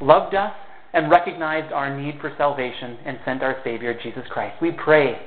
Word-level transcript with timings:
loved 0.00 0.34
us, 0.34 0.52
and 0.94 1.10
recognized 1.10 1.72
our 1.72 1.94
need 2.00 2.20
for 2.20 2.32
salvation 2.38 2.96
and 3.04 3.18
sent 3.24 3.42
our 3.42 3.56
Savior, 3.64 3.98
Jesus 4.00 4.22
Christ. 4.30 4.62
We 4.62 4.70
pray 4.70 5.18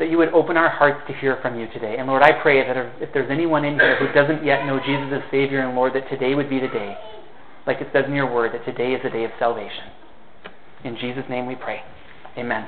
that 0.00 0.10
you 0.10 0.18
would 0.18 0.30
open 0.30 0.56
our 0.56 0.68
hearts 0.68 1.00
to 1.06 1.14
hear 1.14 1.38
from 1.40 1.58
you 1.58 1.68
today. 1.72 1.94
And 1.96 2.08
Lord, 2.08 2.24
I 2.24 2.32
pray 2.42 2.66
that 2.66 2.76
if 3.00 3.10
there's 3.14 3.30
anyone 3.30 3.64
in 3.64 3.74
here 3.74 3.96
who 3.96 4.12
doesn't 4.12 4.44
yet 4.44 4.66
know 4.66 4.80
Jesus 4.84 5.12
as 5.14 5.22
Savior 5.30 5.60
and 5.60 5.76
Lord, 5.76 5.94
that 5.94 6.08
today 6.10 6.34
would 6.34 6.50
be 6.50 6.58
the 6.58 6.66
day, 6.66 6.96
like 7.68 7.80
it 7.80 7.86
says 7.92 8.04
in 8.08 8.14
your 8.14 8.32
word, 8.32 8.52
that 8.52 8.64
today 8.64 8.92
is 8.94 9.00
the 9.04 9.10
day 9.10 9.24
of 9.24 9.30
salvation. 9.38 9.84
In 10.82 10.96
Jesus' 10.96 11.24
name 11.30 11.46
we 11.46 11.54
pray. 11.54 11.80
Amen. 12.36 12.66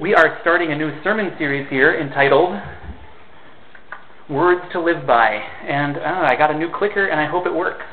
We 0.00 0.14
are 0.14 0.38
starting 0.40 0.72
a 0.72 0.78
new 0.78 0.90
sermon 1.04 1.32
series 1.36 1.68
here 1.68 2.00
entitled 2.00 2.58
Words 4.30 4.62
to 4.72 4.80
Live 4.80 5.06
By. 5.06 5.34
And 5.68 5.98
uh, 5.98 6.26
I 6.26 6.36
got 6.36 6.50
a 6.50 6.56
new 6.56 6.70
clicker 6.74 7.08
and 7.08 7.20
I 7.20 7.26
hope 7.30 7.46
it 7.46 7.52
works. 7.52 7.84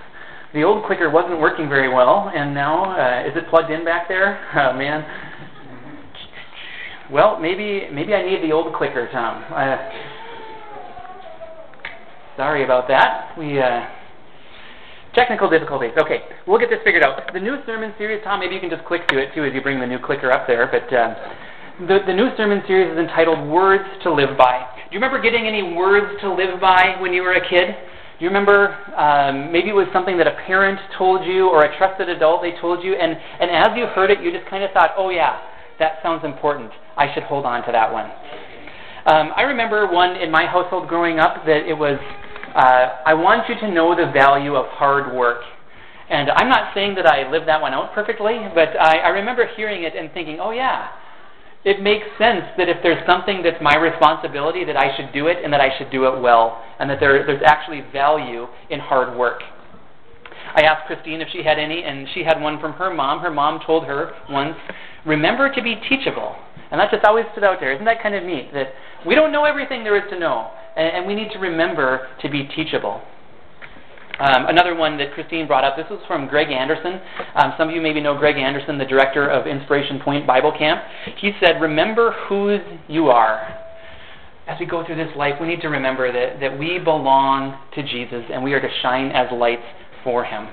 The 0.58 0.64
old 0.64 0.88
clicker 0.88 1.08
wasn't 1.12 1.40
working 1.40 1.70
very 1.70 1.88
well, 1.88 2.32
and 2.34 2.52
now, 2.52 2.90
uh, 2.98 3.30
is 3.30 3.38
it 3.38 3.48
plugged 3.48 3.70
in 3.70 3.86
back 3.86 4.08
there? 4.08 4.42
Oh, 4.58 4.74
man. 4.74 5.06
Well, 7.12 7.40
maybe 7.40 7.88
maybe 7.94 8.16
I 8.16 8.26
need 8.26 8.42
the 8.42 8.52
old 8.52 8.74
clicker, 8.74 9.08
Tom. 9.14 9.46
Uh, 9.54 9.78
sorry 12.36 12.64
about 12.64 12.88
that. 12.88 13.38
We 13.38 13.60
uh, 13.60 13.86
technical 15.14 15.48
difficulties. 15.48 15.92
Okay, 15.96 16.24
we'll 16.48 16.58
get 16.58 16.72
this 16.72 16.80
figured 16.84 17.04
out. 17.04 17.32
The 17.34 17.40
new 17.40 17.58
sermon 17.68 17.94
series, 18.00 18.24
Tom. 18.24 18.40
Maybe 18.40 18.56
you 18.56 18.60
can 18.60 18.72
just 18.72 18.84
click 18.86 19.08
to 19.10 19.20
it 19.20 19.36
too 19.36 19.44
as 19.46 19.54
you 19.54 19.62
bring 19.62 19.80
the 19.80 19.86
new 19.86 20.00
clicker 20.00 20.32
up 20.32 20.48
there. 20.48 20.66
But 20.66 20.92
uh, 20.92 21.14
the 21.86 22.00
the 22.08 22.14
new 22.14 22.36
sermon 22.36 22.64
series 22.66 22.92
is 22.92 22.98
entitled 22.98 23.48
"Words 23.48 23.86
to 24.02 24.12
Live 24.12 24.36
By." 24.36 24.66
Do 24.90 24.96
you 24.96 25.00
remember 25.00 25.22
getting 25.22 25.46
any 25.46 25.76
words 25.78 26.20
to 26.22 26.34
live 26.34 26.60
by 26.60 26.98
when 27.00 27.14
you 27.14 27.22
were 27.22 27.34
a 27.34 27.48
kid? 27.48 27.76
Do 28.18 28.26
you 28.26 28.30
remember 28.30 28.74
um, 28.98 29.52
maybe 29.52 29.70
it 29.70 29.78
was 29.78 29.88
something 29.94 30.18
that 30.18 30.26
a 30.26 30.36
parent 30.48 30.80
told 30.98 31.24
you 31.26 31.50
or 31.50 31.66
a 31.66 31.78
trusted 31.78 32.10
adult 32.10 32.42
they 32.42 32.60
told 32.60 32.84
you, 32.84 32.96
and 32.96 33.14
and 33.14 33.52
as 33.52 33.78
you 33.78 33.86
heard 33.86 34.10
it, 34.10 34.22
you 34.22 34.32
just 34.32 34.50
kind 34.50 34.64
of 34.64 34.72
thought, 34.72 34.92
"Oh 34.98 35.10
yeah, 35.10 35.40
that 35.78 36.00
sounds 36.02 36.26
important." 36.26 36.72
I 36.98 37.14
should 37.14 37.24
hold 37.24 37.46
on 37.46 37.64
to 37.66 37.72
that 37.72 37.94
one. 37.94 38.10
Um, 39.06 39.32
I 39.38 39.44
remember 39.44 39.88
one 39.88 40.18
in 40.18 40.32
my 40.32 40.46
household 40.46 40.90
growing 40.90 41.20
up 41.20 41.46
that 41.46 41.64
it 41.64 41.78
was, 41.78 41.96
uh, 42.54 43.06
I 43.06 43.14
want 43.14 43.48
you 43.48 43.56
to 43.62 43.72
know 43.72 43.96
the 43.96 44.12
value 44.12 44.56
of 44.56 44.66
hard 44.68 45.16
work. 45.16 45.44
And 46.10 46.30
I'm 46.32 46.50
not 46.50 46.74
saying 46.74 46.96
that 46.96 47.06
I 47.06 47.30
lived 47.30 47.48
that 47.48 47.62
one 47.62 47.74
out 47.74 47.94
perfectly, 47.94 48.40
but 48.56 48.76
I, 48.76 48.98
I 49.00 49.10
remember 49.10 49.48
hearing 49.56 49.84
it 49.84 49.96
and 49.96 50.12
thinking, 50.12 50.40
oh 50.42 50.52
yeah, 50.52 50.90
it 51.68 51.84
makes 51.84 52.08
sense 52.18 52.46
that 52.58 52.70
if 52.70 52.78
there's 52.82 53.06
something 53.06 53.44
that's 53.44 53.62
my 53.62 53.76
responsibility, 53.76 54.64
that 54.64 54.78
I 54.78 54.96
should 54.96 55.12
do 55.12 55.28
it 55.28 55.44
and 55.44 55.52
that 55.52 55.60
I 55.60 55.78
should 55.78 55.92
do 55.92 56.08
it 56.08 56.22
well, 56.22 56.64
and 56.80 56.90
that 56.90 57.02
there, 57.02 57.28
there's 57.28 57.44
actually 57.46 57.84
value 57.92 58.48
in 58.70 58.80
hard 58.80 59.18
work. 59.18 59.42
I 60.56 60.62
asked 60.62 60.88
Christine 60.88 61.20
if 61.20 61.28
she 61.34 61.44
had 61.44 61.60
any, 61.60 61.84
and 61.84 62.08
she 62.14 62.24
had 62.24 62.40
one 62.40 62.62
from 62.62 62.72
her 62.74 62.94
mom. 62.94 63.20
Her 63.20 63.30
mom 63.30 63.60
told 63.66 63.84
her 63.84 64.14
once, 64.30 64.56
remember 65.06 65.54
to 65.54 65.62
be 65.62 65.76
teachable. 65.90 66.38
And 66.72 66.80
that 66.80 66.90
just 66.90 67.04
always 67.04 67.26
stood 67.34 67.44
out 67.44 67.60
there. 67.60 67.74
Isn't 67.74 67.86
that 67.86 68.02
kind 68.02 68.16
of 68.16 68.24
neat? 68.24 68.54
That 68.54 68.68
we 69.06 69.14
don't 69.14 69.34
know 69.34 69.44
everything 69.44 69.84
there 69.84 69.98
is 69.98 70.10
to 70.10 70.18
know, 70.18 70.50
and, 70.78 70.88
and 70.88 71.06
we 71.06 71.16
need 71.16 71.32
to 71.34 71.40
remember 71.40 72.08
to 72.22 72.30
be 72.30 72.48
teachable. 72.56 73.02
Um, 74.20 74.48
another 74.48 74.76
one 74.76 74.98
that 74.98 75.14
Christine 75.14 75.46
brought 75.46 75.64
up, 75.64 75.78
this 75.78 75.86
was 75.90 76.00
from 76.08 76.28
Greg 76.28 76.50
Anderson. 76.50 77.00
Um, 77.36 77.54
some 77.58 77.70
of 77.70 77.76
you 77.76 77.82
maybe 77.82 78.02
know 78.02 78.18
Greg 78.18 78.38
Anderson, 78.38 78.78
the 78.78 78.86
director 78.86 79.30
of 79.30 79.46
Inspiration 79.46 80.00
Point 80.00 80.26
Bible 80.26 80.52
Camp. 80.58 80.82
He 81.18 81.32
said, 81.40 81.62
Remember 81.62 82.16
whose 82.28 82.62
you 82.88 83.08
are. 83.08 83.64
As 84.48 84.58
we 84.60 84.66
go 84.66 84.86
through 84.86 84.96
this 84.96 85.16
life, 85.16 85.34
we 85.40 85.48
need 85.48 85.62
to 85.62 85.68
remember 85.68 86.12
that, 86.12 86.40
that 86.40 86.58
we 86.58 86.80
belong 86.80 87.60
to 87.76 87.84
Jesus 87.84 88.24
and 88.32 88.44
we 88.44 88.54
are 88.54 88.62
to 88.62 88.70
shine 88.82 89.12
as 89.12 89.28
lights 89.32 89.62
for 90.04 90.24
him. 90.24 90.48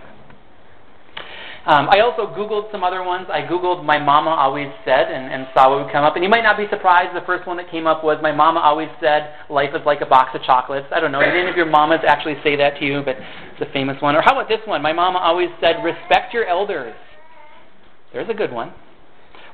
Um, 1.67 1.89
I 1.89 2.01
also 2.01 2.29
Googled 2.37 2.71
some 2.71 2.85
other 2.85 3.03
ones. 3.03 3.27
I 3.33 3.41
Googled 3.41 3.85
My 3.85 3.99
Mama 3.99 4.31
Always 4.31 4.69
Said 4.85 5.09
and, 5.09 5.33
and 5.33 5.49
saw 5.55 5.71
what 5.71 5.85
would 5.85 5.93
come 5.93 6.05
up. 6.05 6.15
And 6.15 6.23
you 6.23 6.29
might 6.29 6.43
not 6.43 6.59
be 6.59 6.67
surprised, 6.69 7.17
the 7.17 7.25
first 7.25 7.47
one 7.47 7.57
that 7.57 7.71
came 7.71 7.87
up 7.87 8.05
was 8.05 8.19
My 8.21 8.33
Mama 8.33 8.61
Always 8.61 8.91
Said, 9.01 9.33
Life 9.49 9.71
is 9.75 9.81
like 9.87 10.03
a 10.03 10.07
box 10.07 10.31
of 10.35 10.43
chocolates. 10.43 10.87
I 10.93 11.01
don't 11.01 11.11
know, 11.11 11.21
did 11.21 11.35
any 11.35 11.49
of 11.49 11.57
your 11.57 11.65
mamas 11.65 12.01
actually 12.07 12.37
say 12.45 12.55
that 12.57 12.79
to 12.81 12.85
you? 12.85 13.01
But 13.03 13.17
it's 13.17 13.63
a 13.63 13.73
famous 13.73 13.97
one. 14.03 14.15
Or 14.15 14.21
how 14.21 14.33
about 14.39 14.49
this 14.49 14.61
one? 14.67 14.83
My 14.83 14.93
Mama 14.93 15.19
Always 15.21 15.49
Said, 15.61 15.81
Respect 15.83 16.35
your 16.35 16.45
elders. 16.45 16.95
There's 18.13 18.29
a 18.29 18.35
good 18.35 18.53
one. 18.53 18.73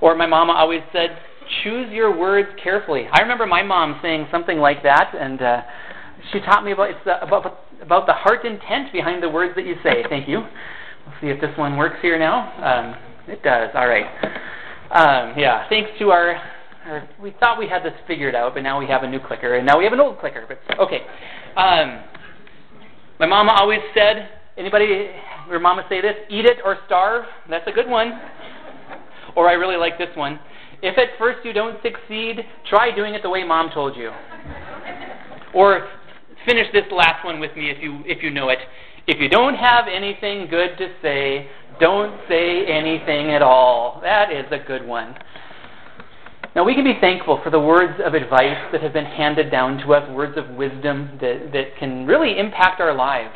Or 0.00 0.14
my 0.16 0.26
mama 0.26 0.52
always 0.52 0.80
said, 0.92 1.10
choose 1.62 1.90
your 1.90 2.16
words 2.16 2.48
carefully. 2.62 3.06
I 3.12 3.20
remember 3.20 3.46
my 3.46 3.62
mom 3.62 3.98
saying 4.02 4.28
something 4.30 4.58
like 4.58 4.82
that, 4.82 5.12
and 5.18 5.42
uh, 5.42 5.62
she 6.32 6.40
taught 6.40 6.64
me 6.64 6.72
about 6.72 6.90
it's 6.90 7.00
the, 7.04 7.22
about 7.22 7.58
about 7.82 8.06
the 8.06 8.12
heart 8.12 8.44
intent 8.44 8.92
behind 8.92 9.22
the 9.22 9.28
words 9.28 9.54
that 9.56 9.64
you 9.64 9.74
say. 9.82 10.04
Thank 10.08 10.28
you. 10.28 10.42
We'll 11.06 11.14
see 11.20 11.28
if 11.28 11.40
this 11.40 11.56
one 11.56 11.76
works 11.76 11.96
here 12.02 12.18
now. 12.18 12.52
Um, 12.62 12.96
it 13.28 13.42
does. 13.42 13.70
All 13.74 13.88
right. 13.88 14.06
Um, 14.90 15.38
yeah. 15.38 15.68
Thanks 15.68 15.90
to 15.98 16.10
our, 16.10 16.34
our, 16.84 17.08
we 17.20 17.34
thought 17.40 17.58
we 17.58 17.68
had 17.68 17.82
this 17.82 17.94
figured 18.06 18.34
out, 18.34 18.54
but 18.54 18.62
now 18.62 18.78
we 18.78 18.86
have 18.86 19.02
a 19.02 19.08
new 19.08 19.20
clicker, 19.20 19.56
and 19.56 19.66
now 19.66 19.78
we 19.78 19.84
have 19.84 19.92
an 19.92 20.00
old 20.00 20.18
clicker. 20.18 20.46
But 20.46 20.78
okay. 20.78 21.02
Um, 21.56 22.02
my 23.18 23.26
mama 23.26 23.52
always 23.52 23.80
said, 23.94 24.28
anybody, 24.56 25.10
your 25.48 25.60
mama 25.60 25.84
say 25.88 26.00
this? 26.00 26.14
Eat 26.28 26.46
it 26.46 26.58
or 26.64 26.78
starve. 26.86 27.24
That's 27.48 27.66
a 27.66 27.72
good 27.72 27.88
one. 27.88 28.18
Or 29.36 29.48
I 29.48 29.52
really 29.52 29.76
like 29.76 29.98
this 29.98 30.08
one. 30.16 30.40
If 30.82 30.96
at 30.96 31.18
first 31.18 31.44
you 31.44 31.52
don't 31.52 31.76
succeed, 31.82 32.40
try 32.68 32.94
doing 32.94 33.14
it 33.14 33.22
the 33.22 33.28
way 33.28 33.44
mom 33.44 33.70
told 33.72 33.96
you. 33.96 34.10
Or 35.54 35.88
finish 36.46 36.66
this 36.72 36.84
last 36.90 37.24
one 37.24 37.40
with 37.40 37.56
me 37.56 37.70
if 37.70 37.82
you 37.82 38.02
if 38.06 38.22
you 38.22 38.30
know 38.30 38.48
it. 38.48 38.58
If 39.06 39.20
you 39.20 39.28
don't 39.28 39.54
have 39.54 39.86
anything 39.92 40.46
good 40.48 40.76
to 40.78 40.88
say, 41.02 41.48
don't 41.80 42.20
say 42.28 42.66
anything 42.66 43.32
at 43.32 43.42
all. 43.42 44.00
That 44.02 44.30
is 44.30 44.44
a 44.52 44.58
good 44.58 44.86
one. 44.86 45.16
Now, 46.54 46.64
we 46.64 46.74
can 46.74 46.84
be 46.84 46.98
thankful 47.00 47.40
for 47.44 47.50
the 47.50 47.60
words 47.60 48.00
of 48.04 48.14
advice 48.14 48.58
that 48.72 48.82
have 48.82 48.92
been 48.92 49.04
handed 49.04 49.50
down 49.50 49.78
to 49.86 49.94
us, 49.94 50.08
words 50.10 50.36
of 50.36 50.50
wisdom 50.56 51.18
that, 51.20 51.50
that 51.52 51.76
can 51.78 52.06
really 52.06 52.38
impact 52.38 52.80
our 52.80 52.94
lives. 52.94 53.34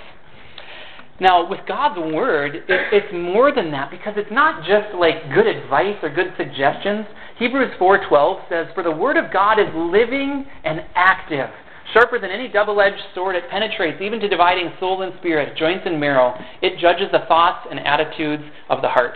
Now, 1.21 1.49
with 1.49 1.61
God's 1.67 1.99
Word, 2.13 2.57
it, 2.57 2.65
it's 2.69 3.15
more 3.15 3.55
than 3.55 3.71
that 3.71 3.91
because 3.91 4.15
it's 4.17 4.33
not 4.33 4.65
just 4.67 4.95
like 4.99 5.33
good 5.33 5.47
advice 5.47 5.97
or 6.03 6.11
good 6.11 6.35
suggestions. 6.37 7.07
Hebrews 7.39 7.73
4.12 7.81 8.49
says, 8.49 8.67
For 8.75 8.83
the 8.83 8.91
Word 8.91 9.17
of 9.17 9.33
God 9.33 9.61
is 9.61 9.69
living 9.75 10.45
and 10.65 10.81
active 10.97 11.51
Sharper 11.93 12.19
than 12.19 12.31
any 12.31 12.49
double 12.49 12.81
edged 12.81 13.03
sword, 13.15 13.37
it 13.37 13.49
penetrates 13.51 14.01
even 14.01 14.21
to 14.21 14.29
dividing 14.29 14.73
soul 14.81 15.03
and 15.03 15.13
spirit, 15.19 15.57
joints 15.57 15.85
and 15.87 16.01
marrow. 16.01 16.35
It 16.63 16.79
judges 16.79 17.09
the 17.13 17.27
thoughts 17.29 17.67
and 17.71 17.79
attitudes 17.81 18.45
of 18.71 18.83
the 18.83 18.89
heart. 18.89 19.15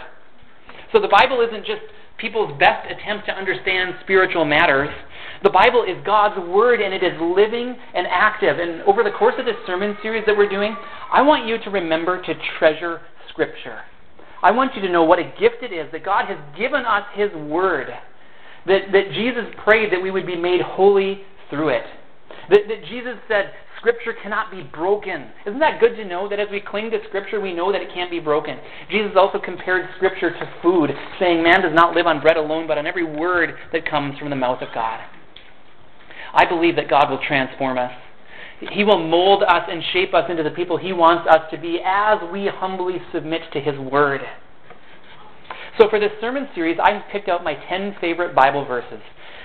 So 0.93 1.01
the 1.01 1.09
Bible 1.09 1.41
isn't 1.47 1.67
just 1.67 1.83
people's 2.19 2.59
best 2.59 2.91
attempt 2.91 3.27
to 3.27 3.33
understand 3.33 3.95
spiritual 4.03 4.45
matters. 4.45 4.91
The 5.43 5.51
Bible 5.51 5.85
is 5.85 5.97
God's 6.05 6.39
Word 6.49 6.81
and 6.81 6.93
it 6.93 7.03
is 7.03 7.13
living 7.21 7.77
and 7.95 8.07
active. 8.11 8.59
And 8.59 8.83
over 8.83 9.03
the 9.03 9.13
course 9.13 9.35
of 9.39 9.47
this 9.47 9.57
sermon 9.67 9.97
series 10.03 10.25
that 10.27 10.37
we're 10.37 10.49
doing, 10.49 10.77
I 11.13 11.23
want 11.23 11.47
you 11.47 11.59
to 11.63 11.71
remember 11.71 12.21
to 12.21 12.35
treasure 12.59 13.01
Scripture. 13.31 13.81
I 14.43 14.51
want 14.51 14.75
you 14.75 14.83
to 14.83 14.89
know 14.89 15.05
what 15.05 15.19
a 15.19 15.33
gift 15.39 15.63
it 15.63 15.73
is 15.73 15.91
that 15.93 16.05
God 16.05 16.27
has 16.27 16.39
given 16.57 16.85
us 16.85 17.05
His 17.15 17.31
Word, 17.33 17.89
that, 18.67 18.93
that 18.93 19.13
Jesus 19.13 19.45
prayed 19.65 19.93
that 19.93 20.03
we 20.03 20.11
would 20.11 20.27
be 20.27 20.37
made 20.37 20.61
holy 20.61 21.23
through 21.51 21.71
it. 21.71 21.85
That, 22.51 22.61
that 22.69 22.85
Jesus 22.89 23.17
said, 23.29 23.53
Scripture 23.79 24.15
cannot 24.23 24.51
be 24.51 24.63
broken. 24.63 25.29
Isn't 25.47 25.61
that 25.61 25.81
good 25.81 25.95
to 25.97 26.05
know 26.05 26.29
that 26.29 26.41
as 26.41 26.49
we 26.51 26.61
cling 26.61 26.91
to 26.91 26.99
Scripture, 27.09 27.41
we 27.41 27.55
know 27.55 27.71
that 27.71 27.81
it 27.81 27.89
can't 27.95 28.11
be 28.11 28.19
broken? 28.19 28.59
Jesus 28.91 29.13
also 29.17 29.39
compared 29.39 29.89
Scripture 29.97 30.31
to 30.31 30.53
food, 30.63 30.91
saying, 31.21 31.43
Man 31.43 31.63
does 31.63 31.75
not 31.75 31.95
live 31.95 32.07
on 32.07 32.21
bread 32.21 32.37
alone, 32.37 32.67
but 32.67 32.79
on 32.79 32.87
every 32.87 33.05
word 33.05 33.55
that 33.73 33.89
comes 33.89 34.19
from 34.19 34.31
the 34.31 34.37
mouth 34.37 34.63
of 34.63 34.69
God. 34.75 35.01
I 36.35 36.45
believe 36.45 36.77
that 36.77 36.91
God 36.91 37.11
will 37.11 37.21
transform 37.27 37.79
us. 37.79 37.93
He 38.73 38.83
will 38.83 39.07
mold 39.07 39.45
us 39.45 39.69
and 39.71 39.83
shape 39.93 40.15
us 40.15 40.29
into 40.29 40.43
the 40.43 40.51
people 40.51 40.77
He 40.77 40.93
wants 40.93 41.29
us 41.31 41.49
to 41.53 41.59
be 41.59 41.81
as 41.85 42.19
we 42.33 42.49
humbly 42.53 42.97
submit 43.13 43.43
to 43.53 43.61
His 43.61 43.79
Word. 43.79 44.23
So, 45.79 45.89
for 45.89 46.01
this 46.01 46.11
sermon 46.21 46.49
series, 46.55 46.79
I 46.83 46.95
have 46.95 47.03
picked 47.13 47.29
out 47.29 47.45
my 47.45 47.55
10 47.69 47.97
favorite 48.01 48.35
Bible 48.35 48.65
verses. 48.65 49.01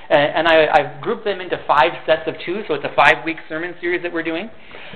Uh, 0.09 0.13
and 0.13 0.47
I, 0.47 0.67
I've 0.67 1.01
grouped 1.01 1.25
them 1.25 1.39
into 1.41 1.57
five 1.65 1.91
sets 2.05 2.23
of 2.27 2.35
two, 2.45 2.63
so 2.67 2.73
it's 2.73 2.85
a 2.85 2.93
five 2.95 3.23
week 3.25 3.37
sermon 3.47 3.73
series 3.79 4.03
that 4.03 4.11
we're 4.11 4.23
doing. 4.23 4.49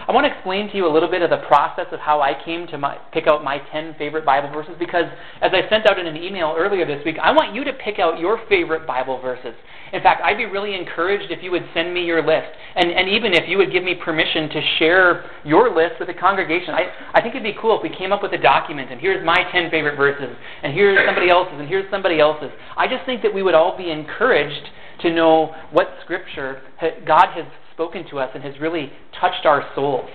I 0.07 0.11
want 0.11 0.25
to 0.25 0.33
explain 0.33 0.69
to 0.69 0.77
you 0.77 0.85
a 0.85 0.91
little 0.91 1.09
bit 1.09 1.21
of 1.21 1.29
the 1.29 1.41
process 1.47 1.87
of 1.91 1.99
how 1.99 2.21
I 2.21 2.33
came 2.45 2.67
to 2.67 2.77
my, 2.77 2.97
pick 3.11 3.27
out 3.27 3.43
my 3.43 3.59
10 3.71 3.95
favorite 3.97 4.25
Bible 4.25 4.49
verses 4.51 4.75
because, 4.77 5.05
as 5.41 5.51
I 5.53 5.67
sent 5.69 5.87
out 5.87 5.97
in 5.97 6.05
an 6.05 6.17
email 6.17 6.55
earlier 6.57 6.85
this 6.85 7.03
week, 7.05 7.17
I 7.21 7.31
want 7.31 7.55
you 7.55 7.63
to 7.63 7.73
pick 7.73 7.99
out 7.99 8.19
your 8.19 8.39
favorite 8.47 8.85
Bible 8.85 9.19
verses. 9.21 9.55
In 9.93 10.03
fact, 10.03 10.21
I'd 10.23 10.37
be 10.37 10.45
really 10.45 10.75
encouraged 10.75 11.31
if 11.31 11.41
you 11.41 11.51
would 11.51 11.63
send 11.73 11.93
me 11.93 12.03
your 12.03 12.21
list, 12.21 12.47
and, 12.75 12.91
and 12.91 13.07
even 13.07 13.33
if 13.33 13.47
you 13.47 13.57
would 13.57 13.71
give 13.71 13.83
me 13.83 13.95
permission 13.95 14.49
to 14.49 14.61
share 14.77 15.31
your 15.45 15.73
list 15.73 15.95
with 15.99 16.09
the 16.09 16.13
congregation. 16.13 16.73
I, 16.73 16.91
I 17.13 17.21
think 17.21 17.35
it'd 17.35 17.43
be 17.43 17.57
cool 17.59 17.77
if 17.77 17.83
we 17.83 17.95
came 17.95 18.11
up 18.11 18.21
with 18.21 18.33
a 18.33 18.37
document, 18.37 18.91
and 18.91 18.99
here's 18.99 19.25
my 19.25 19.47
10 19.51 19.71
favorite 19.71 19.95
verses, 19.95 20.35
and 20.63 20.73
here's 20.73 20.99
somebody 21.07 21.29
else's, 21.29 21.55
and 21.57 21.67
here's 21.67 21.89
somebody 21.89 22.19
else's. 22.19 22.51
I 22.75 22.87
just 22.87 23.05
think 23.05 23.21
that 23.23 23.33
we 23.33 23.43
would 23.43 23.55
all 23.55 23.77
be 23.77 23.89
encouraged 23.89 24.67
to 25.01 25.13
know 25.13 25.53
what 25.71 25.87
Scripture 26.03 26.61
God 27.05 27.27
has 27.35 27.45
spoken 27.73 28.07
to 28.09 28.19
us 28.19 28.31
and 28.33 28.43
has 28.43 28.59
really 28.59 28.91
touched 29.19 29.45
our 29.45 29.67
souls. 29.75 30.09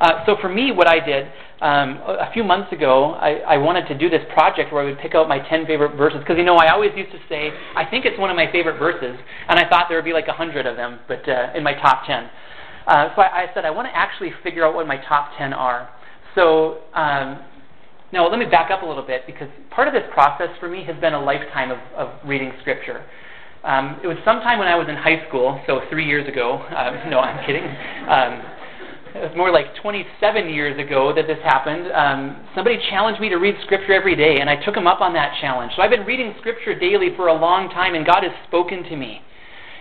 Uh, 0.00 0.24
so 0.26 0.36
for 0.40 0.48
me, 0.48 0.72
what 0.72 0.88
I 0.88 1.04
did, 1.04 1.26
um, 1.60 1.96
a 2.04 2.30
few 2.34 2.44
months 2.44 2.70
ago, 2.72 3.12
I, 3.14 3.38
I 3.38 3.56
wanted 3.56 3.88
to 3.88 3.96
do 3.96 4.10
this 4.10 4.20
project 4.34 4.72
where 4.72 4.82
I 4.82 4.84
would 4.84 4.98
pick 4.98 5.14
out 5.14 5.28
my 5.28 5.38
10 5.38 5.66
favorite 5.66 5.96
verses. 5.96 6.18
Because, 6.20 6.36
you 6.36 6.44
know, 6.44 6.56
I 6.56 6.70
always 6.70 6.90
used 6.96 7.12
to 7.12 7.18
say, 7.28 7.50
I 7.74 7.84
think 7.88 8.04
it's 8.04 8.18
one 8.18 8.28
of 8.28 8.36
my 8.36 8.50
favorite 8.52 8.78
verses. 8.78 9.16
And 9.48 9.58
I 9.58 9.68
thought 9.68 9.86
there 9.88 9.96
would 9.96 10.04
be 10.04 10.12
like 10.12 10.26
a 10.26 10.36
100 10.36 10.66
of 10.66 10.76
them 10.76 11.00
but 11.08 11.26
uh, 11.28 11.52
in 11.54 11.62
my 11.62 11.72
top 11.72 12.06
10. 12.06 12.28
Uh, 12.86 13.08
so 13.16 13.22
I, 13.22 13.44
I 13.44 13.46
said, 13.54 13.64
I 13.64 13.70
want 13.70 13.88
to 13.88 13.96
actually 13.96 14.32
figure 14.42 14.66
out 14.66 14.74
what 14.74 14.86
my 14.86 14.98
top 15.08 15.30
10 15.38 15.52
are. 15.52 15.88
So 16.34 16.82
um, 16.92 17.42
now 18.12 18.28
let 18.28 18.38
me 18.38 18.44
back 18.44 18.70
up 18.70 18.82
a 18.82 18.86
little 18.86 19.06
bit 19.06 19.22
because 19.26 19.48
part 19.70 19.88
of 19.88 19.94
this 19.94 20.04
process 20.12 20.48
for 20.60 20.68
me 20.68 20.84
has 20.84 21.00
been 21.00 21.14
a 21.14 21.22
lifetime 21.22 21.70
of, 21.70 21.78
of 21.96 22.10
reading 22.28 22.52
Scripture. 22.60 23.04
Um, 23.66 23.98
it 23.98 24.06
was 24.06 24.16
sometime 24.24 24.62
when 24.62 24.68
I 24.68 24.78
was 24.78 24.86
in 24.88 24.94
high 24.94 25.26
school, 25.26 25.60
so 25.66 25.82
three 25.90 26.06
years 26.06 26.28
ago. 26.28 26.62
Um, 26.70 27.10
no, 27.10 27.18
I'm 27.18 27.44
kidding. 27.44 27.66
Um, 28.06 28.32
it 29.16 29.26
was 29.26 29.34
more 29.34 29.50
like 29.50 29.74
27 29.82 30.06
years 30.54 30.78
ago 30.78 31.12
that 31.16 31.26
this 31.26 31.42
happened. 31.42 31.90
Um, 31.90 32.46
somebody 32.54 32.78
challenged 32.90 33.20
me 33.20 33.28
to 33.28 33.36
read 33.42 33.56
Scripture 33.64 33.92
every 33.92 34.14
day, 34.14 34.38
and 34.38 34.48
I 34.48 34.54
took 34.62 34.76
him 34.76 34.86
up 34.86 35.00
on 35.00 35.14
that 35.14 35.34
challenge. 35.40 35.72
So 35.74 35.82
I've 35.82 35.90
been 35.90 36.06
reading 36.06 36.34
Scripture 36.38 36.78
daily 36.78 37.10
for 37.16 37.26
a 37.26 37.34
long 37.34 37.68
time, 37.70 37.94
and 37.94 38.06
God 38.06 38.22
has 38.22 38.30
spoken 38.46 38.84
to 38.84 38.94
me. 38.94 39.20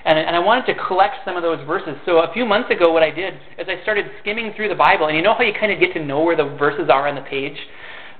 And, 0.05 0.17
and 0.17 0.35
I 0.35 0.39
wanted 0.39 0.65
to 0.73 0.75
collect 0.87 1.21
some 1.25 1.35
of 1.35 1.43
those 1.43 1.59
verses. 1.67 1.93
So 2.05 2.25
a 2.25 2.33
few 2.33 2.45
months 2.45 2.71
ago, 2.71 2.91
what 2.91 3.03
I 3.03 3.11
did 3.11 3.35
is 3.59 3.67
I 3.67 3.81
started 3.83 4.05
skimming 4.21 4.53
through 4.55 4.69
the 4.69 4.79
Bible, 4.79 5.07
and 5.07 5.17
you 5.17 5.21
know 5.21 5.35
how 5.35 5.43
you 5.43 5.53
kind 5.53 5.71
of 5.71 5.79
get 5.79 5.93
to 5.93 6.03
know 6.03 6.23
where 6.23 6.37
the 6.37 6.55
verses 6.57 6.89
are 6.89 7.07
on 7.07 7.13
the 7.13 7.27
page? 7.27 7.57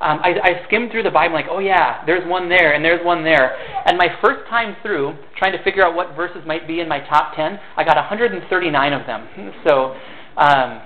Um, 0.01 0.19
I, 0.21 0.35
I 0.43 0.65
skimmed 0.67 0.91
through 0.91 1.03
the 1.03 1.11
Bible, 1.11 1.35
like, 1.35 1.47
oh 1.49 1.59
yeah, 1.59 2.03
there's 2.05 2.27
one 2.27 2.49
there, 2.49 2.73
and 2.73 2.83
there's 2.83 3.03
one 3.05 3.23
there. 3.23 3.55
And 3.85 3.97
my 3.97 4.09
first 4.21 4.47
time 4.49 4.75
through, 4.81 5.15
trying 5.37 5.53
to 5.53 5.63
figure 5.63 5.85
out 5.85 5.95
what 5.95 6.15
verses 6.15 6.43
might 6.45 6.67
be 6.67 6.81
in 6.81 6.87
my 6.87 6.99
top 6.99 7.35
10, 7.35 7.59
I 7.77 7.83
got 7.83 7.95
139 7.95 8.93
of 8.93 9.05
them. 9.05 9.27
So, 9.65 9.95
um, 10.37 10.81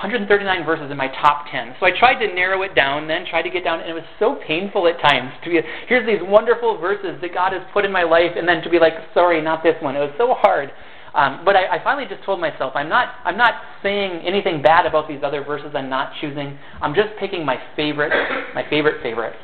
139 0.00 0.64
verses 0.64 0.90
in 0.90 0.96
my 0.96 1.06
top 1.22 1.46
10. 1.52 1.76
So 1.78 1.86
I 1.86 1.90
tried 1.96 2.18
to 2.26 2.34
narrow 2.34 2.62
it 2.62 2.74
down, 2.74 3.06
then 3.06 3.24
tried 3.28 3.42
to 3.42 3.50
get 3.50 3.62
down, 3.62 3.80
and 3.80 3.90
it 3.90 3.94
was 3.94 4.02
so 4.18 4.34
painful 4.46 4.88
at 4.88 4.98
times 5.00 5.30
to 5.44 5.50
be, 5.50 5.60
here's 5.86 6.06
these 6.06 6.18
wonderful 6.26 6.78
verses 6.78 7.20
that 7.20 7.34
God 7.34 7.52
has 7.52 7.62
put 7.72 7.84
in 7.84 7.92
my 7.92 8.02
life, 8.02 8.32
and 8.34 8.48
then 8.48 8.62
to 8.62 8.70
be 8.70 8.80
like, 8.80 8.94
sorry, 9.14 9.40
not 9.40 9.62
this 9.62 9.76
one. 9.80 9.94
It 9.94 10.00
was 10.00 10.14
so 10.18 10.34
hard. 10.34 10.72
Um, 11.14 11.42
but 11.44 11.56
I, 11.56 11.76
I 11.76 11.84
finally 11.84 12.06
just 12.08 12.24
told 12.24 12.40
myself, 12.40 12.72
I'm 12.74 12.88
not, 12.88 13.16
I'm 13.24 13.36
not 13.36 13.54
saying 13.82 14.26
anything 14.26 14.62
bad 14.62 14.86
about 14.86 15.08
these 15.08 15.20
other 15.22 15.44
verses 15.44 15.72
I'm 15.74 15.90
not 15.90 16.12
choosing. 16.20 16.58
I'm 16.80 16.94
just 16.94 17.10
picking 17.20 17.44
my 17.44 17.58
favorite, 17.76 18.12
my 18.54 18.68
favorite 18.70 19.02
favorite. 19.02 19.34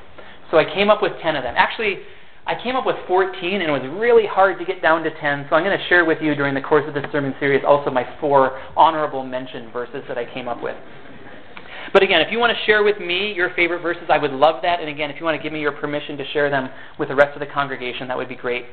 So 0.51 0.57
I 0.57 0.65
came 0.65 0.89
up 0.89 1.03
with 1.03 1.13
10 1.23 1.37
of 1.37 1.43
them. 1.43 1.55
Actually, 1.59 1.99
I 2.47 2.55
came 2.63 2.77
up 2.77 2.87
with 2.87 2.97
14, 3.07 3.61
and 3.61 3.63
it 3.63 3.71
was 3.71 3.83
really 4.01 4.27
hard 4.27 4.59
to 4.59 4.65
get 4.65 4.81
down 4.81 5.03
to 5.05 5.11
10. 5.11 5.47
So 5.51 5.57
I'm 5.57 5.63
going 5.63 5.79
to 5.79 5.89
share 5.89 6.07
with 6.07 6.19
you 6.23 6.35
during 6.35 6.55
the 6.55 6.63
course 6.63 6.85
of 6.89 6.95
this 6.95 7.05
sermon 7.13 7.35
series 7.39 7.63
also 7.67 7.91
my 7.91 8.09
four 8.19 8.59
honorable 8.75 9.23
mention 9.23 9.71
verses 9.71 10.03
that 10.09 10.17
I 10.17 10.25
came 10.33 10.49
up 10.49 10.63
with. 10.63 10.77
But 11.93 12.03
again, 12.03 12.23
if 12.23 12.33
you 12.33 12.39
want 12.39 12.57
to 12.57 12.65
share 12.65 12.83
with 12.83 12.99
me 12.99 13.35
your 13.35 13.51
favorite 13.55 13.81
verses, 13.81 14.05
I 14.09 14.17
would 14.17 14.33
love 14.33 14.63
that. 14.63 14.81
And 14.81 14.89
again, 14.89 15.11
if 15.11 15.17
you 15.19 15.27
want 15.27 15.37
to 15.37 15.43
give 15.43 15.53
me 15.53 15.61
your 15.61 15.73
permission 15.73 16.17
to 16.17 16.25
share 16.33 16.49
them 16.49 16.71
with 16.99 17.09
the 17.09 17.15
rest 17.15 17.35
of 17.35 17.41
the 17.41 17.53
congregation, 17.53 18.09
that 18.09 18.17
would 18.17 18.29
be 18.29 18.37
great. 18.37 18.65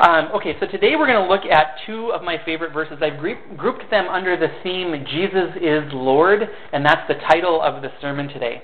Um, 0.00 0.30
okay, 0.34 0.56
so 0.58 0.66
today 0.66 0.96
we're 0.98 1.06
going 1.06 1.22
to 1.22 1.32
look 1.32 1.46
at 1.46 1.76
two 1.86 2.10
of 2.10 2.22
my 2.24 2.36
favorite 2.44 2.72
verses. 2.72 2.98
I've 3.00 3.20
grouped 3.56 3.88
them 3.92 4.08
under 4.08 4.36
the 4.36 4.48
theme 4.64 4.90
Jesus 5.06 5.54
is 5.62 5.84
Lord, 5.92 6.42
and 6.72 6.84
that's 6.84 7.06
the 7.06 7.14
title 7.30 7.62
of 7.62 7.80
the 7.80 7.90
sermon 8.00 8.26
today. 8.26 8.62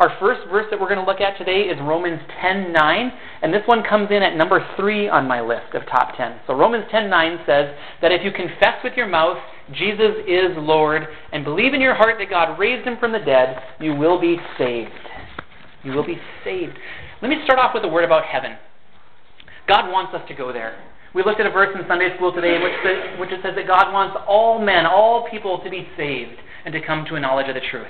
Our 0.00 0.10
first 0.18 0.40
verse 0.50 0.66
that 0.72 0.80
we're 0.80 0.88
going 0.88 0.98
to 0.98 1.06
look 1.06 1.20
at 1.20 1.38
today 1.38 1.70
is 1.70 1.78
Romans 1.78 2.20
10:9, 2.42 3.12
and 3.42 3.54
this 3.54 3.62
one 3.66 3.84
comes 3.84 4.10
in 4.10 4.24
at 4.24 4.36
number 4.36 4.66
3 4.76 5.08
on 5.08 5.28
my 5.28 5.40
list 5.40 5.74
of 5.74 5.86
top 5.86 6.16
10. 6.16 6.40
So 6.48 6.54
Romans 6.54 6.86
10:9 6.92 7.46
says 7.46 7.70
that 8.02 8.10
if 8.10 8.24
you 8.24 8.32
confess 8.32 8.82
with 8.82 8.94
your 8.96 9.06
mouth 9.06 9.38
Jesus 9.70 10.26
is 10.26 10.56
Lord 10.56 11.06
and 11.32 11.44
believe 11.44 11.72
in 11.72 11.80
your 11.80 11.94
heart 11.94 12.16
that 12.18 12.28
God 12.28 12.58
raised 12.58 12.84
him 12.84 12.96
from 12.98 13.12
the 13.12 13.20
dead, 13.20 13.62
you 13.78 13.94
will 13.94 14.20
be 14.20 14.38
saved. 14.58 14.90
You 15.84 15.92
will 15.92 16.04
be 16.04 16.18
saved. 16.42 16.76
Let 17.22 17.28
me 17.28 17.36
start 17.44 17.60
off 17.60 17.74
with 17.74 17.84
a 17.84 17.88
word 17.88 18.04
about 18.04 18.24
heaven. 18.24 18.56
God 19.66 19.90
wants 19.90 20.14
us 20.14 20.22
to 20.28 20.34
go 20.34 20.52
there. 20.52 20.76
We 21.14 21.22
looked 21.22 21.40
at 21.40 21.46
a 21.46 21.50
verse 21.50 21.74
in 21.78 21.86
Sunday 21.86 22.14
school 22.16 22.32
today 22.32 22.58
which, 22.60 23.20
which 23.20 23.30
says 23.42 23.54
that 23.54 23.66
God 23.66 23.92
wants 23.92 24.16
all 24.26 24.58
men, 24.58 24.84
all 24.84 25.28
people 25.30 25.60
to 25.62 25.70
be 25.70 25.86
saved 25.96 26.38
and 26.64 26.74
to 26.74 26.84
come 26.84 27.04
to 27.08 27.14
a 27.14 27.20
knowledge 27.20 27.48
of 27.48 27.54
the 27.54 27.62
truth. 27.70 27.86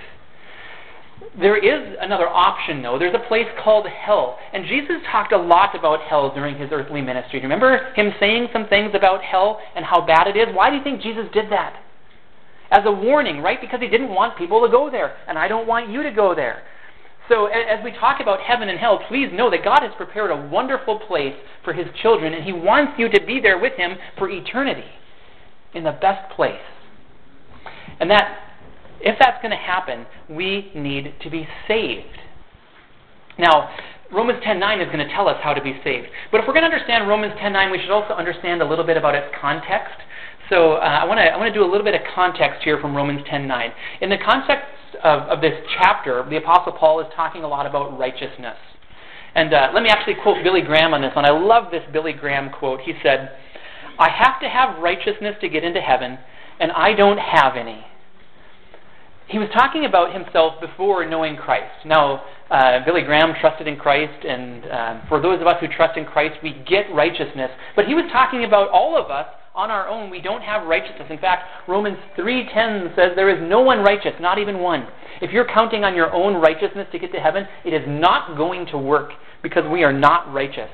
There 1.41 1.57
is 1.57 1.97
another 2.01 2.29
option, 2.29 2.83
though. 2.83 2.99
There's 2.99 3.15
a 3.15 3.29
place 3.29 3.47
called 3.63 3.87
hell. 3.87 4.39
And 4.53 4.67
Jesus 4.67 4.97
talked 5.11 5.33
a 5.33 5.39
lot 5.39 5.77
about 5.77 6.01
hell 6.03 6.35
during 6.35 6.59
his 6.59 6.71
earthly 6.71 7.01
ministry. 7.01 7.41
Remember 7.41 7.93
him 7.95 8.13
saying 8.21 8.49
some 8.53 8.67
things 8.69 8.93
about 8.95 9.23
hell 9.23 9.61
and 9.75 9.85
how 9.85 10.05
bad 10.05 10.27
it 10.27 10.37
is? 10.37 10.55
Why 10.55 10.71
do 10.71 10.77
you 10.77 10.85
think 10.85 11.01
Jesus 11.01 11.25
did 11.33 11.51
that? 11.51 11.81
As 12.71 12.83
a 12.85 12.93
warning, 12.93 13.41
right? 13.41 13.61
Because 13.61 13.81
he 13.81 13.89
didn't 13.89 14.11
want 14.11 14.37
people 14.37 14.65
to 14.67 14.71
go 14.71 14.91
there. 14.91 15.17
And 15.29 15.39
I 15.39 15.49
don't 15.49 15.67
want 15.67 15.89
you 15.89 16.03
to 16.03 16.11
go 16.11 16.35
there. 16.35 16.63
So, 17.29 17.47
as 17.47 17.83
we 17.83 17.91
talk 17.93 18.21
about 18.21 18.41
heaven 18.41 18.69
and 18.69 18.79
hell, 18.79 19.01
please 19.09 19.31
know 19.33 19.51
that 19.51 19.65
God 19.65 19.81
has 19.81 19.93
prepared 19.97 20.31
a 20.31 20.49
wonderful 20.49 20.99
place 20.99 21.35
for 21.65 21.73
his 21.73 21.87
children, 22.03 22.35
and 22.35 22.45
he 22.45 22.53
wants 22.53 22.93
you 22.99 23.09
to 23.09 23.25
be 23.25 23.41
there 23.41 23.59
with 23.59 23.73
him 23.75 23.97
for 24.19 24.29
eternity 24.29 24.85
in 25.73 25.85
the 25.85 25.93
best 25.93 26.31
place. 26.37 26.61
And 27.99 28.11
that 28.11 28.45
if 29.01 29.17
that's 29.19 29.41
going 29.41 29.53
to 29.53 29.57
happen, 29.57 30.07
we 30.29 30.71
need 30.75 31.15
to 31.23 31.31
be 31.31 31.49
saved. 31.67 32.19
Now, 33.39 33.75
Romans 34.13 34.43
10:9 34.45 34.81
is 34.81 34.87
going 34.93 35.07
to 35.07 35.13
tell 35.13 35.29
us 35.29 35.37
how 35.43 35.55
to 35.55 35.63
be 35.63 35.81
saved. 35.83 36.09
But 36.31 36.41
if 36.41 36.47
we're 36.47 36.55
going 36.55 36.69
to 36.69 36.73
understand 36.73 37.09
Romans 37.09 37.35
10:9, 37.41 37.71
we 37.71 37.81
should 37.81 37.91
also 37.91 38.15
understand 38.15 38.63
a 38.63 38.65
little 38.65 38.85
bit 38.85 38.97
about 38.97 39.15
its 39.15 39.27
context. 39.41 39.97
So 40.51 40.75
uh, 40.75 41.01
I 41.01 41.05
want 41.05 41.19
to 41.19 41.25
I 41.25 41.37
want 41.37 41.53
to 41.53 41.59
do 41.59 41.65
a 41.65 41.71
little 41.71 41.85
bit 41.85 41.95
of 41.95 42.03
context 42.15 42.63
here 42.63 42.79
from 42.81 42.95
Romans 42.95 43.23
10:9. 43.27 43.73
In 44.03 44.11
the 44.11 44.19
context 44.19 44.67
of, 45.03 45.23
of 45.29 45.41
this 45.41 45.55
chapter, 45.79 46.25
the 46.29 46.37
Apostle 46.37 46.73
Paul 46.73 47.01
is 47.01 47.07
talking 47.17 47.43
a 47.45 47.49
lot 47.49 47.67
about 47.67 47.99
righteousness. 47.99 48.57
And 49.35 49.53
uh, 49.53 49.71
let 49.75 49.83
me 49.83 49.89
actually 49.89 50.15
quote 50.23 50.45
Billy 50.45 50.63
Graham 50.63 50.95
on 50.95 51.03
this 51.03 51.15
one. 51.15 51.25
I 51.25 51.31
love 51.31 51.71
this 51.71 51.83
Billy 51.93 52.13
Graham 52.13 52.51
quote. 52.51 52.81
He 52.81 52.93
said, 53.03 53.37
"I 53.99 54.09
have 54.11 54.41
to 54.41 54.49
have 54.49 54.81
righteousness 54.83 55.35
to 55.41 55.49
get 55.49 55.65
into 55.65 55.81
heaven, 55.81 56.19
and 56.61 56.71
I 56.73 56.95
don't 56.95 57.19
have 57.19 57.57
any." 57.57 57.85
he 59.27 59.39
was 59.39 59.49
talking 59.53 59.85
about 59.85 60.13
himself 60.13 60.61
before 60.61 61.07
knowing 61.09 61.37
Christ. 61.37 61.87
Now, 61.87 62.25
uh, 62.51 62.85
Billy 62.85 63.03
Graham 63.03 63.35
trusted 63.41 63.67
in 63.67 63.77
Christ, 63.77 64.25
and 64.25 64.65
uh, 64.67 65.01
for 65.09 65.21
those 65.21 65.41
of 65.41 65.47
us 65.47 65.57
who 65.61 65.69
trust 65.69 65.97
in 65.97 66.05
Christ, 66.05 66.37
we 66.43 66.63
get 66.69 66.93
righteousness. 66.93 67.51
But 67.75 67.87
he 67.87 67.95
was 67.95 68.05
talking 68.13 68.45
about 68.45 68.69
all 68.69 68.97
of 69.03 69.11
us 69.11 69.27
on 69.55 69.71
our 69.71 69.89
own. 69.89 70.11
We 70.11 70.21
don't 70.21 70.43
have 70.43 70.67
righteousness. 70.67 71.07
In 71.11 71.19
fact, 71.19 71.69
Romans 71.69 71.99
3:10 72.17 72.95
says 72.97 73.13
there 73.15 73.29
is 73.29 73.41
no 73.41 73.61
one 73.61 73.83
righteous, 73.83 74.15
not 74.21 74.39
even 74.39 74.59
one. 74.59 74.87
If 75.21 75.31
you're 75.31 75.45
counting 75.45 75.85
on 75.85 75.95
your 75.95 76.13
own 76.13 76.35
righteousness 76.35 76.89
to 76.91 76.99
get 76.99 77.13
to 77.13 77.21
heaven, 77.21 77.47
it 77.65 77.73
is 77.73 77.87
not 77.87 78.37
going 78.37 78.67
to 78.67 78.79
work 78.79 79.13
because 79.43 79.65
we 79.67 79.85
are 79.85 79.93
not 79.93 80.33
righteous. 80.33 80.71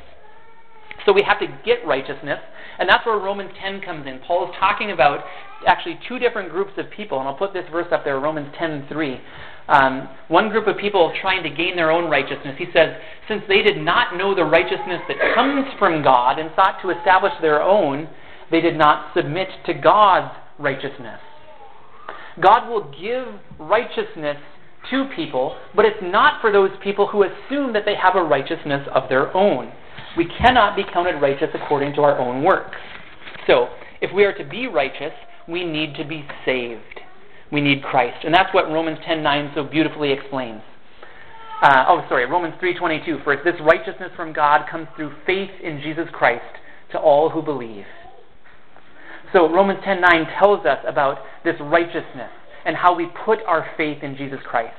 So 1.04 1.12
we 1.12 1.22
have 1.22 1.38
to 1.40 1.46
get 1.64 1.84
righteousness, 1.86 2.40
and 2.78 2.88
that's 2.88 3.04
where 3.06 3.18
Romans 3.18 3.50
10 3.60 3.80
comes 3.80 4.06
in. 4.06 4.18
Paul 4.20 4.50
is 4.50 4.56
talking 4.58 4.90
about 4.92 5.24
actually 5.66 5.98
two 6.08 6.18
different 6.18 6.50
groups 6.50 6.72
of 6.76 6.90
people, 6.90 7.18
and 7.18 7.28
I'll 7.28 7.34
put 7.34 7.52
this 7.52 7.64
verse 7.70 7.86
up 7.92 8.04
there, 8.04 8.18
Romans 8.18 8.48
10:3. 8.58 9.20
Um, 9.68 10.08
one 10.28 10.48
group 10.48 10.66
of 10.66 10.76
people 10.78 11.12
trying 11.20 11.42
to 11.42 11.50
gain 11.50 11.76
their 11.76 11.92
own 11.92 12.10
righteousness. 12.10 12.56
He 12.58 12.66
says, 12.72 12.96
since 13.28 13.42
they 13.46 13.62
did 13.62 13.76
not 13.76 14.16
know 14.16 14.34
the 14.34 14.44
righteousness 14.44 15.00
that 15.06 15.34
comes 15.34 15.66
from 15.78 16.02
God 16.02 16.40
and 16.40 16.50
sought 16.56 16.82
to 16.82 16.90
establish 16.90 17.32
their 17.40 17.62
own, 17.62 18.08
they 18.50 18.60
did 18.60 18.76
not 18.76 19.14
submit 19.14 19.48
to 19.66 19.74
God's 19.74 20.34
righteousness. 20.58 21.20
God 22.42 22.68
will 22.68 22.90
give 23.00 23.26
righteousness 23.58 24.36
to 24.90 25.08
people, 25.14 25.56
but 25.74 25.84
it's 25.84 26.02
not 26.02 26.40
for 26.40 26.50
those 26.50 26.70
people 26.82 27.06
who 27.06 27.24
assume 27.24 27.72
that 27.72 27.84
they 27.84 27.94
have 27.94 28.16
a 28.16 28.22
righteousness 28.22 28.86
of 28.94 29.08
their 29.08 29.34
own. 29.36 29.72
We 30.16 30.26
cannot 30.26 30.74
be 30.74 30.84
counted 30.92 31.20
righteous 31.20 31.50
according 31.54 31.94
to 31.94 32.02
our 32.02 32.18
own 32.18 32.42
works. 32.42 32.78
So, 33.46 33.68
if 34.00 34.12
we 34.12 34.24
are 34.24 34.36
to 34.36 34.44
be 34.44 34.66
righteous, 34.66 35.12
we 35.46 35.64
need 35.64 35.94
to 35.96 36.04
be 36.04 36.24
saved. 36.44 37.00
We 37.52 37.60
need 37.60 37.82
Christ. 37.82 38.24
And 38.24 38.32
that's 38.32 38.52
what 38.54 38.70
Romans 38.70 38.98
10:9 39.04 39.52
so 39.54 39.64
beautifully 39.64 40.12
explains. 40.12 40.62
Uh, 41.62 41.84
oh, 41.88 42.04
sorry, 42.08 42.26
Romans 42.26 42.54
3:22. 42.60 43.22
For 43.22 43.36
this 43.36 43.60
righteousness 43.60 44.12
from 44.16 44.32
God 44.32 44.66
comes 44.68 44.88
through 44.96 45.12
faith 45.26 45.50
in 45.60 45.80
Jesus 45.82 46.08
Christ 46.10 46.58
to 46.92 46.98
all 46.98 47.28
who 47.28 47.42
believe. 47.42 47.86
So 49.32 49.48
Romans 49.48 49.80
10:9 49.84 50.26
tells 50.38 50.66
us 50.66 50.78
about 50.86 51.18
this 51.44 51.56
righteousness 51.60 52.30
and 52.64 52.76
how 52.76 52.94
we 52.94 53.06
put 53.24 53.42
our 53.46 53.66
faith 53.76 54.02
in 54.02 54.16
Jesus 54.16 54.40
Christ. 54.44 54.74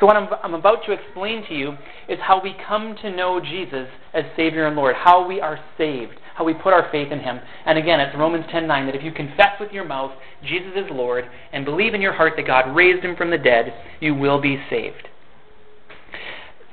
So 0.00 0.06
what 0.06 0.16
I'm, 0.16 0.28
I'm 0.42 0.54
about 0.54 0.84
to 0.86 0.92
explain 0.92 1.44
to 1.46 1.54
you 1.54 1.76
is 2.08 2.18
how 2.20 2.40
we 2.40 2.54
come 2.66 2.96
to 3.02 3.10
know 3.10 3.40
Jesus 3.40 3.88
as 4.12 4.24
Savior 4.36 4.66
and 4.66 4.76
Lord, 4.76 4.96
how 4.96 5.26
we 5.26 5.40
are 5.40 5.58
saved 5.78 6.18
how 6.34 6.44
we 6.44 6.54
put 6.54 6.72
our 6.72 6.88
faith 6.90 7.12
in 7.12 7.20
him. 7.20 7.40
And 7.66 7.78
again, 7.78 8.00
it's 8.00 8.16
Romans 8.16 8.46
10:9 8.46 8.86
that 8.86 8.94
if 8.94 9.02
you 9.02 9.12
confess 9.12 9.58
with 9.60 9.72
your 9.72 9.84
mouth 9.84 10.12
Jesus 10.42 10.72
is 10.74 10.90
Lord 10.90 11.28
and 11.52 11.64
believe 11.64 11.94
in 11.94 12.00
your 12.00 12.12
heart 12.12 12.34
that 12.36 12.46
God 12.46 12.74
raised 12.74 13.04
him 13.04 13.16
from 13.16 13.30
the 13.30 13.38
dead, 13.38 13.72
you 14.00 14.14
will 14.14 14.40
be 14.40 14.60
saved. 14.68 15.08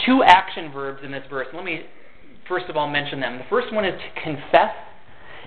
Two 0.05 0.23
action 0.23 0.71
verbs 0.71 1.03
in 1.03 1.11
this 1.11 1.25
verse. 1.29 1.47
Let 1.53 1.63
me 1.63 1.85
first 2.47 2.65
of 2.69 2.77
all 2.77 2.89
mention 2.89 3.19
them. 3.19 3.37
The 3.37 3.43
first 3.49 3.73
one 3.73 3.85
is 3.85 3.99
to 3.99 4.21
confess. 4.21 4.73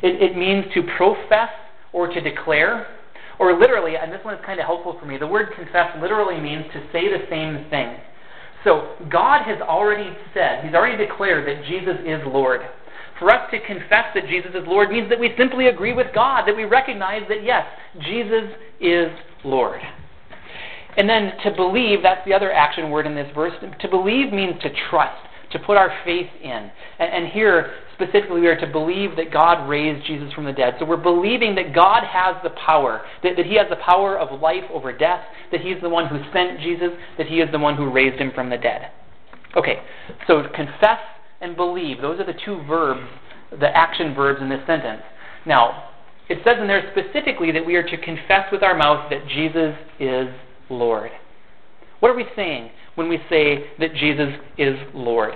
It, 0.02 0.22
it 0.22 0.36
means 0.36 0.66
to 0.74 0.82
profess 0.96 1.50
or 1.92 2.08
to 2.08 2.20
declare. 2.20 2.86
Or 3.38 3.58
literally, 3.58 3.96
and 3.96 4.12
this 4.12 4.20
one 4.24 4.34
is 4.34 4.40
kind 4.44 4.60
of 4.60 4.66
helpful 4.66 4.96
for 5.00 5.06
me, 5.06 5.18
the 5.18 5.26
word 5.26 5.48
confess 5.56 5.90
literally 6.00 6.40
means 6.40 6.64
to 6.72 6.80
say 6.92 7.08
the 7.08 7.24
same 7.28 7.68
thing. 7.70 7.96
So 8.64 8.94
God 9.10 9.42
has 9.42 9.60
already 9.60 10.16
said, 10.34 10.64
He's 10.64 10.74
already 10.74 10.96
declared 10.96 11.48
that 11.48 11.66
Jesus 11.66 11.96
is 12.06 12.20
Lord. 12.26 12.60
For 13.18 13.30
us 13.30 13.50
to 13.50 13.60
confess 13.66 14.06
that 14.14 14.26
Jesus 14.28 14.50
is 14.54 14.62
Lord 14.66 14.90
means 14.90 15.08
that 15.10 15.18
we 15.18 15.34
simply 15.36 15.68
agree 15.68 15.92
with 15.92 16.08
God, 16.14 16.46
that 16.46 16.56
we 16.56 16.64
recognize 16.64 17.22
that, 17.28 17.42
yes, 17.44 17.66
Jesus 18.00 18.50
is 18.80 19.08
Lord. 19.44 19.80
And 20.96 21.08
then 21.08 21.32
to 21.44 21.50
believe, 21.54 22.02
that's 22.02 22.24
the 22.26 22.34
other 22.34 22.52
action 22.52 22.90
word 22.90 23.06
in 23.06 23.14
this 23.14 23.30
verse. 23.34 23.52
To 23.80 23.88
believe 23.88 24.32
means 24.32 24.60
to 24.62 24.70
trust, 24.90 25.22
to 25.52 25.58
put 25.58 25.76
our 25.76 25.92
faith 26.04 26.28
in. 26.42 26.50
And, 26.50 26.72
and 26.98 27.26
here, 27.28 27.72
specifically, 27.94 28.40
we 28.40 28.46
are 28.48 28.60
to 28.60 28.66
believe 28.66 29.16
that 29.16 29.32
God 29.32 29.68
raised 29.68 30.06
Jesus 30.06 30.32
from 30.32 30.44
the 30.44 30.52
dead. 30.52 30.74
So 30.78 30.84
we're 30.84 30.96
believing 30.96 31.54
that 31.56 31.74
God 31.74 32.04
has 32.04 32.36
the 32.42 32.50
power, 32.50 33.02
that, 33.22 33.36
that 33.36 33.46
He 33.46 33.56
has 33.56 33.66
the 33.70 33.76
power 33.76 34.18
of 34.18 34.40
life 34.40 34.64
over 34.72 34.96
death, 34.96 35.24
that 35.50 35.60
He's 35.60 35.80
the 35.80 35.88
one 35.88 36.08
who 36.08 36.18
sent 36.32 36.60
Jesus, 36.60 36.90
that 37.18 37.26
He 37.26 37.40
is 37.40 37.50
the 37.52 37.58
one 37.58 37.76
who 37.76 37.90
raised 37.90 38.20
Him 38.20 38.32
from 38.34 38.50
the 38.50 38.58
dead. 38.58 38.90
Okay, 39.56 39.82
so 40.26 40.42
confess 40.54 41.00
and 41.40 41.56
believe, 41.56 42.00
those 42.00 42.20
are 42.20 42.26
the 42.26 42.38
two 42.44 42.62
verbs, 42.66 43.06
the 43.60 43.68
action 43.76 44.14
verbs 44.14 44.40
in 44.40 44.48
this 44.48 44.60
sentence. 44.66 45.02
Now, 45.44 45.90
it 46.28 46.38
says 46.44 46.54
in 46.60 46.68
there 46.68 46.90
specifically 46.92 47.52
that 47.52 47.66
we 47.66 47.74
are 47.74 47.82
to 47.82 47.96
confess 47.98 48.50
with 48.50 48.62
our 48.62 48.76
mouth 48.76 49.10
that 49.10 49.26
Jesus 49.28 49.76
is 50.00 50.28
Lord. 50.70 51.10
What 52.00 52.10
are 52.10 52.16
we 52.16 52.24
saying 52.34 52.70
when 52.94 53.08
we 53.08 53.18
say 53.28 53.66
that 53.78 53.94
Jesus 53.94 54.34
is 54.58 54.76
Lord? 54.94 55.34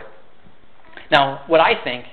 Now, 1.10 1.42
what 1.46 1.60
I 1.60 1.82
think 1.82 2.04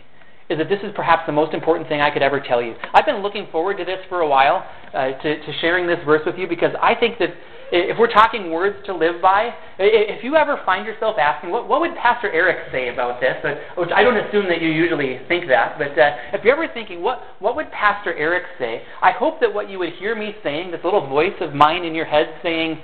is 0.49 0.57
that 0.57 0.69
this 0.69 0.79
is 0.83 0.91
perhaps 0.95 1.23
the 1.25 1.31
most 1.31 1.53
important 1.53 1.87
thing 1.87 2.01
I 2.01 2.11
could 2.11 2.21
ever 2.21 2.39
tell 2.39 2.61
you. 2.61 2.75
I've 2.93 3.05
been 3.05 3.23
looking 3.23 3.47
forward 3.51 3.77
to 3.77 3.85
this 3.85 3.99
for 4.09 4.21
a 4.21 4.27
while, 4.27 4.65
uh, 4.93 5.11
to, 5.11 5.45
to 5.45 5.59
sharing 5.61 5.87
this 5.87 5.99
verse 6.05 6.21
with 6.25 6.37
you, 6.37 6.47
because 6.47 6.71
I 6.81 6.95
think 6.95 7.17
that 7.19 7.29
if 7.71 7.97
we're 7.97 8.11
talking 8.11 8.51
words 8.51 8.77
to 8.85 8.93
live 8.93 9.19
by, 9.19 9.51
if 9.79 10.23
you 10.23 10.35
ever 10.35 10.61
find 10.63 10.85
yourself 10.85 11.15
asking, 11.17 11.49
what, 11.49 11.67
what 11.67 11.81
would 11.81 11.95
Pastor 11.95 12.31
Eric 12.31 12.71
say 12.71 12.89
about 12.89 13.19
this? 13.19 13.35
Which 13.77 13.89
I 13.95 14.03
don't 14.03 14.17
assume 14.17 14.47
that 14.49 14.61
you 14.61 14.69
usually 14.69 15.19
think 15.27 15.47
that, 15.47 15.79
but 15.79 15.97
uh, 15.97 16.17
if 16.33 16.43
you're 16.43 16.53
ever 16.53 16.71
thinking, 16.71 17.01
what, 17.01 17.23
what 17.39 17.55
would 17.55 17.71
Pastor 17.71 18.13
Eric 18.13 18.43
say? 18.59 18.83
I 19.01 19.11
hope 19.11 19.39
that 19.39 19.51
what 19.51 19.71
you 19.71 19.79
would 19.79 19.93
hear 19.93 20.15
me 20.15 20.35
saying, 20.43 20.69
this 20.69 20.81
little 20.83 21.07
voice 21.07 21.33
of 21.41 21.55
mine 21.55 21.83
in 21.83 21.95
your 21.95 22.05
head 22.05 22.27
saying, 22.43 22.79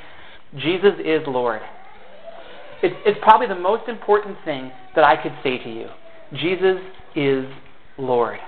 Jesus 0.56 0.94
is 1.06 1.22
Lord. 1.28 1.62
It's, 2.82 2.96
it's 3.06 3.20
probably 3.22 3.48
the 3.48 3.60
most 3.60 3.88
important 3.90 4.38
thing 4.46 4.72
that 4.96 5.04
I 5.04 5.22
could 5.22 5.34
say 5.44 5.58
to 5.58 5.70
you. 5.70 5.88
Jesus 6.34 6.80
is 7.16 7.46
Lord. 7.98 8.40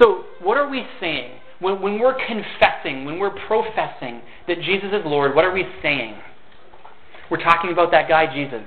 So, 0.00 0.24
what 0.40 0.56
are 0.56 0.68
we 0.68 0.84
saying? 1.00 1.38
When, 1.60 1.80
when 1.80 1.98
we're 1.98 2.16
confessing, 2.26 3.04
when 3.04 3.18
we're 3.18 3.36
professing 3.46 4.20
that 4.48 4.60
Jesus 4.62 4.90
is 4.92 5.02
Lord, 5.04 5.34
what 5.34 5.44
are 5.44 5.52
we 5.52 5.64
saying? 5.82 6.14
We're 7.30 7.42
talking 7.42 7.72
about 7.72 7.90
that 7.92 8.08
guy 8.08 8.32
Jesus, 8.32 8.66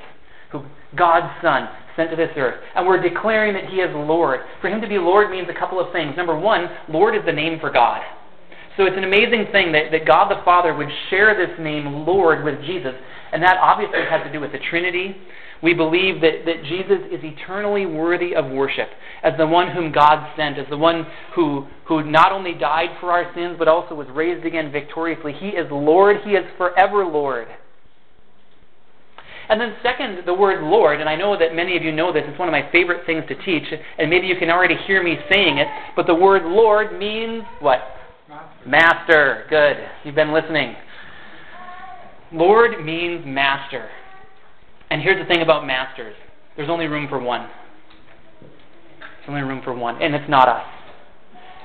who 0.52 0.64
God's 0.98 1.32
Son 1.42 1.68
sent 1.96 2.10
to 2.10 2.16
this 2.16 2.32
earth, 2.36 2.62
and 2.76 2.86
we're 2.86 3.02
declaring 3.02 3.54
that 3.54 3.70
He 3.70 3.78
is 3.78 3.90
Lord. 3.94 4.42
For 4.62 4.70
Him 4.70 4.82
to 4.82 4.88
be 4.88 4.98
Lord 4.98 5.30
means 5.30 5.48
a 5.50 5.58
couple 5.58 5.80
of 5.80 5.92
things. 5.94 6.16
Number 6.18 6.38
one, 6.38 6.68
Lord 6.90 7.16
is 7.16 7.22
the 7.26 7.32
name 7.32 7.60
for 7.60 7.72
God. 7.72 8.02
So 8.78 8.84
it's 8.86 8.98
an 8.98 9.06
amazing 9.06 9.48
thing 9.52 9.72
that, 9.72 9.92
that 9.92 10.06
God 10.06 10.30
the 10.30 10.44
Father 10.44 10.74
would 10.76 10.90
share 11.10 11.36
this 11.36 11.58
name, 11.60 12.06
Lord, 12.06 12.44
with 12.44 12.60
Jesus. 12.66 12.94
And 13.32 13.42
that 13.44 13.58
obviously 13.62 14.00
has 14.10 14.24
to 14.26 14.32
do 14.32 14.40
with 14.40 14.52
the 14.52 14.60
Trinity. 14.70 15.16
We 15.64 15.74
believe 15.74 16.22
that, 16.22 16.46
that 16.46 16.64
Jesus 16.64 17.00
is 17.12 17.22
eternally 17.24 17.86
worthy 17.86 18.36
of 18.36 18.46
worship 18.52 18.90
as 19.24 19.34
the 19.38 19.48
one 19.48 19.72
whom 19.72 19.92
God 19.92 20.36
sent, 20.36 20.60
as 20.60 20.68
the 20.70 20.78
one 20.78 21.08
who, 21.34 21.66
who 21.88 22.04
not 22.04 22.32
only 22.32 22.54
died 22.54 22.90
for 23.00 23.12
our 23.12 23.34
sins, 23.34 23.56
but 23.58 23.68
also 23.68 23.96
was 23.96 24.08
raised 24.12 24.46
again 24.46 24.72
victoriously. 24.72 25.34
He 25.34 25.50
is 25.50 25.68
Lord. 25.72 26.18
He 26.24 26.32
is 26.32 26.46
forever 26.58 27.06
Lord. 27.06 27.48
And 29.48 29.62
then, 29.62 29.76
second, 29.84 30.26
the 30.26 30.34
word 30.34 30.64
Lord, 30.64 31.00
and 31.00 31.08
I 31.08 31.16
know 31.16 31.38
that 31.38 31.54
many 31.54 31.78
of 31.78 31.84
you 31.84 31.92
know 31.92 32.12
this, 32.12 32.24
it's 32.26 32.40
one 32.40 32.48
of 32.48 32.52
my 32.52 32.68
favorite 32.72 33.06
things 33.06 33.24
to 33.28 33.36
teach, 33.44 33.64
and 33.98 34.10
maybe 34.10 34.26
you 34.26 34.36
can 34.38 34.50
already 34.50 34.76
hear 34.88 35.04
me 35.04 35.18
saying 35.32 35.60
it, 35.60 35.68
but 35.96 36.08
the 36.08 36.16
word 36.16 36.44
Lord 36.44 36.98
means 36.98 37.44
what? 37.60 37.80
Master. 38.28 38.68
master. 38.68 39.46
Good. 39.50 39.78
You've 40.04 40.16
been 40.16 40.34
listening. 40.34 40.76
Lord 42.32 42.84
means 42.84 43.24
master. 43.26 43.90
And 44.90 45.02
here's 45.02 45.22
the 45.22 45.28
thing 45.32 45.42
about 45.42 45.66
masters 45.66 46.16
there's 46.56 46.70
only 46.70 46.88
room 46.88 47.08
for 47.10 47.20
one. 47.20 47.50
There's 48.40 49.30
only 49.30 49.42
room 49.42 49.62
for 49.64 49.74
one, 49.74 50.02
and 50.02 50.16
it's 50.16 50.30
not 50.30 50.48
us. 50.48 50.66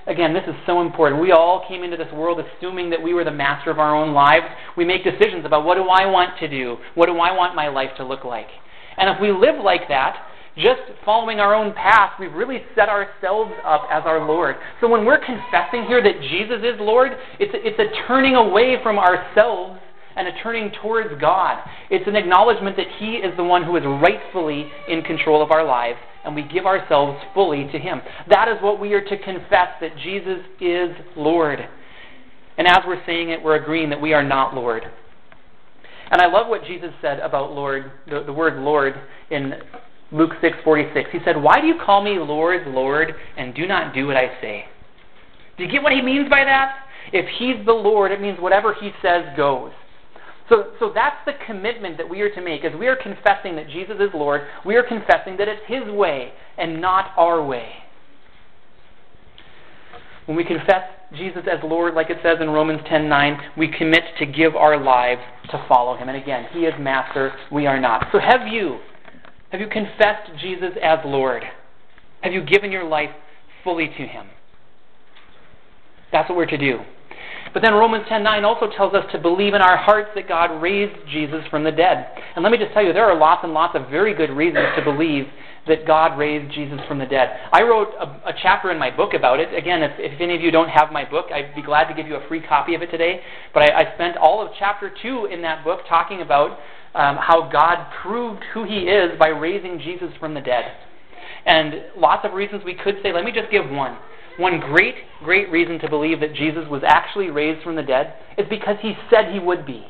Again, 0.06 0.32
this 0.32 0.42
is 0.48 0.54
so 0.66 0.80
important. 0.80 1.20
We 1.20 1.30
all 1.30 1.64
came 1.68 1.84
into 1.84 1.96
this 1.96 2.12
world 2.12 2.40
assuming 2.40 2.90
that 2.90 3.00
we 3.00 3.14
were 3.14 3.22
the 3.22 3.30
master 3.30 3.70
of 3.70 3.78
our 3.78 3.94
own 3.94 4.12
lives. 4.12 4.46
We 4.76 4.84
make 4.84 5.04
decisions 5.04 5.44
about 5.44 5.64
what 5.64 5.76
do 5.76 5.82
I 5.82 6.06
want 6.06 6.38
to 6.40 6.48
do? 6.48 6.78
What 6.94 7.06
do 7.06 7.12
I 7.18 7.30
want 7.36 7.54
my 7.54 7.68
life 7.68 7.90
to 7.98 8.04
look 8.04 8.24
like? 8.24 8.48
And 8.96 9.08
if 9.08 9.20
we 9.20 9.30
live 9.30 9.62
like 9.62 9.82
that, 9.88 10.26
just 10.56 10.80
following 11.04 11.38
our 11.38 11.54
own 11.54 11.72
path, 11.74 12.12
we've 12.18 12.32
really 12.32 12.62
set 12.74 12.88
ourselves 12.88 13.52
up 13.64 13.86
as 13.90 14.02
our 14.04 14.26
Lord. 14.26 14.56
So 14.80 14.88
when 14.88 15.04
we're 15.04 15.24
confessing 15.24 15.84
here 15.86 16.02
that 16.02 16.20
Jesus 16.22 16.58
is 16.64 16.80
Lord, 16.80 17.12
it's 17.38 17.54
a, 17.54 17.66
it's 17.66 17.78
a 17.78 18.06
turning 18.08 18.34
away 18.34 18.76
from 18.82 18.98
ourselves 18.98 19.78
and 20.16 20.28
a 20.28 20.32
turning 20.42 20.72
towards 20.82 21.20
God. 21.20 21.58
It's 21.90 22.06
an 22.06 22.16
acknowledgement 22.16 22.76
that 22.76 22.86
He 22.98 23.16
is 23.16 23.36
the 23.36 23.44
one 23.44 23.64
who 23.64 23.76
is 23.76 23.84
rightfully 23.84 24.66
in 24.88 25.02
control 25.02 25.42
of 25.42 25.50
our 25.50 25.64
lives, 25.64 25.98
and 26.24 26.34
we 26.34 26.42
give 26.42 26.66
ourselves 26.66 27.18
fully 27.34 27.68
to 27.72 27.78
Him. 27.78 28.00
That 28.28 28.48
is 28.48 28.56
what 28.60 28.80
we 28.80 28.92
are 28.94 29.04
to 29.04 29.18
confess 29.18 29.68
that 29.80 29.96
Jesus 30.02 30.40
is 30.60 30.90
Lord. 31.16 31.60
And 32.58 32.66
as 32.66 32.78
we're 32.86 33.04
saying 33.06 33.30
it, 33.30 33.42
we're 33.42 33.56
agreeing 33.56 33.90
that 33.90 34.00
we 34.00 34.12
are 34.12 34.24
not 34.24 34.54
Lord. 34.54 34.82
And 36.10 36.20
I 36.20 36.26
love 36.26 36.48
what 36.48 36.64
Jesus 36.64 36.90
said 37.00 37.20
about 37.20 37.52
Lord, 37.52 37.92
the, 38.08 38.24
the 38.24 38.32
word 38.32 38.58
Lord 38.58 38.94
in 39.30 39.54
Luke 40.12 40.32
6:46. 40.42 41.10
He 41.12 41.18
said, 41.24 41.40
"Why 41.40 41.60
do 41.60 41.68
you 41.68 41.76
call 41.84 42.02
me 42.02 42.18
Lord, 42.18 42.66
Lord, 42.66 43.14
and 43.36 43.54
do 43.54 43.66
not 43.66 43.94
do 43.94 44.08
what 44.08 44.16
I 44.16 44.40
say?" 44.40 44.64
Do 45.56 45.64
you 45.64 45.70
get 45.70 45.82
what 45.82 45.92
he 45.92 46.02
means 46.02 46.28
by 46.28 46.44
that? 46.44 46.74
If 47.12 47.26
he's 47.38 47.64
the 47.64 47.72
Lord, 47.72 48.12
it 48.12 48.20
means 48.20 48.38
whatever 48.40 48.74
he 48.74 48.90
says 49.02 49.24
goes. 49.36 49.72
So, 50.50 50.72
so 50.80 50.90
that's 50.92 51.16
the 51.24 51.32
commitment 51.46 51.96
that 51.96 52.08
we 52.10 52.20
are 52.20 52.34
to 52.34 52.40
make. 52.42 52.64
As 52.64 52.72
we 52.78 52.88
are 52.88 52.96
confessing 52.96 53.54
that 53.56 53.68
Jesus 53.68 53.96
is 54.00 54.10
Lord, 54.12 54.42
we 54.66 54.74
are 54.74 54.82
confessing 54.82 55.36
that 55.38 55.48
it's 55.48 55.62
His 55.66 55.84
way 55.94 56.32
and 56.58 56.80
not 56.80 57.12
our 57.16 57.42
way. 57.42 57.68
When 60.26 60.36
we 60.36 60.44
confess 60.44 60.82
Jesus 61.16 61.42
as 61.50 61.60
Lord, 61.64 61.94
like 61.94 62.10
it 62.10 62.18
says 62.22 62.38
in 62.40 62.50
Romans 62.50 62.80
10:9, 62.82 63.56
we 63.56 63.68
commit 63.68 64.02
to 64.18 64.26
give 64.26 64.56
our 64.56 64.76
lives 64.76 65.22
to 65.50 65.64
follow 65.68 65.96
Him. 65.96 66.08
And 66.08 66.18
again, 66.18 66.46
He 66.52 66.66
is 66.66 66.74
Master, 66.78 67.32
we 67.50 67.66
are 67.66 67.80
not. 67.80 68.08
So 68.12 68.18
have 68.18 68.46
you? 68.48 68.80
Have 69.52 69.60
you 69.60 69.68
confessed 69.68 70.30
Jesus 70.40 70.72
as 70.82 70.98
Lord? 71.04 71.44
Have 72.22 72.32
you 72.32 72.42
given 72.42 72.70
your 72.70 72.84
life 72.84 73.10
fully 73.64 73.86
to 73.86 74.06
Him? 74.06 74.26
That's 76.12 76.28
what 76.28 76.36
we're 76.36 76.46
to 76.46 76.58
do. 76.58 76.80
But 77.52 77.62
then 77.62 77.74
Romans 77.74 78.06
10:9 78.08 78.44
also 78.44 78.68
tells 78.68 78.94
us 78.94 79.10
to 79.12 79.18
believe 79.18 79.54
in 79.54 79.62
our 79.62 79.76
hearts 79.76 80.10
that 80.14 80.28
God 80.28 80.62
raised 80.62 80.94
Jesus 81.08 81.46
from 81.48 81.64
the 81.64 81.72
dead. 81.72 82.06
And 82.34 82.42
let 82.42 82.52
me 82.52 82.58
just 82.58 82.72
tell 82.72 82.82
you, 82.82 82.92
there 82.92 83.10
are 83.10 83.16
lots 83.16 83.42
and 83.44 83.52
lots 83.52 83.74
of 83.74 83.88
very 83.88 84.14
good 84.14 84.30
reasons 84.30 84.68
to 84.76 84.82
believe 84.82 85.28
that 85.66 85.86
God 85.86 86.18
raised 86.18 86.52
Jesus 86.52 86.80
from 86.88 86.98
the 86.98 87.06
dead. 87.06 87.38
I 87.52 87.62
wrote 87.62 87.88
a, 87.98 88.30
a 88.30 88.34
chapter 88.40 88.70
in 88.70 88.78
my 88.78 88.90
book 88.90 89.14
about 89.14 89.40
it. 89.40 89.54
Again, 89.54 89.82
if, 89.82 89.92
if, 89.98 90.20
any 90.20 90.34
of 90.34 90.40
you 90.40 90.50
don't 90.50 90.70
have 90.70 90.90
my 90.90 91.04
book, 91.04 91.26
I'd 91.32 91.54
be 91.54 91.62
glad 91.62 91.84
to 91.88 91.94
give 91.94 92.06
you 92.06 92.16
a 92.16 92.26
free 92.28 92.40
copy 92.40 92.74
of 92.74 92.82
it 92.82 92.90
today. 92.90 93.20
But 93.52 93.70
I, 93.70 93.82
I 93.82 93.94
spent 93.94 94.16
all 94.16 94.44
of 94.44 94.52
chapter 94.58 94.90
2 95.02 95.26
in 95.26 95.42
that 95.42 95.62
book 95.62 95.80
talking 95.88 96.22
about 96.22 96.58
um, 96.94 97.18
how 97.20 97.50
God 97.52 97.86
proved 98.02 98.42
who 98.54 98.64
He 98.64 98.88
is 98.88 99.18
by 99.18 99.28
raising 99.28 99.78
Jesus 99.78 100.10
from 100.18 100.34
the 100.34 100.40
dead. 100.40 100.64
And 101.46 101.74
lots 101.96 102.24
of 102.24 102.32
reasons 102.32 102.62
we 102.64 102.74
could 102.74 102.96
say, 103.02 103.12
let 103.12 103.24
me 103.24 103.32
just 103.32 103.50
give 103.50 103.68
one. 103.70 103.96
One 104.38 104.60
great, 104.60 104.94
great 105.22 105.50
reason 105.50 105.78
to 105.80 105.88
believe 105.88 106.20
that 106.20 106.34
Jesus 106.34 106.68
was 106.68 106.82
actually 106.86 107.30
raised 107.30 107.62
from 107.62 107.76
the 107.76 107.82
dead 107.82 108.14
is 108.38 108.46
because 108.48 108.76
he 108.80 108.94
said 109.10 109.32
he 109.32 109.38
would 109.38 109.66
be 109.66 109.86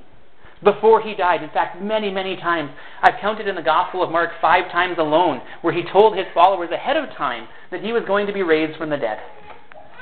before 0.62 1.00
he 1.00 1.14
died. 1.14 1.42
In 1.42 1.50
fact, 1.50 1.80
many, 1.82 2.10
many 2.10 2.36
times. 2.36 2.70
I've 3.02 3.20
counted 3.20 3.48
in 3.48 3.54
the 3.54 3.62
Gospel 3.62 4.02
of 4.02 4.10
Mark 4.10 4.30
five 4.40 4.70
times 4.70 4.96
alone 4.98 5.40
where 5.62 5.72
he 5.72 5.82
told 5.92 6.16
his 6.16 6.26
followers 6.34 6.70
ahead 6.70 6.96
of 6.96 7.08
time 7.16 7.48
that 7.70 7.82
he 7.82 7.92
was 7.92 8.02
going 8.06 8.26
to 8.26 8.32
be 8.32 8.42
raised 8.42 8.76
from 8.78 8.90
the 8.90 8.96
dead. 8.96 9.18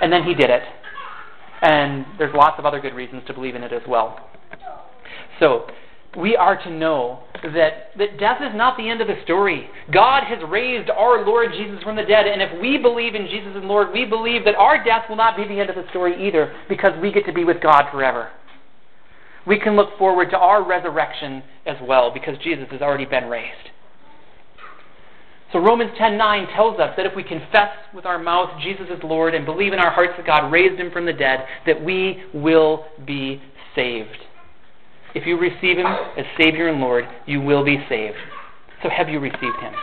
And 0.01 0.13
then 0.13 0.25
he 0.25 0.35
did 0.35 0.51
it. 0.51 0.63
And 1.63 2.07
there's 2.19 2.35
lots 2.35 2.59
of 2.59 2.67
other 2.67 2.81
good 2.81 2.95
reasons 2.95 3.23
to 3.27 3.35
believe 3.35 3.55
in 3.55 3.63
it 3.63 3.73
as 3.73 3.83
well. 3.89 4.29
So, 5.41 5.67
we 6.17 6.37
are 6.37 6.57
to 6.63 6.71
know 6.71 7.21
that, 7.43 7.91
that 7.99 8.19
death 8.19 8.41
is 8.41 8.55
not 8.55 8.77
the 8.77 8.89
end 8.89 9.01
of 9.01 9.09
the 9.09 9.17
story. 9.25 9.69
God 9.93 10.25
has 10.25 10.39
raised 10.49 10.91
our 10.91 11.25
Lord 11.25 11.53
Jesus 11.53 11.83
from 11.83 11.97
the 11.97 12.03
dead, 12.03 12.27
and 12.27 12.43
if 12.43 12.61
we 12.61 12.79
believe 12.79 13.15
in 13.15 13.27
Jesus 13.27 13.53
and 13.55 13.67
Lord, 13.67 13.93
we 13.93 14.05
believe 14.05 14.45
that 14.45 14.55
our 14.57 14.83
death 14.83 15.05
will 15.09 15.17
not 15.17 15.37
be 15.37 15.45
the 15.45 15.61
end 15.61 15.71
of 15.71 15.77
the 15.77 15.89
story 15.91 16.27
either, 16.27 16.55
because 16.69 16.93
we 17.01 17.13
get 17.13 17.27
to 17.27 17.33
be 17.33 17.45
with 17.45 17.61
God 17.63 17.91
forever. 17.93 18.31
We 19.47 19.59
can 19.59 19.77
look 19.77 19.97
forward 19.99 20.31
to 20.31 20.39
our 20.39 20.67
resurrection 20.67 21.43
as 21.67 21.77
well, 21.83 22.11
because 22.13 22.37
Jesus 22.43 22.67
has 22.71 22.81
already 22.81 23.07
been 23.07 23.27
raised. 23.27 23.71
So 25.53 25.61
Romans 25.61 25.93
10:9 25.99 26.47
tells 26.55 26.79
us 26.79 26.95
that 26.97 27.07
if 27.07 27.17
we 27.17 27.23
confess 27.23 27.71
with 27.95 28.05
our 28.05 28.19
mouth 28.19 28.51
Jesus 28.61 28.87
is 28.91 29.03
Lord 29.03 29.35
and 29.35 29.47
believe 29.47 29.73
in 29.73 29.79
our 29.79 29.91
hearts 29.91 30.13
that 30.17 30.27
God 30.27 30.53
raised 30.53 30.79
him 30.79 30.91
from 30.91 31.07
the 31.07 31.13
dead, 31.13 31.47
that 31.65 31.83
we 31.83 32.23
will 32.35 32.87
be 33.07 33.41
saved. 33.75 34.25
If 35.19 35.27
you 35.27 35.37
receive 35.37 35.79
him 35.79 35.87
as 35.87 36.25
Savior 36.41 36.69
and 36.69 36.81
Lord, 36.81 37.05
you 37.27 37.41
will 37.41 37.65
be 37.65 37.85
saved. 37.89 38.15
So 38.85 38.89
have 38.89 39.09
you 39.09 39.19
received 39.19 39.59
him? 39.61 39.75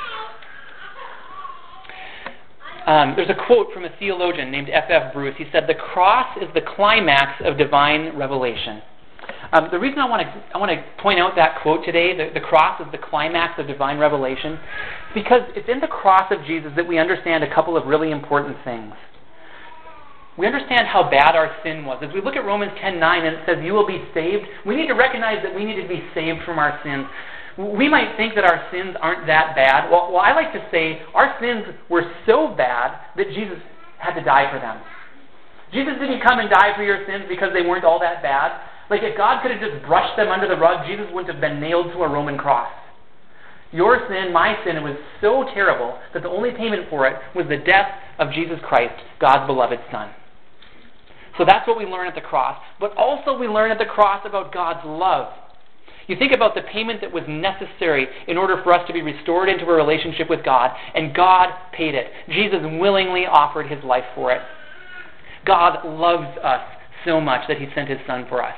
Um, 2.87 3.13
there's 3.17 3.29
a 3.29 3.45
quote 3.45 3.73
from 3.73 3.83
a 3.83 3.89
theologian 3.99 4.49
named 4.49 4.69
F. 4.71 4.85
F. 4.87 5.13
Bruce. 5.13 5.35
He 5.37 5.43
said, 5.51 5.65
The 5.67 5.75
cross 5.75 6.37
is 6.37 6.47
the 6.53 6.61
climax 6.61 7.41
of 7.43 7.57
divine 7.57 8.17
revelation. 8.17 8.81
Um, 9.51 9.67
the 9.71 9.77
reason 9.77 9.99
I 9.99 10.07
want 10.07 10.21
to 10.21 10.43
I 10.55 10.57
want 10.57 10.71
to 10.71 10.81
point 11.01 11.19
out 11.19 11.35
that 11.35 11.61
quote 11.61 11.83
today, 11.83 12.15
the, 12.15 12.31
the 12.33 12.39
cross 12.39 12.79
is 12.79 12.87
the 12.93 12.97
climax 12.97 13.59
of 13.59 13.67
divine 13.67 13.97
revelation, 13.97 14.57
because 15.13 15.41
it's 15.57 15.67
in 15.67 15.81
the 15.81 15.87
cross 15.87 16.31
of 16.31 16.45
Jesus 16.45 16.71
that 16.77 16.87
we 16.87 16.97
understand 16.97 17.43
a 17.43 17.53
couple 17.53 17.75
of 17.75 17.87
really 17.87 18.11
important 18.11 18.55
things. 18.63 18.93
We 20.37 20.45
understand 20.47 20.87
how 20.87 21.09
bad 21.09 21.35
our 21.35 21.55
sin 21.63 21.85
was. 21.85 22.03
As 22.03 22.11
we 22.11 22.19
look 22.19 22.35
at 22.35 22.43
Romans 22.43 22.73
10:9 22.79 23.25
and 23.25 23.35
it 23.37 23.45
says, 23.45 23.63
"You 23.63 23.73
will 23.73 23.85
be 23.85 24.03
saved," 24.13 24.47
we 24.65 24.75
need 24.75 24.87
to 24.87 24.93
recognize 24.93 25.41
that 25.43 25.53
we 25.53 25.63
need 25.63 25.81
to 25.81 25.87
be 25.87 26.03
saved 26.13 26.43
from 26.43 26.59
our 26.59 26.77
sins. 26.83 27.07
We 27.57 27.87
might 27.87 28.17
think 28.17 28.35
that 28.35 28.43
our 28.43 28.61
sins 28.69 28.97
aren't 29.01 29.27
that 29.27 29.55
bad. 29.55 29.89
Well, 29.89 30.11
well, 30.11 30.21
I 30.21 30.33
like 30.33 30.51
to 30.51 30.61
say 30.71 31.01
our 31.13 31.35
sins 31.39 31.65
were 31.87 32.03
so 32.25 32.49
bad 32.49 32.91
that 33.15 33.31
Jesus 33.31 33.59
had 33.97 34.13
to 34.15 34.21
die 34.21 34.51
for 34.51 34.59
them. 34.59 34.77
Jesus 35.71 35.97
didn't 35.99 36.19
come 36.19 36.39
and 36.39 36.49
die 36.49 36.73
for 36.73 36.83
your 36.83 37.05
sins 37.05 37.25
because 37.29 37.53
they 37.53 37.61
weren't 37.61 37.85
all 37.85 37.99
that 37.99 38.21
bad. 38.21 38.51
Like 38.89 39.03
if 39.03 39.15
God 39.15 39.41
could 39.41 39.51
have 39.51 39.61
just 39.61 39.85
brushed 39.85 40.17
them 40.17 40.29
under 40.29 40.47
the 40.47 40.57
rug, 40.57 40.85
Jesus 40.85 41.09
wouldn't 41.11 41.31
have 41.31 41.41
been 41.41 41.61
nailed 41.61 41.93
to 41.93 42.03
a 42.03 42.07
Roman 42.07 42.37
cross. 42.37 42.71
Your 43.71 44.05
sin, 44.07 44.31
my 44.31 44.55
sin, 44.63 44.75
it 44.75 44.83
was 44.83 44.95
so 45.21 45.45
terrible 45.53 45.97
that 46.13 46.23
the 46.23 46.29
only 46.29 46.51
payment 46.51 46.89
for 46.89 47.07
it 47.07 47.15
was 47.33 47.47
the 47.47 47.57
death 47.57 47.89
of 48.19 48.31
Jesus 48.31 48.59
Christ, 48.61 48.95
God's 49.19 49.47
beloved 49.47 49.79
Son. 49.91 50.09
So 51.37 51.45
that's 51.45 51.67
what 51.67 51.77
we 51.77 51.85
learn 51.85 52.07
at 52.07 52.15
the 52.15 52.21
cross. 52.21 52.61
But 52.79 52.95
also 52.97 53.37
we 53.37 53.47
learn 53.47 53.71
at 53.71 53.77
the 53.77 53.85
cross 53.85 54.25
about 54.25 54.53
God's 54.53 54.85
love. 54.85 55.33
You 56.07 56.15
think 56.15 56.33
about 56.33 56.53
the 56.53 56.61
payment 56.61 57.01
that 57.01 57.11
was 57.11 57.23
necessary 57.27 58.07
in 58.27 58.37
order 58.37 58.61
for 58.63 58.73
us 58.73 58.85
to 58.87 58.93
be 58.93 59.01
restored 59.01 59.49
into 59.49 59.65
a 59.65 59.73
relationship 59.73 60.29
with 60.29 60.45
God, 60.45 60.71
and 60.93 61.15
God 61.15 61.49
paid 61.73 61.95
it. 61.95 62.07
Jesus 62.29 62.59
willingly 62.61 63.25
offered 63.25 63.67
his 63.67 63.83
life 63.83 64.03
for 64.13 64.31
it. 64.31 64.41
God 65.45 65.83
loves 65.83 66.37
us 66.43 66.61
so 67.05 67.19
much 67.19 67.47
that 67.47 67.57
he 67.57 67.67
sent 67.73 67.89
his 67.89 67.99
son 68.05 68.25
for 68.29 68.43
us. 68.43 68.55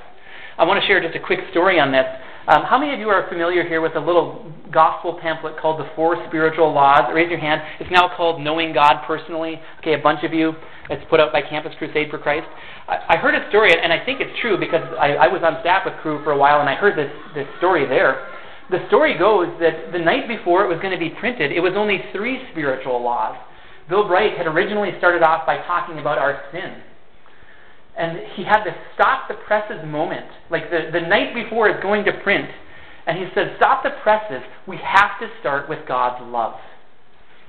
I 0.57 0.65
want 0.65 0.81
to 0.81 0.87
share 0.87 1.01
just 1.01 1.15
a 1.15 1.25
quick 1.25 1.39
story 1.51 1.79
on 1.79 1.91
this. 1.91 2.05
Um, 2.47 2.63
how 2.63 2.77
many 2.79 2.93
of 2.93 2.99
you 2.99 3.09
are 3.09 3.27
familiar 3.29 3.63
here 3.67 3.81
with 3.81 3.95
a 3.95 3.99
little 3.99 4.51
gospel 4.71 5.17
pamphlet 5.21 5.57
called 5.59 5.79
The 5.79 5.89
Four 5.95 6.17
Spiritual 6.27 6.73
Laws? 6.73 7.11
Raise 7.13 7.29
your 7.29 7.39
hand. 7.39 7.61
It's 7.79 7.91
now 7.91 8.09
called 8.15 8.41
Knowing 8.41 8.73
God 8.73 9.05
Personally. 9.05 9.59
Okay, 9.79 9.93
a 9.93 10.01
bunch 10.01 10.23
of 10.23 10.33
you. 10.33 10.53
It's 10.89 11.03
put 11.09 11.19
out 11.19 11.31
by 11.31 11.41
Campus 11.41 11.73
Crusade 11.77 12.09
for 12.09 12.17
Christ. 12.17 12.47
I, 12.87 13.15
I 13.15 13.17
heard 13.17 13.35
a 13.35 13.47
story, 13.49 13.71
and 13.71 13.91
I 13.91 14.03
think 14.05 14.21
it's 14.21 14.39
true 14.41 14.57
because 14.57 14.83
I, 14.99 15.13
I 15.13 15.27
was 15.27 15.41
on 15.43 15.57
staff 15.61 15.83
with 15.85 15.95
Cru 16.01 16.23
for 16.23 16.31
a 16.31 16.37
while, 16.37 16.59
and 16.59 16.69
I 16.69 16.75
heard 16.75 16.97
this, 16.97 17.11
this 17.35 17.47
story 17.57 17.87
there. 17.87 18.27
The 18.69 18.85
story 18.87 19.17
goes 19.17 19.47
that 19.59 19.91
the 19.91 19.99
night 19.99 20.27
before 20.27 20.65
it 20.65 20.67
was 20.67 20.79
going 20.81 20.93
to 20.93 20.99
be 20.99 21.09
printed, 21.19 21.51
it 21.51 21.61
was 21.61 21.73
only 21.75 22.03
three 22.11 22.39
spiritual 22.51 23.01
laws. 23.01 23.37
Bill 23.89 24.07
Bright 24.07 24.37
had 24.37 24.47
originally 24.47 24.91
started 24.97 25.23
off 25.23 25.45
by 25.45 25.57
talking 25.65 25.99
about 25.99 26.17
our 26.17 26.43
sin 26.51 26.83
and 27.97 28.19
he 28.35 28.43
had 28.43 28.63
this 28.63 28.75
stop 28.93 29.27
the 29.27 29.33
presses 29.47 29.83
moment, 29.83 30.27
like 30.51 30.69
the, 30.69 30.89
the 30.93 31.01
night 31.01 31.33
before 31.33 31.67
it's 31.67 31.81
going 31.81 32.05
to 32.05 32.13
print. 32.23 32.47
And 33.07 33.17
he 33.17 33.25
said, 33.33 33.55
Stop 33.57 33.83
the 33.83 33.91
presses. 34.03 34.43
We 34.67 34.77
have 34.77 35.19
to 35.21 35.27
start 35.39 35.69
with 35.69 35.87
God's 35.87 36.21
love. 36.31 36.59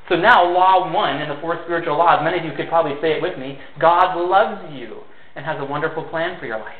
So 0.08 0.16
now, 0.16 0.50
law 0.50 0.90
one 0.90 1.20
in 1.20 1.28
the 1.28 1.36
four 1.42 1.60
spiritual 1.64 1.98
laws, 1.98 2.20
many 2.24 2.38
of 2.38 2.44
you 2.44 2.52
could 2.56 2.68
probably 2.68 2.94
say 3.02 3.12
it 3.12 3.22
with 3.22 3.38
me 3.38 3.58
God 3.78 4.16
loves 4.16 4.72
you 4.72 5.02
and 5.36 5.44
has 5.44 5.56
a 5.60 5.64
wonderful 5.64 6.04
plan 6.04 6.38
for 6.40 6.46
your 6.46 6.58
life. 6.58 6.78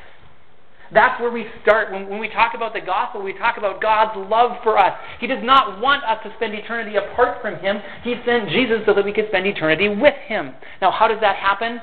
That's 0.95 1.21
where 1.21 1.31
we 1.31 1.45
start. 1.63 1.93
When, 1.93 2.09
when 2.09 2.19
we 2.19 2.29
talk 2.29 2.55
about 2.55 2.73
the 2.73 2.81
gospel, 2.81 3.23
we 3.23 3.35
talk 3.35 3.59
about 3.59 3.83
God's 3.83 4.17
love 4.31 4.53
for 4.63 4.79
us. 4.79 4.99
He 5.21 5.27
does 5.27 5.43
not 5.43 5.81
want 5.81 6.03
us 6.05 6.19
to 6.25 6.33
spend 6.37 6.55
eternity 6.55 6.97
apart 6.97 7.43
from 7.43 7.57
Him. 7.57 7.77
He 8.03 8.15
sent 8.25 8.49
Jesus 8.49 8.79
so 8.87 8.95
that 8.95 9.05
we 9.05 9.13
could 9.13 9.27
spend 9.29 9.47
eternity 9.47 9.89
with 9.89 10.15
Him. 10.27 10.55
Now, 10.81 10.91
how 10.91 11.09
does 11.09 11.21
that 11.21 11.37
happen? 11.37 11.81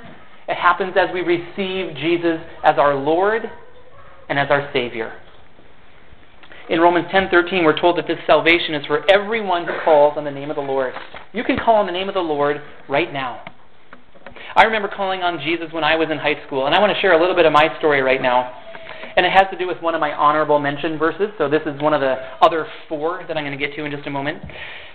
It 0.48 0.56
happens 0.56 0.94
as 0.98 1.10
we 1.14 1.22
receive 1.22 1.96
Jesus 1.98 2.40
as 2.64 2.78
our 2.80 2.96
Lord 2.96 3.44
and 4.30 4.40
as 4.40 4.48
our 4.50 4.70
Savior. 4.74 5.14
In 6.68 6.80
Romans 6.80 7.08
10:13 7.12 7.64
we're 7.64 7.80
told 7.80 7.98
that 7.98 8.08
this 8.08 8.18
salvation 8.26 8.74
is 8.74 8.86
for 8.88 9.06
everyone 9.12 9.66
who 9.66 9.74
calls 9.84 10.18
on 10.18 10.24
the 10.24 10.32
name 10.32 10.50
of 10.50 10.56
the 10.56 10.64
Lord. 10.64 10.94
You 11.32 11.44
can 11.44 11.58
call 11.58 11.76
on 11.76 11.86
the 11.86 11.92
name 11.92 12.08
of 12.08 12.16
the 12.16 12.24
Lord 12.24 12.62
right 12.88 13.12
now. 13.14 13.42
I 14.56 14.64
remember 14.64 14.88
calling 14.88 15.22
on 15.22 15.40
Jesus 15.40 15.72
when 15.72 15.84
I 15.84 15.96
was 15.96 16.10
in 16.10 16.18
high 16.18 16.42
school, 16.48 16.66
and 16.66 16.74
I 16.74 16.80
want 16.80 16.94
to 16.94 17.00
share 17.02 17.14
a 17.14 17.20
little 17.20 17.36
bit 17.36 17.46
of 17.46 17.54
my 17.54 17.78
story 17.78 18.02
right 18.02 18.22
now. 18.22 18.52
And 19.16 19.26
it 19.26 19.32
has 19.32 19.46
to 19.52 19.58
do 19.58 19.68
with 19.68 19.82
one 19.82 19.96
of 19.96 20.02
my 20.02 20.14
honorable 20.14 20.60
mention 20.60 20.98
verses. 20.98 21.30
So 21.38 21.50
this 21.50 21.62
is 21.66 21.80
one 21.82 21.94
of 21.94 22.02
the 22.02 22.16
other 22.42 22.68
four 22.90 23.24
that 23.28 23.38
I'm 23.38 23.44
going 23.46 23.58
to 23.58 23.64
get 23.66 23.76
to 23.76 23.86
in 23.86 23.92
just 23.92 24.08
a 24.08 24.12
moment. 24.12 24.44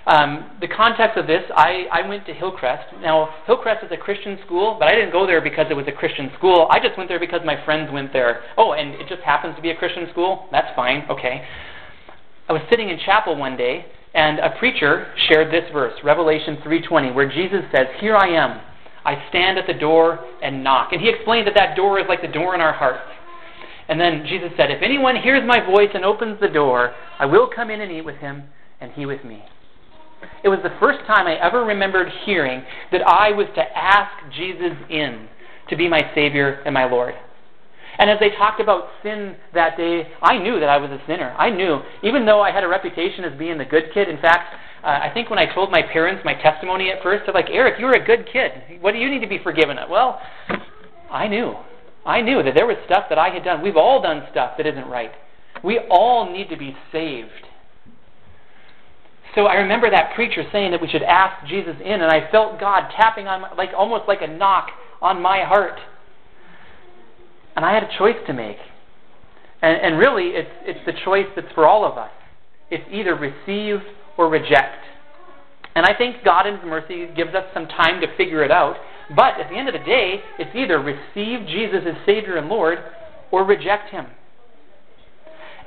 Um, 0.06 0.50
the 0.60 0.68
context 0.68 1.18
of 1.18 1.26
this, 1.26 1.42
I, 1.54 1.84
I 1.92 2.08
went 2.08 2.26
to 2.26 2.32
Hillcrest. 2.32 2.94
Now, 3.02 3.28
Hillcrest 3.46 3.84
is 3.84 3.92
a 3.92 3.96
Christian 3.96 4.38
school, 4.46 4.76
but 4.78 4.88
I 4.88 4.94
didn't 4.94 5.12
go 5.12 5.26
there 5.26 5.40
because 5.40 5.66
it 5.70 5.74
was 5.74 5.86
a 5.88 5.92
Christian 5.92 6.30
school. 6.38 6.68
I 6.70 6.80
just 6.80 6.96
went 6.96 7.08
there 7.08 7.20
because 7.20 7.40
my 7.44 7.62
friends 7.64 7.90
went 7.92 8.12
there. 8.12 8.42
Oh, 8.56 8.72
and 8.72 8.94
it 8.94 9.08
just 9.08 9.22
happens 9.22 9.56
to 9.56 9.62
be 9.62 9.70
a 9.70 9.76
Christian 9.76 10.08
school? 10.10 10.48
That's 10.50 10.74
fine, 10.74 11.04
okay. 11.10 11.46
I 12.48 12.52
was 12.52 12.62
sitting 12.70 12.88
in 12.88 12.98
chapel 13.04 13.36
one 13.36 13.56
day, 13.56 13.86
and 14.14 14.38
a 14.40 14.50
preacher 14.58 15.12
shared 15.28 15.52
this 15.52 15.70
verse, 15.72 15.94
Revelation 16.02 16.56
3.20, 16.64 17.14
where 17.14 17.30
Jesus 17.30 17.60
says, 17.70 17.86
Here 18.00 18.16
I 18.16 18.28
am. 18.28 18.60
I 19.04 19.22
stand 19.28 19.58
at 19.58 19.66
the 19.66 19.74
door 19.74 20.18
and 20.42 20.64
knock. 20.64 20.92
And 20.92 21.00
he 21.00 21.08
explained 21.08 21.46
that 21.46 21.54
that 21.54 21.76
door 21.76 22.00
is 22.00 22.06
like 22.08 22.20
the 22.20 22.28
door 22.28 22.54
in 22.54 22.60
our 22.60 22.72
hearts. 22.72 23.00
And 23.90 24.00
then 24.00 24.24
Jesus 24.24 24.50
said, 24.56 24.70
If 24.70 24.82
anyone 24.82 25.16
hears 25.16 25.42
my 25.44 25.58
voice 25.58 25.90
and 25.94 26.04
opens 26.04 26.38
the 26.40 26.48
door, 26.48 26.94
I 27.18 27.26
will 27.26 27.50
come 27.52 27.70
in 27.70 27.80
and 27.80 27.90
eat 27.90 28.04
with 28.04 28.16
him, 28.18 28.44
and 28.80 28.92
he 28.92 29.04
with 29.04 29.24
me. 29.24 29.42
It 30.44 30.48
was 30.48 30.60
the 30.62 30.76
first 30.78 31.00
time 31.08 31.26
I 31.26 31.34
ever 31.34 31.64
remembered 31.64 32.06
hearing 32.24 32.62
that 32.92 33.02
I 33.02 33.32
was 33.32 33.48
to 33.56 33.62
ask 33.76 34.12
Jesus 34.36 34.78
in 34.88 35.26
to 35.70 35.76
be 35.76 35.88
my 35.88 36.02
Savior 36.14 36.62
and 36.64 36.72
my 36.72 36.84
Lord. 36.84 37.14
And 37.98 38.08
as 38.08 38.18
they 38.20 38.30
talked 38.30 38.60
about 38.60 38.90
sin 39.02 39.34
that 39.54 39.76
day, 39.76 40.04
I 40.22 40.38
knew 40.38 40.60
that 40.60 40.68
I 40.68 40.76
was 40.76 40.90
a 40.92 41.02
sinner. 41.08 41.34
I 41.36 41.50
knew, 41.50 41.80
even 42.04 42.24
though 42.24 42.40
I 42.40 42.52
had 42.52 42.62
a 42.62 42.68
reputation 42.68 43.24
as 43.24 43.36
being 43.36 43.58
the 43.58 43.64
good 43.64 43.92
kid. 43.92 44.08
In 44.08 44.18
fact, 44.18 44.54
uh, 44.84 44.86
I 44.86 45.10
think 45.12 45.30
when 45.30 45.38
I 45.40 45.52
told 45.52 45.72
my 45.72 45.82
parents 45.82 46.22
my 46.24 46.34
testimony 46.34 46.92
at 46.92 47.02
first, 47.02 47.24
they're 47.26 47.34
like, 47.34 47.50
Eric, 47.50 47.80
you 47.80 47.86
were 47.86 47.94
a 47.94 48.04
good 48.04 48.28
kid. 48.32 48.52
What 48.80 48.92
do 48.92 48.98
you 48.98 49.10
need 49.10 49.20
to 49.20 49.28
be 49.28 49.40
forgiven 49.42 49.78
of? 49.78 49.90
Well, 49.90 50.20
I 51.10 51.26
knew. 51.26 51.56
I 52.10 52.22
knew 52.22 52.42
that 52.42 52.54
there 52.54 52.66
was 52.66 52.76
stuff 52.86 53.04
that 53.08 53.18
I 53.18 53.30
had 53.30 53.44
done. 53.44 53.62
We've 53.62 53.76
all 53.76 54.02
done 54.02 54.26
stuff 54.30 54.56
that 54.56 54.66
isn't 54.66 54.86
right. 54.86 55.12
We 55.62 55.78
all 55.90 56.30
need 56.30 56.48
to 56.48 56.56
be 56.56 56.76
saved. 56.90 57.46
So 59.34 59.46
I 59.46 59.54
remember 59.54 59.90
that 59.90 60.14
preacher 60.14 60.42
saying 60.50 60.72
that 60.72 60.82
we 60.82 60.88
should 60.88 61.04
ask 61.04 61.46
Jesus 61.46 61.76
in, 61.80 62.00
and 62.00 62.10
I 62.10 62.28
felt 62.32 62.58
God 62.58 62.90
tapping 62.96 63.28
on, 63.28 63.42
my, 63.42 63.54
like 63.54 63.70
almost 63.76 64.08
like 64.08 64.22
a 64.22 64.26
knock 64.26 64.70
on 65.00 65.22
my 65.22 65.44
heart. 65.44 65.78
And 67.54 67.64
I 67.64 67.72
had 67.72 67.84
a 67.84 67.98
choice 67.98 68.16
to 68.26 68.32
make. 68.32 68.56
And, 69.62 69.80
and 69.80 69.98
really, 69.98 70.30
it's, 70.30 70.50
it's 70.62 70.80
the 70.86 70.92
choice 71.04 71.26
that's 71.36 71.52
for 71.54 71.66
all 71.66 71.84
of 71.84 71.96
us. 71.96 72.10
It's 72.70 72.84
either 72.90 73.14
receive 73.14 73.80
or 74.16 74.28
reject. 74.28 74.84
And 75.76 75.86
I 75.86 75.96
think 75.96 76.24
God 76.24 76.46
in 76.46 76.54
His 76.56 76.64
mercy 76.64 77.06
gives 77.14 77.34
us 77.34 77.44
some 77.54 77.68
time 77.68 78.00
to 78.00 78.16
figure 78.16 78.42
it 78.42 78.50
out. 78.50 78.76
But 79.14 79.40
at 79.40 79.50
the 79.50 79.56
end 79.56 79.68
of 79.68 79.74
the 79.74 79.84
day, 79.84 80.20
it's 80.38 80.54
either 80.54 80.78
receive 80.78 81.46
Jesus 81.46 81.82
as 81.86 81.94
Savior 82.06 82.36
and 82.36 82.48
Lord 82.48 82.78
or 83.30 83.44
reject 83.44 83.90
Him. 83.90 84.06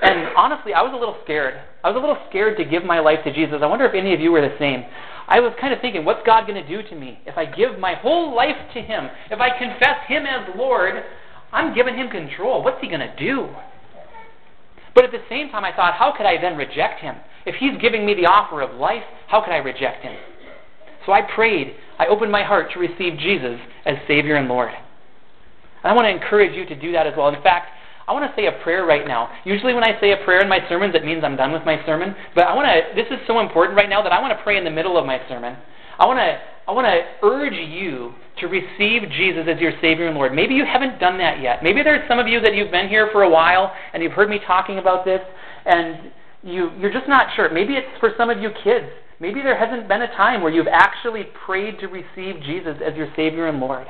And 0.01 0.36
honestly, 0.36 0.73
I 0.73 0.82
was 0.82 0.91
a 0.93 0.97
little 0.97 1.17
scared. 1.23 1.62
I 1.84 1.89
was 1.89 1.95
a 1.95 1.99
little 1.99 2.17
scared 2.29 2.58
to 2.58 2.65
give 2.65 2.84
my 2.84 2.99
life 2.99 3.19
to 3.25 3.34
Jesus. 3.34 3.60
I 3.62 3.67
wonder 3.67 3.86
if 3.86 3.93
any 3.93 4.13
of 4.13 4.19
you 4.19 4.32
were 4.32 4.41
the 4.41 4.56
same. 4.60 4.84
I 5.27 5.39
was 5.39 5.53
kind 5.60 5.73
of 5.73 5.79
thinking, 5.79 6.03
what's 6.03 6.25
God 6.25 6.47
going 6.47 6.62
to 6.62 6.67
do 6.67 6.88
to 6.89 6.95
me 6.95 7.19
if 7.25 7.38
I 7.38 7.45
give 7.45 7.79
my 7.79 7.95
whole 7.95 8.36
life 8.36 8.58
to 8.73 8.82
Him? 8.82 9.08
If 9.32 9.39
I 9.39 9.58
confess 9.58 10.03
Him 10.08 10.25
as 10.25 10.49
Lord, 10.56 11.03
I'm 11.51 11.73
giving 11.73 11.95
Him 11.95 12.10
control. 12.10 12.63
What's 12.63 12.82
He 12.82 12.88
going 12.88 12.99
to 12.99 13.15
do? 13.15 13.47
But 14.95 15.06
at 15.06 15.12
the 15.12 15.23
same 15.29 15.49
time, 15.49 15.63
I 15.63 15.75
thought, 15.75 15.95
how 15.95 16.13
could 16.15 16.25
I 16.25 16.39
then 16.39 16.58
reject 16.58 16.99
Him? 16.99 17.15
If 17.45 17.56
He's 17.56 17.79
giving 17.82 18.06
me 18.06 18.13
the 18.13 18.25
offer 18.25 18.62
of 18.62 18.77
life, 18.77 19.03
how 19.27 19.41
could 19.41 19.53
I 19.53 19.58
reject 19.58 20.03
Him? 20.03 20.15
So 21.06 21.12
I 21.12 21.22
prayed. 21.22 21.76
I 22.00 22.08
opened 22.08 22.32
my 22.32 22.44
heart 22.44 22.72
to 22.74 22.80
receive 22.80 23.20
Jesus 23.20 23.60
as 23.86 23.96
Savior 24.08 24.36
and 24.36 24.48
Lord. 24.48 24.70
And 24.70 25.92
I 25.92 25.94
want 25.94 26.06
to 26.06 26.10
encourage 26.10 26.56
you 26.56 26.66
to 26.66 26.80
do 26.80 26.92
that 26.94 27.08
as 27.08 27.13
well. 27.18 27.28
In 27.28 27.42
fact, 27.44 27.68
I 28.08 28.12
want 28.12 28.30
to 28.30 28.36
say 28.36 28.48
a 28.48 28.63
prayer 28.63 28.86
right 28.86 29.08
now. 29.08 29.30
Usually, 29.46 29.74
when 29.74 29.84
I 29.84 30.00
say 30.02 30.12
a 30.12 30.24
prayer 30.26 30.42
in 30.42 30.50
my 30.50 30.60
sermons, 30.68 30.96
it 30.96 31.06
means 31.06 31.24
I'm 31.24 31.38
done 31.38 31.52
with 31.52 31.63
my 31.66 31.84
sermon. 31.86 32.16
But 32.36 32.46
I 32.48 32.54
want 32.56 32.68
to. 32.68 32.96
This 32.96 33.08
is 33.12 33.20
so 33.28 33.39
important 33.39 33.78
right 33.78 33.89
now 33.89 34.02
that 34.02 34.12
I 34.12 34.20
want 34.20 34.38
to 34.38 34.44
pray 34.44 34.58
in 34.58 34.63
the 34.63 34.72
middle 34.72 34.98
of 34.98 35.06
my 35.06 35.20
sermon. 35.30 35.56
I 36.00 36.06
want 36.06 36.20
to. 36.20 36.39
I 36.66 36.72
want 36.72 36.88
to 36.88 37.28
urge 37.28 37.54
you 37.54 38.13
to 38.39 38.48
receive 38.48 39.10
Jesus 39.12 39.48
as 39.50 39.60
your 39.60 39.74
Savior 39.82 40.08
and 40.08 40.16
Lord. 40.16 40.34
Maybe 40.34 40.54
you 40.54 40.63
haven't 40.66 40.98
done 40.98 41.18
that 41.18 41.42
yet. 41.42 41.62
Maybe 41.62 41.84
there's 41.84 42.08
some 42.08 42.20
of 42.20 42.28
you 42.28 42.39
that 42.39 42.56
you've 42.56 42.72
been 42.72 42.88
here 42.88 43.10
for 43.12 43.24
a 43.24 43.30
while 43.30 43.74
and 43.94 44.02
you've 44.02 44.13
heard 44.13 44.30
me 44.30 44.39
talking 44.48 44.80
about 44.80 45.04
this, 45.04 45.20
and 45.66 46.12
you 46.42 46.72
you're 46.80 46.94
just 46.94 47.08
not 47.08 47.28
sure. 47.36 47.50
Maybe 47.52 47.74
it's 47.74 48.00
for 48.00 48.12
some 48.18 48.30
of 48.30 48.39
you 48.39 48.50
kids. 48.63 48.88
Maybe 49.19 49.41
there 49.41 49.58
hasn't 49.58 49.88
been 49.88 50.02
a 50.02 50.15
time 50.15 50.41
where 50.41 50.52
you've 50.52 50.67
actually 50.67 51.23
prayed 51.45 51.80
to 51.80 51.88
receive 51.88 52.41
Jesus 52.43 52.78
as 52.86 52.95
your 52.95 53.08
Savior 53.15 53.47
and 53.47 53.60
Lord. 53.60 53.88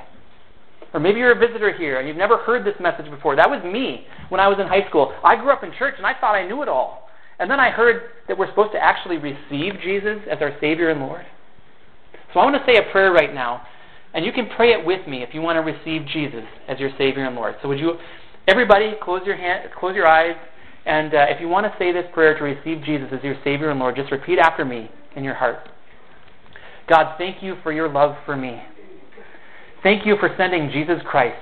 Or 0.93 0.99
maybe 0.99 1.19
you're 1.19 1.31
a 1.31 1.47
visitor 1.47 1.75
here 1.75 1.99
and 1.99 2.07
you've 2.07 2.17
never 2.17 2.37
heard 2.37 2.65
this 2.65 2.75
message 2.79 3.09
before. 3.09 3.35
That 3.35 3.49
was 3.49 3.63
me 3.63 4.05
when 4.29 4.39
I 4.39 4.47
was 4.47 4.59
in 4.59 4.67
high 4.67 4.87
school. 4.87 5.13
I 5.23 5.35
grew 5.35 5.51
up 5.51 5.63
in 5.63 5.71
church 5.77 5.95
and 5.97 6.05
I 6.05 6.13
thought 6.19 6.35
I 6.35 6.47
knew 6.47 6.61
it 6.61 6.69
all. 6.69 7.09
And 7.39 7.49
then 7.49 7.59
I 7.59 7.71
heard 7.71 8.03
that 8.27 8.37
we're 8.37 8.49
supposed 8.49 8.73
to 8.73 8.79
actually 8.79 9.17
receive 9.17 9.73
Jesus 9.81 10.19
as 10.31 10.37
our 10.39 10.55
Savior 10.61 10.89
and 10.91 10.99
Lord. 10.99 11.25
So 12.33 12.39
I 12.39 12.45
want 12.45 12.55
to 12.55 12.71
say 12.71 12.77
a 12.77 12.91
prayer 12.91 13.11
right 13.11 13.33
now, 13.33 13.63
and 14.13 14.23
you 14.23 14.31
can 14.31 14.47
pray 14.55 14.71
it 14.71 14.85
with 14.85 15.07
me 15.07 15.23
if 15.23 15.33
you 15.33 15.41
want 15.41 15.57
to 15.57 15.61
receive 15.61 16.07
Jesus 16.07 16.43
as 16.67 16.79
your 16.79 16.91
Savior 16.97 17.25
and 17.25 17.35
Lord. 17.35 17.55
So 17.61 17.67
would 17.67 17.79
you, 17.79 17.97
everybody, 18.47 18.93
close 19.01 19.21
your 19.25 19.35
hand, 19.35 19.69
close 19.77 19.95
your 19.95 20.07
eyes, 20.07 20.35
and 20.85 21.13
uh, 21.13 21.25
if 21.29 21.39
you 21.39 21.47
want 21.47 21.65
to 21.65 21.73
say 21.79 21.91
this 21.91 22.05
prayer 22.13 22.37
to 22.37 22.43
receive 22.43 22.83
Jesus 22.83 23.07
as 23.11 23.23
your 23.23 23.35
Savior 23.43 23.69
and 23.71 23.79
Lord, 23.79 23.95
just 23.95 24.11
repeat 24.11 24.37
after 24.39 24.65
me 24.65 24.89
in 25.15 25.23
your 25.23 25.35
heart. 25.35 25.69
God, 26.89 27.15
thank 27.17 27.41
you 27.41 27.55
for 27.63 27.71
your 27.71 27.89
love 27.89 28.15
for 28.25 28.35
me. 28.35 28.61
Thank 29.83 30.05
you 30.05 30.15
for 30.19 30.33
sending 30.37 30.71
Jesus 30.71 31.01
Christ, 31.05 31.41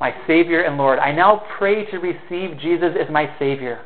my 0.00 0.12
Savior 0.26 0.62
and 0.62 0.76
Lord. 0.76 0.98
I 0.98 1.12
now 1.12 1.42
pray 1.58 1.84
to 1.90 1.98
receive 1.98 2.58
Jesus 2.60 2.94
as 3.00 3.10
my 3.10 3.26
Savior. 3.38 3.84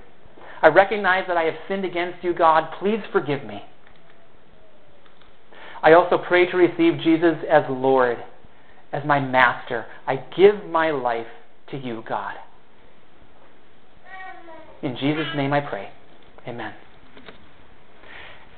I 0.63 0.69
recognize 0.69 1.25
that 1.29 1.37
I 1.37 1.45
have 1.45 1.55
sinned 1.69 1.85
against 1.85 2.23
you, 2.23 2.35
God. 2.35 2.71
Please 2.79 3.01
forgive 3.13 3.45
me. 3.45 3.63
I 5.83 5.93
also 5.95 6.17
pray 6.17 6.49
to 6.51 6.57
receive 6.57 7.01
Jesus 7.03 7.37
as 7.51 7.65
Lord, 7.69 8.19
as 8.93 9.05
my 9.05 9.19
Master. 9.19 9.87
I 10.07 10.17
give 10.37 10.65
my 10.67 10.91
life 10.93 11.27
to 11.71 11.77
you, 11.77 12.05
God. 12.09 12.35
In 14.83 14.97
Jesus' 14.97 15.27
name 15.37 15.53
I 15.53 15.61
pray. 15.61 15.91
Amen. 16.47 16.75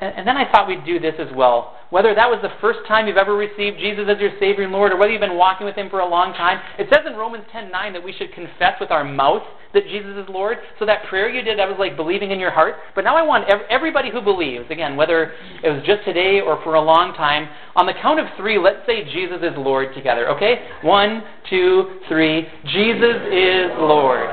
And, 0.01 0.15
and 0.19 0.27
then 0.27 0.37
I 0.37 0.51
thought 0.51 0.69
we'd 0.69 0.85
do 0.85 0.99
this 0.99 1.15
as 1.19 1.29
well. 1.35 1.77
Whether 1.91 2.15
that 2.15 2.29
was 2.29 2.41
the 2.43 2.53
first 2.61 2.81
time 2.89 3.07
you've 3.07 3.17
ever 3.17 3.37
received 3.37 3.79
Jesus 3.79 4.07
as 4.09 4.19
your 4.19 4.33
Savior 4.41 4.65
and 4.65 4.73
Lord, 4.73 4.93
or 4.93 4.97
whether 4.97 5.13
you've 5.13 5.21
been 5.21 5.37
walking 5.37 5.67
with 5.67 5.77
Him 5.77 5.91
for 5.91 6.01
a 6.01 6.09
long 6.09 6.33
time, 6.33 6.61
it 6.79 6.89
says 6.93 7.07
in 7.07 7.15
Romans 7.15 7.45
10:9 7.53 7.93
that 7.93 8.03
we 8.03 8.13
should 8.13 8.33
confess 8.33 8.81
with 8.81 8.91
our 8.91 9.05
mouth 9.05 9.45
that 9.75 9.87
Jesus 9.87 10.17
is 10.17 10.29
Lord. 10.29 10.59
So 10.79 10.87
that 10.87 11.05
prayer 11.09 11.29
you 11.29 11.43
did, 11.43 11.59
that 11.59 11.69
was 11.69 11.79
like 11.79 11.97
believing 11.97 12.31
in 12.31 12.41
your 12.41 12.51
heart. 12.51 12.77
But 12.95 13.05
now 13.05 13.17
I 13.17 13.23
want 13.23 13.51
everybody 13.69 14.11
who 14.11 14.23
believes, 14.23 14.71
again, 14.71 14.97
whether 14.97 15.33
it 15.63 15.71
was 15.71 15.83
just 15.85 16.05
today 16.05 16.41
or 16.41 16.63
for 16.63 16.75
a 16.75 16.81
long 16.81 17.13
time, 17.15 17.49
on 17.77 17.87
the 17.87 17.93
count 18.01 18.21
of 18.21 18.27
three, 18.37 18.59
let's 18.59 18.87
say 18.87 19.05
Jesus 19.05 19.39
is 19.43 19.53
Lord 19.57 19.95
together. 19.95 20.29
Okay? 20.31 20.67
One, 20.83 21.23
two, 21.51 22.01
three. 22.09 22.47
Jesus 22.73 23.19
is 23.31 23.71
Lord. 23.79 24.31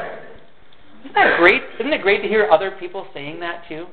Isn't 1.01 1.15
that 1.15 1.37
great? 1.39 1.61
Isn't 1.79 1.91
it 1.91 2.01
great 2.01 2.21
to 2.21 2.27
hear 2.27 2.47
other 2.51 2.71
people 2.79 3.07
saying 3.13 3.39
that 3.39 3.63
too? 3.67 3.87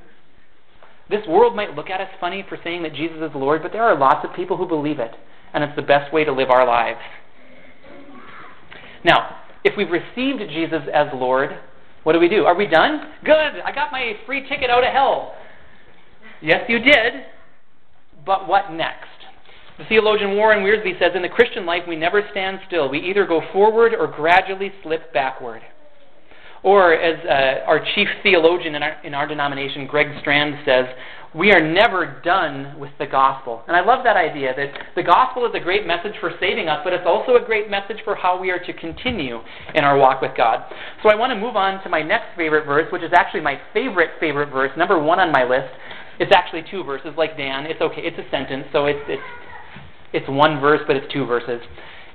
This 1.11 1.27
world 1.27 1.57
might 1.57 1.75
look 1.75 1.89
at 1.89 2.01
us 2.01 2.09
funny 2.21 2.45
for 2.49 2.59
saying 2.63 2.83
that 2.83 2.95
Jesus 2.95 3.17
is 3.17 3.31
Lord, 3.35 3.63
but 3.63 3.73
there 3.73 3.83
are 3.83 3.99
lots 3.99 4.27
of 4.29 4.35
people 4.37 4.57
who 4.57 4.67
believe 4.67 4.99
it, 4.99 5.13
and 5.55 5.65
it's 5.65 5.77
the 5.77 5.83
best 5.83 6.13
way 6.13 6.25
to 6.25 6.33
live 6.33 6.51
our 6.51 6.67
lives. 6.67 7.01
Now, 9.05 9.37
if 9.65 9.75
we've 9.77 9.91
received 9.91 10.41
Jesus 10.51 10.83
as 10.93 11.07
Lord, 11.15 11.51
what 12.03 12.13
do 12.13 12.21
we 12.21 12.29
do? 12.29 12.45
Are 12.45 12.55
we 12.55 12.67
done? 12.67 13.13
Good! 13.25 13.61
I 13.65 13.73
got 13.75 13.91
my 13.91 14.15
free 14.27 14.47
ticket 14.49 14.71
out 14.71 14.85
of 14.85 14.93
hell. 14.93 15.35
Yes, 16.41 16.63
you 16.69 16.79
did. 16.79 17.25
But 18.25 18.47
what 18.47 18.73
next? 18.73 19.07
The 19.79 19.85
theologian 19.85 20.37
Warren 20.37 20.65
Wiersbe 20.65 20.99
says 20.99 21.13
In 21.15 21.23
the 21.23 21.29
Christian 21.29 21.65
life, 21.65 21.83
we 21.89 21.97
never 21.97 22.23
stand 22.31 22.59
still. 22.67 22.89
We 22.89 22.99
either 22.99 23.27
go 23.27 23.41
forward 23.53 23.95
or 23.99 24.07
gradually 24.09 24.73
slip 24.83 25.13
backward. 25.13 25.63
Or, 26.63 26.93
as 26.93 27.19
uh, 27.25 27.67
our 27.67 27.85
chief 27.95 28.09
theologian 28.23 28.75
in 28.75 28.83
our, 28.83 29.01
in 29.05 29.15
our 29.15 29.27
denomination, 29.27 29.87
Greg 29.87 30.09
Strand, 30.21 30.57
says, 30.65 30.87
we 31.35 31.53
are 31.53 31.61
never 31.61 32.21
done 32.25 32.79
with 32.81 32.91
the 32.99 33.07
gospel. 33.07 33.63
And 33.69 33.77
I 33.77 33.85
love 33.85 34.03
that 34.05 34.17
idea 34.17 34.55
that 34.57 34.73
the 34.97 35.03
gospel 35.03 35.45
is 35.47 35.53
a 35.55 35.61
great 35.61 35.87
message 35.87 36.15
for 36.21 36.33
saving 36.41 36.69
us, 36.69 36.81
but 36.83 36.93
it's 36.93 37.07
also 37.07 37.37
a 37.37 37.45
great 37.45 37.71
message 37.71 37.99
for 38.03 38.15
how 38.15 38.41
we 38.41 38.51
are 38.51 38.59
to 38.59 38.73
continue 38.73 39.41
in 39.75 39.85
our 39.85 39.99
walk 39.99 40.23
with 40.23 40.33
God. 40.37 40.65
So 41.03 41.11
I 41.11 41.15
want 41.15 41.31
to 41.31 41.37
move 41.37 41.55
on 41.55 41.83
to 41.83 41.89
my 41.91 42.03
next 42.03 42.35
favorite 42.37 42.65
verse, 42.65 42.91
which 42.91 43.03
is 43.03 43.13
actually 43.15 43.43
my 43.43 43.61
favorite, 43.75 44.11
favorite 44.19 44.51
verse, 44.51 44.71
number 44.77 44.99
one 44.99 45.21
on 45.21 45.31
my 45.31 45.45
list. 45.45 45.69
It's 46.19 46.33
actually 46.35 46.65
two 46.71 46.83
verses, 46.83 47.13
like 47.17 47.37
Dan. 47.37 47.67
It's 47.67 47.81
okay, 47.81 48.01
it's 48.03 48.19
a 48.19 48.29
sentence, 48.31 48.65
so 48.73 48.87
it's, 48.87 48.99
it's, 49.07 49.23
it's 50.15 50.29
one 50.29 50.61
verse, 50.61 50.81
but 50.87 50.97
it's 50.97 51.13
two 51.13 51.27
verses. 51.27 51.61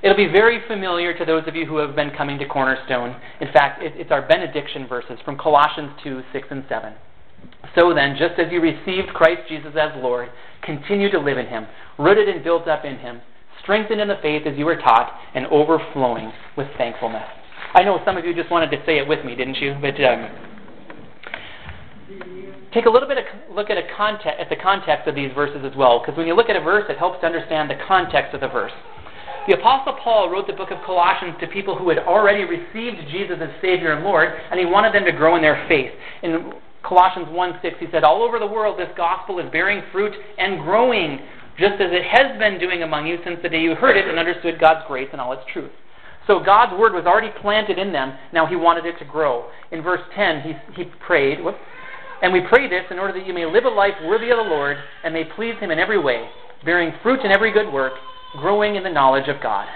It'll 0.03 0.17
be 0.17 0.27
very 0.27 0.59
familiar 0.67 1.17
to 1.17 1.23
those 1.23 1.47
of 1.47 1.55
you 1.55 1.65
who 1.65 1.77
have 1.77 1.95
been 1.95 2.11
coming 2.11 2.37
to 2.39 2.45
Cornerstone. 2.45 3.15
In 3.39 3.47
fact, 3.53 3.81
it, 3.81 3.93
it's 3.95 4.11
our 4.11 4.21
benediction 4.27 4.85
verses 4.85 5.17
from 5.23 5.37
Colossians 5.37 5.91
2 6.03 6.21
6 6.33 6.47
and 6.51 6.65
7. 6.67 6.93
So 7.73 7.93
then, 7.93 8.17
just 8.19 8.37
as 8.37 8.51
you 8.51 8.59
received 8.59 9.13
Christ 9.13 9.43
Jesus 9.47 9.71
as 9.79 9.91
Lord, 9.95 10.29
continue 10.61 11.09
to 11.09 11.19
live 11.19 11.37
in 11.37 11.47
him, 11.47 11.65
rooted 11.97 12.27
and 12.27 12.43
built 12.43 12.67
up 12.67 12.83
in 12.83 12.97
him, 12.97 13.21
strengthened 13.61 14.01
in 14.01 14.09
the 14.09 14.19
faith 14.21 14.45
as 14.45 14.57
you 14.57 14.65
were 14.65 14.75
taught, 14.75 15.17
and 15.35 15.45
overflowing 15.47 16.33
with 16.57 16.67
thankfulness. 16.77 17.23
I 17.73 17.83
know 17.83 17.99
some 18.05 18.17
of 18.17 18.25
you 18.25 18.35
just 18.35 18.51
wanted 18.51 18.71
to 18.71 18.83
say 18.85 18.97
it 18.97 19.07
with 19.07 19.23
me, 19.23 19.35
didn't 19.35 19.55
you? 19.55 19.77
But 19.79 19.95
um, 20.03 20.29
take 22.73 22.85
a 22.87 22.89
little 22.89 23.07
bit 23.07 23.19
of 23.19 23.23
look 23.55 23.69
at 23.69 23.77
a 23.77 23.87
context 23.95 24.37
at 24.37 24.49
the 24.49 24.61
context 24.61 25.07
of 25.07 25.15
these 25.15 25.31
verses 25.33 25.63
as 25.63 25.77
well, 25.77 26.01
because 26.01 26.17
when 26.17 26.27
you 26.27 26.35
look 26.35 26.49
at 26.49 26.57
a 26.57 26.61
verse, 26.61 26.83
it 26.89 26.97
helps 26.97 27.21
to 27.21 27.25
understand 27.25 27.69
the 27.69 27.79
context 27.87 28.33
of 28.33 28.41
the 28.41 28.49
verse. 28.49 28.73
The 29.45 29.59
Apostle 29.59 29.99
Paul 30.01 30.29
wrote 30.29 30.47
the 30.47 30.53
book 30.53 30.71
of 30.71 30.79
Colossians 30.85 31.35
to 31.41 31.47
people 31.47 31.77
who 31.77 31.89
had 31.89 31.99
already 31.99 32.45
received 32.45 32.95
Jesus 33.11 33.35
as 33.41 33.49
Savior 33.59 33.91
and 33.91 34.05
Lord, 34.05 34.29
and 34.31 34.57
he 34.57 34.65
wanted 34.65 34.95
them 34.95 35.03
to 35.03 35.11
grow 35.11 35.35
in 35.35 35.41
their 35.41 35.65
faith. 35.67 35.91
In 36.23 36.53
Colossians 36.81 37.27
1 37.27 37.59
6, 37.61 37.75
he 37.77 37.87
said, 37.91 38.05
All 38.05 38.23
over 38.23 38.39
the 38.39 38.47
world, 38.47 38.79
this 38.79 38.87
gospel 38.95 39.39
is 39.39 39.51
bearing 39.51 39.83
fruit 39.91 40.13
and 40.37 40.63
growing, 40.63 41.19
just 41.59 41.75
as 41.81 41.91
it 41.91 42.07
has 42.07 42.39
been 42.39 42.57
doing 42.57 42.83
among 42.83 43.05
you 43.05 43.17
since 43.25 43.37
the 43.43 43.49
day 43.49 43.59
you 43.59 43.75
heard 43.75 43.97
it 43.97 44.07
and 44.07 44.17
understood 44.17 44.61
God's 44.61 44.87
grace 44.87 45.09
and 45.11 45.19
all 45.19 45.33
its 45.33 45.43
truth. 45.51 45.71
So 46.25 46.39
God's 46.39 46.79
word 46.79 46.93
was 46.93 47.03
already 47.03 47.31
planted 47.41 47.77
in 47.77 47.91
them. 47.91 48.13
Now 48.31 48.45
he 48.45 48.55
wanted 48.55 48.85
it 48.85 48.97
to 48.99 49.05
grow. 49.05 49.51
In 49.73 49.83
verse 49.83 50.01
10, 50.15 50.41
he, 50.41 50.53
he 50.81 50.89
prayed, 51.05 51.43
whoops, 51.43 51.59
and 52.21 52.31
we 52.31 52.39
pray 52.47 52.69
this 52.69 52.85
in 52.89 52.97
order 52.97 53.11
that 53.19 53.27
you 53.27 53.33
may 53.33 53.45
live 53.45 53.65
a 53.65 53.69
life 53.69 53.99
worthy 54.05 54.31
of 54.31 54.37
the 54.37 54.47
Lord 54.47 54.77
and 55.03 55.13
may 55.13 55.25
please 55.35 55.55
him 55.59 55.69
in 55.69 55.79
every 55.79 55.99
way, 55.99 56.29
bearing 56.63 56.93
fruit 57.03 57.19
in 57.25 57.31
every 57.31 57.51
good 57.51 57.67
work 57.69 57.91
growing 58.37 58.75
in 58.75 58.83
the 58.83 58.89
knowledge 58.89 59.27
of 59.27 59.41
God. 59.41 59.67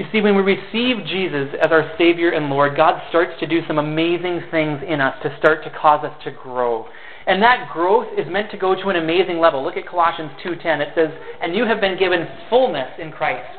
You 0.00 0.06
see, 0.10 0.22
when 0.22 0.34
we 0.34 0.40
receive 0.40 1.04
Jesus 1.04 1.54
as 1.62 1.70
our 1.70 1.92
Savior 1.98 2.30
and 2.30 2.48
Lord, 2.48 2.74
God 2.74 3.02
starts 3.10 3.32
to 3.40 3.46
do 3.46 3.60
some 3.66 3.78
amazing 3.78 4.40
things 4.50 4.80
in 4.88 4.98
us 4.98 5.14
to 5.22 5.36
start 5.38 5.62
to 5.64 5.70
cause 5.70 6.02
us 6.04 6.14
to 6.24 6.30
grow. 6.30 6.86
And 7.26 7.42
that 7.42 7.68
growth 7.70 8.06
is 8.16 8.26
meant 8.30 8.50
to 8.52 8.56
go 8.56 8.74
to 8.74 8.88
an 8.88 8.96
amazing 8.96 9.40
level. 9.40 9.62
Look 9.62 9.76
at 9.76 9.86
Colossians 9.86 10.32
2:10. 10.42 10.80
It 10.80 10.94
says, 10.94 11.10
"And 11.42 11.54
you 11.54 11.66
have 11.66 11.82
been 11.82 11.98
given 11.98 12.26
fullness 12.48 12.98
in 12.98 13.12
Christ." 13.12 13.58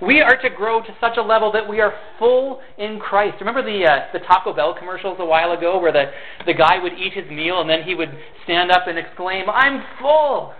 We 0.00 0.20
are 0.20 0.36
to 0.36 0.50
grow 0.50 0.80
to 0.80 0.94
such 1.00 1.16
a 1.16 1.22
level 1.22 1.50
that 1.52 1.66
we 1.66 1.80
are 1.80 1.94
full 2.18 2.60
in 2.78 2.98
Christ. 2.98 3.40
Remember 3.40 3.62
the 3.62 3.86
uh, 3.86 4.06
the 4.12 4.20
Taco 4.20 4.52
Bell 4.52 4.74
commercials 4.74 5.18
a 5.18 5.24
while 5.24 5.52
ago, 5.52 5.78
where 5.78 5.92
the 5.92 6.10
the 6.44 6.54
guy 6.54 6.78
would 6.78 6.92
eat 6.92 7.14
his 7.14 7.28
meal 7.30 7.60
and 7.60 7.68
then 7.68 7.82
he 7.82 7.94
would 7.94 8.16
stand 8.44 8.70
up 8.70 8.86
and 8.86 8.98
exclaim, 8.98 9.48
"I'm 9.48 9.82
full." 9.98 10.54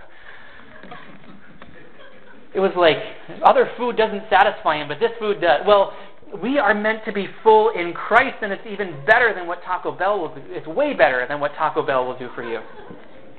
It 2.53 2.59
was 2.59 2.71
like 2.75 2.97
other 3.43 3.69
food 3.77 3.97
doesn't 3.97 4.23
satisfy 4.29 4.77
him, 4.81 4.87
but 4.87 4.99
this 4.99 5.11
food 5.19 5.41
does. 5.41 5.61
Well, 5.65 5.93
we 6.41 6.59
are 6.59 6.73
meant 6.73 7.03
to 7.05 7.11
be 7.11 7.27
full 7.43 7.69
in 7.69 7.93
Christ, 7.93 8.37
and 8.41 8.51
it's 8.51 8.65
even 8.69 9.03
better 9.05 9.33
than 9.33 9.47
what 9.47 9.63
Taco 9.63 9.91
Bell 9.91 10.19
will 10.19 10.35
do. 10.35 10.41
It's 10.47 10.67
way 10.67 10.93
better 10.93 11.25
than 11.27 11.39
what 11.39 11.53
Taco 11.55 11.85
Bell 11.85 12.05
will 12.05 12.17
do 12.17 12.29
for 12.35 12.43
you, 12.43 12.59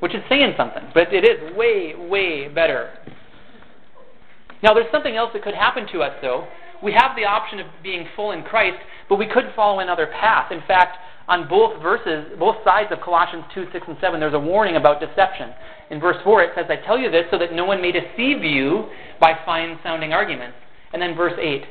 which 0.01 0.15
is 0.15 0.23
saying 0.29 0.55
something, 0.57 0.83
but 0.95 1.13
it 1.13 1.25
is 1.25 1.57
way, 1.57 1.95
way 1.97 2.49
better. 2.49 2.91
Now, 4.63 4.75
there's 4.75 4.91
something 4.93 5.17
else 5.17 5.31
that 5.33 5.43
could 5.43 5.55
happen 5.55 5.87
to 5.93 6.03
us, 6.03 6.13
though. 6.23 6.47
We 6.83 6.93
have 6.93 7.17
the 7.17 7.25
option 7.25 7.61
of 7.61 7.67
being 7.83 8.07
full 8.15 8.33
in 8.33 8.43
Christ, 8.43 8.79
but 9.09 9.17
we 9.17 9.27
could 9.27 9.53
follow 9.57 9.81
another 9.81 10.07
path. 10.07 10.53
In 10.53 10.61
fact, 10.67 10.99
on 11.29 11.49
both 11.49 11.81
verses, 11.83 12.27
both 12.39 12.57
sides 12.65 12.91
of 12.93 13.01
Colossians 13.01 13.45
2, 13.55 13.67
6, 13.73 13.87
and 13.89 13.97
7, 14.01 14.21
there's 14.21 14.35
a 14.35 14.39
warning 14.39 14.77
about 14.77 15.01
deception. 15.01 15.51
In 15.91 16.01
verse 16.01 16.17
4, 16.25 16.43
it 16.43 16.51
says, 16.55 16.67
I 16.69 16.85
tell 16.85 16.99
you 16.99 17.11
this 17.11 17.25
so 17.31 17.39
that 17.39 17.53
no 17.53 17.65
one 17.65 17.81
may 17.81 17.93
deceive 17.93 18.43
you 18.43 18.89
by 19.21 19.35
fine 19.45 19.79
sounding 19.83 20.13
arguments. 20.13 20.57
And 20.93 21.01
then 21.01 21.15
verse 21.15 21.39
8, 21.41 21.63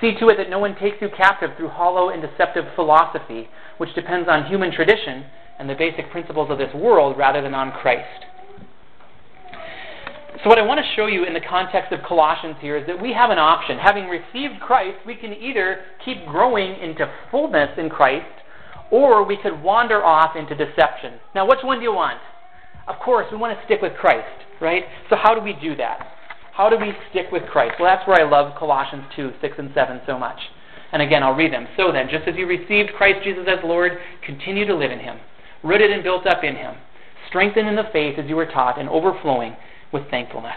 see 0.00 0.14
to 0.20 0.28
it 0.28 0.36
that 0.36 0.50
no 0.50 0.58
one 0.58 0.76
takes 0.76 0.98
you 1.00 1.08
captive 1.16 1.50
through 1.56 1.68
hollow 1.68 2.10
and 2.10 2.22
deceptive 2.22 2.64
philosophy, 2.74 3.48
which 3.78 3.94
depends 3.94 4.28
on 4.28 4.46
human 4.46 4.72
tradition 4.72 5.24
and 5.58 5.68
the 5.68 5.74
basic 5.74 6.10
principles 6.10 6.50
of 6.50 6.58
this 6.58 6.72
world 6.74 7.16
rather 7.16 7.42
than 7.42 7.54
on 7.54 7.72
Christ. 7.72 8.26
So, 10.44 10.48
what 10.48 10.58
I 10.58 10.62
want 10.62 10.78
to 10.78 10.86
show 10.94 11.06
you 11.06 11.24
in 11.24 11.34
the 11.34 11.40
context 11.40 11.90
of 11.92 11.98
Colossians 12.06 12.54
here 12.60 12.76
is 12.76 12.86
that 12.86 13.02
we 13.02 13.12
have 13.12 13.30
an 13.30 13.38
option. 13.38 13.76
Having 13.76 14.06
received 14.06 14.60
Christ, 14.60 14.98
we 15.04 15.16
can 15.16 15.32
either 15.32 15.80
keep 16.04 16.26
growing 16.26 16.78
into 16.80 17.10
fullness 17.32 17.70
in 17.76 17.90
Christ 17.90 18.37
or 18.90 19.24
we 19.24 19.36
could 19.36 19.62
wander 19.62 20.04
off 20.04 20.36
into 20.36 20.54
deception. 20.54 21.14
Now, 21.34 21.46
which 21.46 21.60
one 21.62 21.78
do 21.78 21.84
you 21.84 21.92
want? 21.92 22.18
Of 22.86 22.96
course, 23.00 23.26
we 23.30 23.36
want 23.36 23.58
to 23.58 23.64
stick 23.66 23.82
with 23.82 23.92
Christ, 23.94 24.44
right? 24.60 24.84
So, 25.10 25.16
how 25.16 25.34
do 25.34 25.40
we 25.40 25.52
do 25.52 25.76
that? 25.76 26.06
How 26.52 26.68
do 26.68 26.76
we 26.76 26.92
stick 27.10 27.26
with 27.30 27.44
Christ? 27.44 27.76
Well, 27.78 27.88
that's 27.88 28.06
where 28.08 28.20
I 28.20 28.28
love 28.28 28.58
Colossians 28.58 29.04
2 29.14 29.32
6 29.40 29.54
and 29.58 29.70
7 29.74 30.00
so 30.06 30.18
much. 30.18 30.38
And 30.90 31.02
again, 31.02 31.22
I'll 31.22 31.34
read 31.34 31.52
them. 31.52 31.68
So 31.76 31.92
then, 31.92 32.08
just 32.10 32.26
as 32.26 32.34
you 32.36 32.46
received 32.46 32.94
Christ 32.96 33.22
Jesus 33.22 33.44
as 33.46 33.58
Lord, 33.62 33.92
continue 34.24 34.66
to 34.66 34.74
live 34.74 34.90
in 34.90 34.98
him, 34.98 35.18
rooted 35.62 35.90
and 35.90 36.02
built 36.02 36.26
up 36.26 36.42
in 36.42 36.56
him, 36.56 36.74
strengthened 37.28 37.68
in 37.68 37.76
the 37.76 37.90
faith 37.92 38.18
as 38.18 38.28
you 38.28 38.36
were 38.36 38.46
taught, 38.46 38.80
and 38.80 38.88
overflowing 38.88 39.54
with 39.92 40.10
thankfulness. 40.10 40.56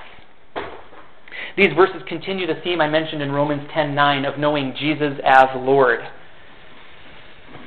These 1.58 1.74
verses 1.76 2.02
continue 2.08 2.48
the 2.48 2.62
theme 2.64 2.80
I 2.80 2.88
mentioned 2.88 3.22
in 3.22 3.32
Romans 3.32 3.70
10:9 3.72 4.26
of 4.26 4.40
knowing 4.40 4.74
Jesus 4.74 5.20
as 5.24 5.48
Lord. 5.56 6.00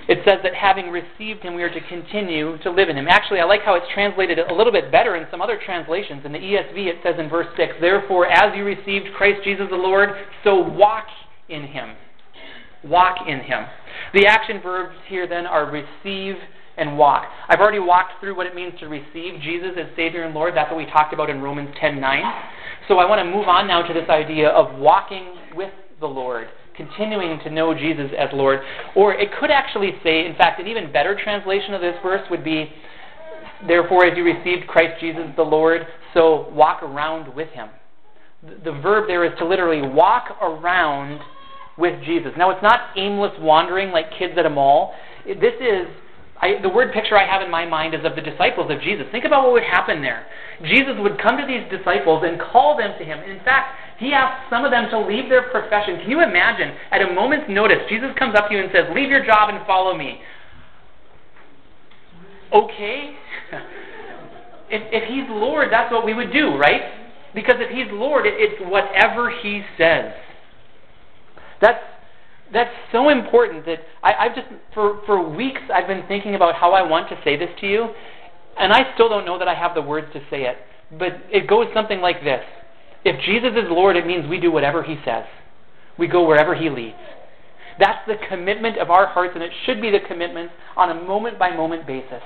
It 0.06 0.18
says 0.24 0.38
that 0.42 0.54
having 0.54 0.90
received 0.90 1.42
him, 1.42 1.54
we 1.54 1.62
are 1.62 1.72
to 1.72 1.80
continue 1.88 2.58
to 2.58 2.70
live 2.70 2.88
in 2.88 2.96
him. 2.96 3.06
Actually, 3.08 3.40
I 3.40 3.44
like 3.44 3.62
how 3.62 3.74
it's 3.74 3.86
translated 3.94 4.38
a 4.38 4.54
little 4.54 4.72
bit 4.72 4.92
better 4.92 5.16
in 5.16 5.26
some 5.30 5.40
other 5.40 5.58
translations. 5.64 6.24
In 6.24 6.32
the 6.32 6.38
ESV, 6.38 6.76
it 6.76 6.96
says 7.02 7.14
in 7.18 7.28
verse 7.28 7.46
6, 7.56 7.74
Therefore, 7.80 8.26
as 8.26 8.54
you 8.56 8.64
received 8.64 9.14
Christ 9.16 9.40
Jesus 9.44 9.66
the 9.70 9.76
Lord, 9.76 10.10
so 10.42 10.56
walk 10.56 11.06
in 11.48 11.62
him. 11.62 11.96
Walk 12.84 13.26
in 13.26 13.40
him. 13.40 13.64
The 14.12 14.26
action 14.26 14.60
verbs 14.62 14.94
here 15.08 15.26
then 15.26 15.46
are 15.46 15.70
receive 15.70 16.36
and 16.76 16.98
walk. 16.98 17.24
I've 17.48 17.60
already 17.60 17.78
walked 17.78 18.20
through 18.20 18.36
what 18.36 18.46
it 18.46 18.54
means 18.54 18.78
to 18.80 18.88
receive 18.88 19.40
Jesus 19.42 19.70
as 19.78 19.86
Savior 19.96 20.24
and 20.24 20.34
Lord. 20.34 20.54
That's 20.56 20.70
what 20.70 20.78
we 20.78 20.86
talked 20.86 21.14
about 21.14 21.30
in 21.30 21.40
Romans 21.40 21.74
10:9. 21.80 22.22
So 22.88 22.98
I 22.98 23.08
want 23.08 23.20
to 23.20 23.24
move 23.24 23.48
on 23.48 23.66
now 23.66 23.82
to 23.82 23.94
this 23.94 24.08
idea 24.10 24.48
of 24.50 24.78
walking 24.78 25.36
with 25.54 25.72
the 26.00 26.06
Lord, 26.06 26.48
continuing 26.76 27.38
to 27.40 27.50
know 27.50 27.74
Jesus 27.74 28.10
as 28.18 28.28
Lord. 28.32 28.60
Or 28.94 29.14
it 29.14 29.30
could 29.38 29.50
actually 29.50 29.92
say, 30.02 30.26
in 30.26 30.34
fact, 30.36 30.60
an 30.60 30.66
even 30.66 30.92
better 30.92 31.18
translation 31.22 31.74
of 31.74 31.80
this 31.80 31.94
verse 32.02 32.22
would 32.30 32.44
be, 32.44 32.70
Therefore, 33.66 34.04
as 34.04 34.16
you 34.16 34.24
received 34.24 34.66
Christ 34.66 35.00
Jesus 35.00 35.24
the 35.36 35.42
Lord, 35.42 35.86
so 36.12 36.48
walk 36.50 36.82
around 36.82 37.34
with 37.34 37.48
him. 37.50 37.68
The 38.42 38.72
verb 38.72 39.06
there 39.06 39.24
is 39.24 39.32
to 39.38 39.46
literally 39.46 39.88
walk 39.88 40.36
around 40.42 41.20
with 41.78 42.02
Jesus. 42.04 42.32
Now, 42.36 42.50
it's 42.50 42.62
not 42.62 42.90
aimless 42.96 43.32
wandering 43.40 43.90
like 43.90 44.06
kids 44.18 44.34
at 44.36 44.44
a 44.44 44.50
mall. 44.50 44.94
This 45.26 45.54
is 45.60 45.86
I, 46.40 46.60
the 46.60 46.68
word 46.68 46.92
picture 46.92 47.16
I 47.16 47.26
have 47.26 47.42
in 47.42 47.50
my 47.50 47.64
mind 47.64 47.94
is 47.94 48.04
of 48.04 48.16
the 48.16 48.20
disciples 48.20 48.70
of 48.70 48.80
Jesus. 48.80 49.06
Think 49.12 49.24
about 49.24 49.44
what 49.44 49.52
would 49.52 49.62
happen 49.62 50.02
there. 50.02 50.26
Jesus 50.62 50.94
would 50.98 51.20
come 51.22 51.36
to 51.38 51.46
these 51.46 51.62
disciples 51.70 52.24
and 52.26 52.40
call 52.40 52.76
them 52.76 52.92
to 52.98 53.04
him. 53.04 53.18
In 53.20 53.38
fact, 53.44 53.78
he 53.98 54.12
asked 54.12 54.50
some 54.50 54.64
of 54.64 54.70
them 54.70 54.90
to 54.90 54.98
leave 54.98 55.28
their 55.28 55.48
profession. 55.50 56.00
Can 56.00 56.10
you 56.10 56.22
imagine, 56.22 56.74
at 56.90 57.02
a 57.02 57.12
moment's 57.14 57.46
notice, 57.48 57.78
Jesus 57.88 58.10
comes 58.18 58.34
up 58.34 58.48
to 58.48 58.54
you 58.54 58.60
and 58.60 58.70
says, 58.74 58.84
Leave 58.94 59.08
your 59.08 59.24
job 59.24 59.48
and 59.54 59.64
follow 59.66 59.96
me. 59.96 60.20
Okay? 62.52 63.14
if, 64.70 64.82
if 64.90 65.08
he's 65.08 65.24
Lord, 65.30 65.68
that's 65.70 65.92
what 65.92 66.04
we 66.04 66.14
would 66.14 66.32
do, 66.32 66.56
right? 66.56 66.82
Because 67.34 67.56
if 67.58 67.70
he's 67.70 67.90
Lord, 67.92 68.26
it, 68.26 68.34
it's 68.36 68.60
whatever 68.68 69.30
he 69.30 69.62
says. 69.78 70.12
That's 71.60 71.82
that's 72.52 72.74
so 72.92 73.08
important 73.08 73.66
that 73.66 73.78
I, 74.02 74.12
I've 74.26 74.34
just 74.34 74.48
for 74.74 75.00
for 75.06 75.28
weeks 75.28 75.60
I've 75.72 75.86
been 75.86 76.04
thinking 76.08 76.34
about 76.34 76.54
how 76.54 76.72
I 76.72 76.82
want 76.82 77.08
to 77.08 77.18
say 77.24 77.36
this 77.36 77.50
to 77.60 77.66
you, 77.66 77.88
and 78.58 78.72
I 78.72 78.94
still 78.94 79.08
don't 79.08 79.24
know 79.24 79.38
that 79.38 79.48
I 79.48 79.54
have 79.54 79.74
the 79.74 79.82
words 79.82 80.08
to 80.12 80.20
say 80.30 80.42
it. 80.42 80.56
But 80.98 81.12
it 81.30 81.48
goes 81.48 81.66
something 81.74 82.00
like 82.00 82.22
this: 82.22 82.42
If 83.04 83.20
Jesus 83.24 83.52
is 83.52 83.70
Lord, 83.70 83.96
it 83.96 84.06
means 84.06 84.28
we 84.28 84.40
do 84.40 84.50
whatever 84.50 84.82
He 84.82 84.96
says. 85.04 85.24
We 85.98 86.06
go 86.06 86.26
wherever 86.26 86.54
He 86.54 86.70
leads. 86.70 86.96
That's 87.78 88.06
the 88.06 88.14
commitment 88.28 88.78
of 88.78 88.90
our 88.90 89.06
hearts, 89.06 89.32
and 89.34 89.42
it 89.42 89.50
should 89.66 89.80
be 89.80 89.90
the 89.90 90.00
commitment 90.06 90.50
on 90.76 90.90
a 90.90 91.02
moment 91.02 91.38
by 91.38 91.54
moment 91.54 91.86
basis. 91.86 92.22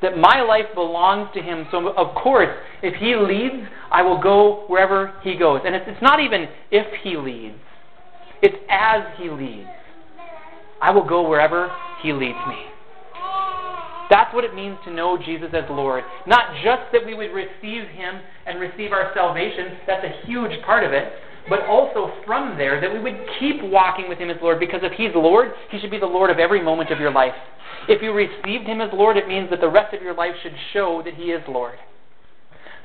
That 0.00 0.16
my 0.16 0.42
life 0.42 0.66
belongs 0.74 1.28
to 1.34 1.40
Him. 1.40 1.66
So, 1.70 1.88
of 1.90 2.14
course, 2.14 2.48
if 2.82 2.94
He 2.94 3.14
leads, 3.16 3.68
I 3.90 4.02
will 4.02 4.20
go 4.20 4.64
wherever 4.68 5.14
He 5.22 5.36
goes. 5.36 5.60
And 5.64 5.74
it's, 5.74 5.84
it's 5.88 6.02
not 6.02 6.20
even 6.20 6.46
if 6.70 6.86
He 7.02 7.16
leads, 7.16 7.58
it's 8.42 8.56
as 8.68 9.02
He 9.18 9.30
leads. 9.30 9.68
I 10.80 10.90
will 10.90 11.06
go 11.06 11.28
wherever 11.28 11.70
He 12.02 12.12
leads 12.12 12.38
me. 12.48 12.58
That's 14.10 14.34
what 14.34 14.44
it 14.44 14.54
means 14.54 14.76
to 14.84 14.92
know 14.92 15.16
Jesus 15.16 15.48
as 15.54 15.64
Lord. 15.70 16.04
Not 16.26 16.54
just 16.62 16.82
that 16.92 17.06
we 17.06 17.14
would 17.14 17.32
receive 17.32 17.88
Him 17.88 18.20
and 18.46 18.60
receive 18.60 18.92
our 18.92 19.10
salvation, 19.14 19.78
that's 19.86 20.04
a 20.04 20.26
huge 20.26 20.52
part 20.66 20.84
of 20.84 20.92
it, 20.92 21.12
but 21.48 21.62
also 21.62 22.12
from 22.26 22.58
there 22.58 22.80
that 22.80 22.92
we 22.92 23.00
would 23.00 23.18
keep 23.40 23.62
walking 23.62 24.08
with 24.08 24.18
Him 24.18 24.28
as 24.28 24.36
Lord 24.42 24.60
because 24.60 24.80
if 24.82 24.92
He's 24.92 25.14
Lord, 25.14 25.52
He 25.70 25.80
should 25.80 25.90
be 25.90 25.98
the 25.98 26.06
Lord 26.06 26.30
of 26.30 26.38
every 26.38 26.62
moment 26.62 26.90
of 26.90 27.00
your 27.00 27.12
life. 27.12 27.32
If 27.88 28.02
you 28.02 28.12
received 28.12 28.66
Him 28.66 28.80
as 28.80 28.90
Lord, 28.92 29.16
it 29.16 29.28
means 29.28 29.48
that 29.50 29.60
the 29.60 29.70
rest 29.70 29.94
of 29.94 30.02
your 30.02 30.14
life 30.14 30.34
should 30.42 30.54
show 30.72 31.00
that 31.04 31.14
He 31.14 31.32
is 31.32 31.42
Lord. 31.48 31.78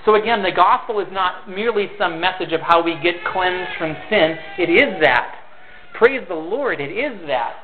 So 0.05 0.15
again, 0.15 0.41
the 0.41 0.51
gospel 0.55 1.01
is 1.01 1.07
not 1.11 1.49
merely 1.49 1.89
some 1.97 2.21
message 2.21 2.53
of 2.53 2.61
how 2.61 2.81
we 2.81 2.93
get 3.03 3.15
cleansed 3.33 3.77
from 3.77 3.97
sin. 4.09 4.37
It 4.57 4.69
is 4.69 5.01
that. 5.01 5.36
Praise 5.97 6.21
the 6.27 6.35
Lord, 6.35 6.79
it 6.79 6.91
is 6.91 7.27
that. 7.27 7.55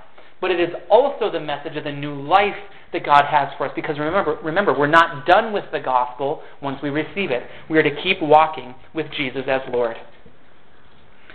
But 0.41 0.52
it 0.52 0.60
is 0.60 0.76
also 0.89 1.32
the 1.32 1.39
message 1.39 1.78
of 1.78 1.84
the 1.84 1.91
new 1.91 2.22
life 2.22 2.56
that 2.91 3.06
God 3.06 3.24
has 3.30 3.50
for 3.58 3.65
us. 3.65 3.72
Because 3.76 3.98
remember, 3.98 4.38
remember, 4.43 4.78
we're 4.78 4.88
not 4.88 5.26
done 5.26 5.54
with 5.54 5.65
the 5.72 5.80
gospel 5.80 6.41
once 6.62 6.80
we 6.82 6.89
receive 6.89 7.32
it. 7.32 7.43
We 7.69 7.78
are 7.78 7.84
to 7.84 8.02
keep 8.04 8.22
walking 8.22 8.76
with 8.93 9.06
Jesus 9.15 9.43
as 9.48 9.62
Lord. 9.72 9.96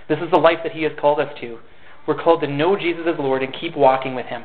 This 0.08 0.18
is 0.18 0.30
the 0.30 0.38
life 0.38 0.58
that 0.62 0.72
He 0.72 0.82
has 0.82 0.92
called 1.00 1.20
us 1.20 1.32
to. 1.40 1.58
We're 2.06 2.22
called 2.22 2.40
to 2.42 2.48
know 2.48 2.76
Jesus 2.76 3.04
as 3.06 3.18
Lord 3.18 3.42
and 3.42 3.54
keep 3.58 3.76
walking 3.76 4.14
with 4.14 4.26
Him. 4.26 4.44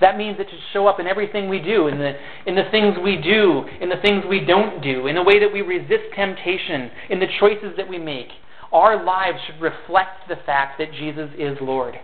That 0.00 0.16
means 0.16 0.38
it 0.38 0.48
should 0.50 0.60
show 0.72 0.86
up 0.86 1.00
in 1.00 1.06
everything 1.06 1.48
we 1.48 1.58
do, 1.58 1.88
in 1.88 1.98
the, 1.98 2.12
in 2.46 2.54
the 2.54 2.68
things 2.70 2.96
we 3.02 3.16
do, 3.16 3.64
in 3.80 3.88
the 3.88 3.96
things 4.02 4.24
we 4.28 4.44
don't 4.44 4.82
do, 4.82 5.06
in 5.06 5.14
the 5.14 5.22
way 5.22 5.38
that 5.40 5.52
we 5.52 5.62
resist 5.62 6.12
temptation, 6.14 6.90
in 7.08 7.18
the 7.18 7.26
choices 7.40 7.72
that 7.76 7.88
we 7.88 7.98
make, 7.98 8.28
our 8.72 9.02
lives 9.04 9.38
should 9.46 9.60
reflect 9.60 10.28
the 10.28 10.36
fact 10.44 10.78
that 10.78 10.92
Jesus 10.92 11.30
is 11.38 11.56
Lord. 11.60 11.94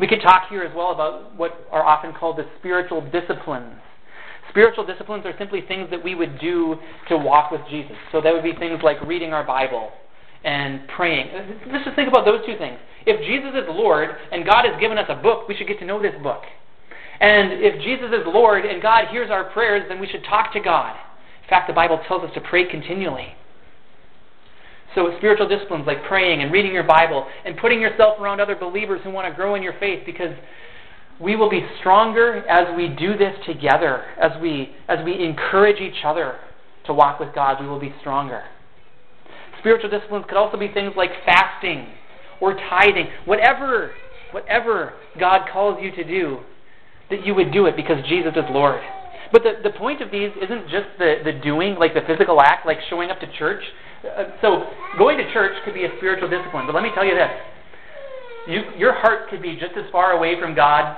We 0.00 0.06
could 0.06 0.20
talk 0.22 0.48
here 0.48 0.62
as 0.62 0.74
well 0.74 0.92
about 0.92 1.36
what 1.36 1.66
are 1.70 1.84
often 1.84 2.12
called 2.12 2.38
the 2.38 2.46
spiritual 2.58 3.00
disciplines. 3.10 3.74
Spiritual 4.50 4.86
disciplines 4.86 5.26
are 5.26 5.34
simply 5.38 5.62
things 5.66 5.90
that 5.90 6.02
we 6.02 6.14
would 6.14 6.38
do 6.40 6.76
to 7.08 7.16
walk 7.16 7.50
with 7.50 7.60
Jesus. 7.70 7.96
So 8.12 8.20
that 8.20 8.32
would 8.32 8.42
be 8.42 8.54
things 8.58 8.80
like 8.82 9.00
reading 9.02 9.32
our 9.32 9.44
Bible 9.44 9.90
and 10.44 10.80
praying. 10.88 11.28
Let's 11.70 11.84
just 11.84 11.96
think 11.96 12.08
about 12.08 12.24
those 12.24 12.44
two 12.46 12.56
things. 12.56 12.78
If 13.06 13.20
Jesus 13.26 13.50
is 13.54 13.68
Lord 13.68 14.10
and 14.32 14.44
God 14.44 14.64
has 14.64 14.80
given 14.80 14.98
us 14.98 15.06
a 15.08 15.16
book, 15.16 15.48
we 15.48 15.56
should 15.56 15.66
get 15.66 15.78
to 15.80 15.84
know 15.84 16.00
this 16.00 16.14
book. 16.22 16.42
And 17.20 17.52
if 17.52 17.82
Jesus 17.82 18.08
is 18.12 18.26
Lord 18.26 18.64
and 18.64 18.80
God 18.80 19.08
hears 19.08 19.30
our 19.30 19.44
prayers, 19.50 19.84
then 19.88 20.00
we 20.00 20.06
should 20.06 20.24
talk 20.24 20.52
to 20.52 20.60
God. 20.60 20.94
In 21.42 21.48
fact, 21.48 21.68
the 21.68 21.74
Bible 21.74 22.00
tells 22.06 22.22
us 22.22 22.30
to 22.34 22.40
pray 22.40 22.68
continually. 22.68 23.34
So, 24.94 25.12
spiritual 25.18 25.48
disciplines 25.48 25.86
like 25.86 26.04
praying 26.04 26.42
and 26.42 26.50
reading 26.50 26.72
your 26.72 26.84
Bible 26.84 27.26
and 27.44 27.56
putting 27.58 27.80
yourself 27.80 28.18
around 28.18 28.40
other 28.40 28.56
believers 28.56 29.00
who 29.04 29.10
want 29.10 29.28
to 29.28 29.34
grow 29.34 29.54
in 29.54 29.62
your 29.62 29.74
faith 29.78 30.02
because 30.06 30.34
we 31.20 31.36
will 31.36 31.50
be 31.50 31.66
stronger 31.80 32.46
as 32.48 32.74
we 32.76 32.88
do 32.88 33.16
this 33.16 33.34
together, 33.46 34.04
as 34.20 34.30
we, 34.40 34.74
as 34.88 35.04
we 35.04 35.22
encourage 35.24 35.80
each 35.80 36.04
other 36.04 36.38
to 36.86 36.94
walk 36.94 37.20
with 37.20 37.34
God, 37.34 37.60
we 37.60 37.68
will 37.68 37.80
be 37.80 37.94
stronger. 38.00 38.42
Spiritual 39.60 39.90
disciplines 39.90 40.24
could 40.28 40.38
also 40.38 40.56
be 40.56 40.68
things 40.72 40.92
like 40.96 41.10
fasting 41.26 41.88
or 42.40 42.54
tithing, 42.54 43.08
whatever, 43.24 43.90
whatever 44.30 44.94
God 45.18 45.48
calls 45.52 45.78
you 45.82 45.90
to 45.90 46.04
do, 46.04 46.38
that 47.10 47.26
you 47.26 47.34
would 47.34 47.52
do 47.52 47.66
it 47.66 47.76
because 47.76 47.98
Jesus 48.08 48.32
is 48.36 48.44
Lord. 48.50 48.80
But 49.32 49.42
the, 49.42 49.54
the 49.62 49.76
point 49.76 50.00
of 50.00 50.10
these 50.10 50.30
isn't 50.40 50.68
just 50.70 50.86
the, 50.98 51.16
the 51.24 51.32
doing, 51.32 51.74
like 51.74 51.94
the 51.94 52.02
physical 52.06 52.40
act, 52.40 52.64
like 52.64 52.78
showing 52.88 53.10
up 53.10 53.20
to 53.20 53.26
church. 53.38 53.62
Uh, 54.04 54.24
so 54.40 54.64
going 54.96 55.18
to 55.18 55.32
church 55.32 55.52
could 55.64 55.74
be 55.74 55.84
a 55.84 55.90
spiritual 55.98 56.28
discipline, 56.28 56.66
but 56.66 56.74
let 56.74 56.82
me 56.82 56.90
tell 56.94 57.04
you 57.04 57.14
this: 57.14 57.30
you, 58.46 58.62
your 58.76 58.94
heart 58.94 59.28
could 59.30 59.42
be 59.42 59.54
just 59.54 59.76
as 59.76 59.84
far 59.90 60.12
away 60.12 60.40
from 60.40 60.54
God 60.54 60.96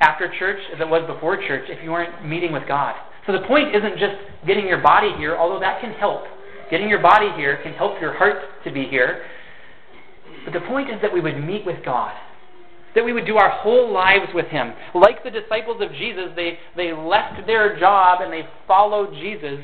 after 0.00 0.30
church 0.38 0.60
as 0.74 0.80
it 0.80 0.88
was 0.88 1.06
before 1.06 1.36
church 1.36 1.64
if 1.68 1.82
you 1.82 1.90
weren't 1.90 2.26
meeting 2.26 2.52
with 2.52 2.66
God. 2.68 2.94
So 3.26 3.32
the 3.32 3.46
point 3.46 3.74
isn't 3.74 3.98
just 3.98 4.14
getting 4.46 4.68
your 4.68 4.80
body 4.80 5.12
here, 5.16 5.36
although 5.36 5.60
that 5.60 5.80
can 5.80 5.92
help. 5.92 6.24
Getting 6.70 6.88
your 6.88 7.00
body 7.00 7.30
here 7.36 7.60
can 7.62 7.72
help 7.72 8.00
your 8.00 8.16
heart 8.16 8.36
to 8.64 8.72
be 8.72 8.84
here. 8.84 9.24
But 10.44 10.52
the 10.52 10.60
point 10.60 10.90
is 10.90 10.96
that 11.02 11.12
we 11.12 11.20
would 11.20 11.42
meet 11.42 11.64
with 11.66 11.84
God. 11.84 12.12
That 12.94 13.04
we 13.04 13.12
would 13.12 13.26
do 13.26 13.36
our 13.36 13.50
whole 13.50 13.92
lives 13.92 14.32
with 14.34 14.46
Him. 14.46 14.72
Like 14.94 15.22
the 15.24 15.30
disciples 15.30 15.82
of 15.82 15.90
Jesus, 15.92 16.30
they, 16.34 16.58
they 16.76 16.92
left 16.92 17.46
their 17.46 17.78
job 17.78 18.20
and 18.20 18.32
they 18.32 18.46
followed 18.66 19.12
Jesus 19.14 19.60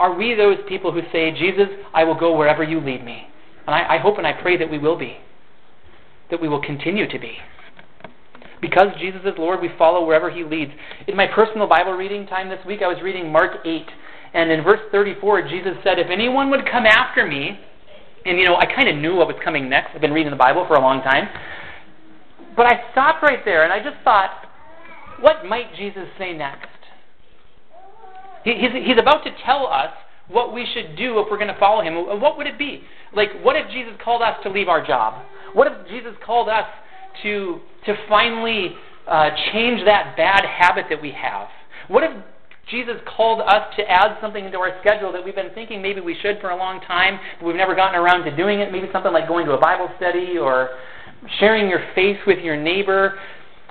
are 0.00 0.14
we 0.16 0.34
those 0.34 0.56
people 0.66 0.92
who 0.92 1.02
say, 1.12 1.30
Jesus, 1.30 1.68
I 1.92 2.04
will 2.04 2.18
go 2.18 2.34
wherever 2.34 2.64
you 2.64 2.80
lead 2.80 3.04
me? 3.04 3.28
And 3.66 3.74
I, 3.74 3.96
I 3.96 3.98
hope 3.98 4.16
and 4.16 4.26
I 4.26 4.32
pray 4.32 4.56
that 4.56 4.70
we 4.70 4.78
will 4.78 4.98
be, 4.98 5.18
that 6.30 6.40
we 6.40 6.48
will 6.48 6.62
continue 6.62 7.06
to 7.06 7.18
be. 7.18 7.34
Because 8.62 8.88
Jesus 8.98 9.20
is 9.26 9.34
Lord, 9.36 9.60
we 9.60 9.68
follow 9.76 10.06
wherever 10.06 10.30
He 10.30 10.42
leads. 10.42 10.72
In 11.06 11.16
my 11.16 11.26
personal 11.26 11.68
Bible 11.68 11.92
reading 11.92 12.26
time 12.26 12.48
this 12.48 12.64
week, 12.66 12.80
I 12.82 12.88
was 12.88 12.96
reading 13.02 13.30
Mark 13.30 13.58
8. 13.64 13.82
And 14.32 14.50
in 14.50 14.64
verse 14.64 14.80
34, 14.90 15.48
Jesus 15.48 15.72
said, 15.84 15.98
If 15.98 16.08
anyone 16.10 16.48
would 16.50 16.64
come 16.70 16.86
after 16.86 17.26
me, 17.26 17.60
and 18.24 18.38
you 18.38 18.46
know, 18.46 18.56
I 18.56 18.64
kind 18.64 18.88
of 18.88 18.96
knew 18.96 19.16
what 19.16 19.26
was 19.26 19.36
coming 19.44 19.68
next. 19.68 19.90
I've 19.94 20.00
been 20.00 20.12
reading 20.12 20.30
the 20.30 20.36
Bible 20.36 20.64
for 20.66 20.76
a 20.76 20.80
long 20.80 21.02
time. 21.02 21.28
But 22.56 22.66
I 22.66 22.90
stopped 22.92 23.22
right 23.22 23.44
there 23.44 23.64
and 23.64 23.72
I 23.72 23.78
just 23.78 24.02
thought, 24.02 24.30
what 25.20 25.44
might 25.44 25.74
Jesus 25.76 26.08
say 26.18 26.32
next? 26.32 26.69
He, 28.44 28.54
he's, 28.54 28.72
he's 28.86 28.98
about 28.98 29.24
to 29.24 29.30
tell 29.44 29.66
us 29.66 29.90
what 30.28 30.54
we 30.54 30.66
should 30.72 30.96
do 30.96 31.18
if 31.18 31.26
we're 31.30 31.38
going 31.38 31.52
to 31.52 31.58
follow 31.58 31.82
him. 31.82 32.20
What 32.20 32.38
would 32.38 32.46
it 32.46 32.58
be? 32.58 32.82
Like, 33.14 33.30
what 33.42 33.56
if 33.56 33.68
Jesus 33.70 33.94
called 34.02 34.22
us 34.22 34.36
to 34.44 34.50
leave 34.50 34.68
our 34.68 34.86
job? 34.86 35.24
What 35.52 35.66
if 35.66 35.88
Jesus 35.88 36.12
called 36.24 36.48
us 36.48 36.66
to, 37.22 37.60
to 37.86 37.94
finally 38.08 38.74
uh, 39.08 39.30
change 39.52 39.84
that 39.84 40.14
bad 40.16 40.44
habit 40.44 40.86
that 40.90 41.02
we 41.02 41.10
have? 41.12 41.48
What 41.88 42.04
if 42.04 42.12
Jesus 42.70 42.96
called 43.16 43.40
us 43.40 43.74
to 43.76 43.82
add 43.90 44.16
something 44.20 44.44
into 44.44 44.58
our 44.58 44.78
schedule 44.80 45.10
that 45.12 45.24
we've 45.24 45.34
been 45.34 45.52
thinking 45.54 45.82
maybe 45.82 46.00
we 46.00 46.16
should 46.22 46.40
for 46.40 46.50
a 46.50 46.56
long 46.56 46.80
time, 46.82 47.18
but 47.40 47.46
we've 47.46 47.56
never 47.56 47.74
gotten 47.74 48.00
around 48.00 48.24
to 48.24 48.36
doing 48.36 48.60
it. 48.60 48.70
Maybe 48.70 48.88
something 48.92 49.12
like 49.12 49.26
going 49.26 49.46
to 49.46 49.52
a 49.52 49.60
Bible 49.60 49.88
study 49.96 50.38
or 50.38 50.70
sharing 51.40 51.68
your 51.68 51.84
faith 51.96 52.18
with 52.26 52.38
your 52.38 52.56
neighbor. 52.56 53.18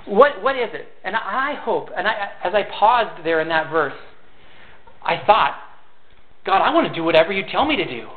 What, 0.04 0.42
what 0.42 0.56
is 0.56 0.68
it? 0.74 0.88
And 1.02 1.16
I 1.16 1.54
hope, 1.62 1.88
and 1.96 2.06
I, 2.06 2.30
as 2.44 2.52
I 2.54 2.64
paused 2.78 3.24
there 3.24 3.40
in 3.40 3.48
that 3.48 3.70
verse, 3.70 3.94
I 5.02 5.22
thought, 5.26 5.58
God, 6.44 6.62
I 6.62 6.72
want 6.72 6.88
to 6.88 6.94
do 6.94 7.04
whatever 7.04 7.32
you 7.32 7.44
tell 7.50 7.64
me 7.64 7.76
to 7.76 7.84
do. 7.84 8.08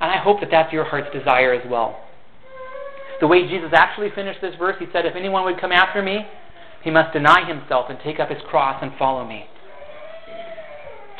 And 0.00 0.10
I 0.10 0.18
hope 0.18 0.40
that 0.40 0.50
that's 0.50 0.72
your 0.72 0.84
heart's 0.84 1.12
desire 1.12 1.52
as 1.52 1.68
well. 1.68 2.04
The 3.20 3.26
way 3.26 3.48
Jesus 3.48 3.70
actually 3.72 4.10
finished 4.14 4.40
this 4.40 4.54
verse, 4.56 4.76
he 4.78 4.86
said, 4.92 5.04
If 5.04 5.16
anyone 5.16 5.44
would 5.44 5.60
come 5.60 5.72
after 5.72 6.02
me, 6.02 6.26
he 6.82 6.90
must 6.90 7.12
deny 7.12 7.46
himself 7.46 7.86
and 7.90 7.98
take 8.04 8.20
up 8.20 8.30
his 8.30 8.38
cross 8.48 8.78
and 8.80 8.92
follow 8.98 9.26
me. 9.26 9.46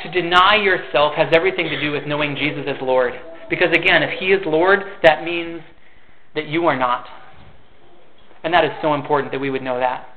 To 0.03 0.11
deny 0.11 0.55
yourself 0.55 1.13
has 1.15 1.27
everything 1.33 1.67
to 1.69 1.79
do 1.79 1.91
with 1.91 2.05
knowing 2.07 2.37
Jesus 2.37 2.63
as 2.67 2.77
Lord. 2.81 3.13
Because 3.49 3.73
again, 3.73 4.01
if 4.01 4.17
he 4.19 4.27
is 4.27 4.41
Lord, 4.45 4.79
that 5.03 5.25
means 5.25 5.61
that 6.35 6.47
you 6.47 6.67
are 6.67 6.77
not. 6.77 7.05
And 8.43 8.53
that 8.53 8.63
is 8.63 8.71
so 8.81 8.93
important 8.93 9.33
that 9.33 9.39
we 9.39 9.49
would 9.49 9.61
know 9.61 9.79
that. 9.79 10.07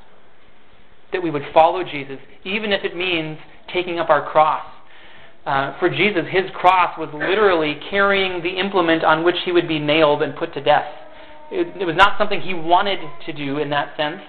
That 1.13 1.23
we 1.23 1.31
would 1.31 1.43
follow 1.53 1.83
Jesus, 1.83 2.19
even 2.45 2.73
if 2.73 2.85
it 2.85 2.97
means 2.97 3.39
taking 3.73 3.99
up 3.99 4.11
our 4.11 4.31
cross. 4.31 4.65
Uh, 5.45 5.77
for 5.81 5.91
Jesus, 5.91 6.23
his 6.31 6.45
cross 6.55 6.97
was 6.97 7.09
literally 7.13 7.77
carrying 7.91 8.43
the 8.43 8.61
implement 8.61 9.03
on 9.03 9.25
which 9.25 9.37
he 9.45 9.51
would 9.51 9.67
be 9.67 9.79
nailed 9.79 10.23
and 10.23 10.37
put 10.37 10.55
to 10.55 10.61
death. 10.61 10.87
It, 11.51 11.83
it 11.83 11.85
was 11.85 11.97
not 11.97 12.17
something 12.17 12.41
he 12.41 12.55
wanted 12.55 13.01
to 13.27 13.33
do 13.33 13.59
in 13.59 13.69
that 13.71 13.97
sense. 13.97 14.21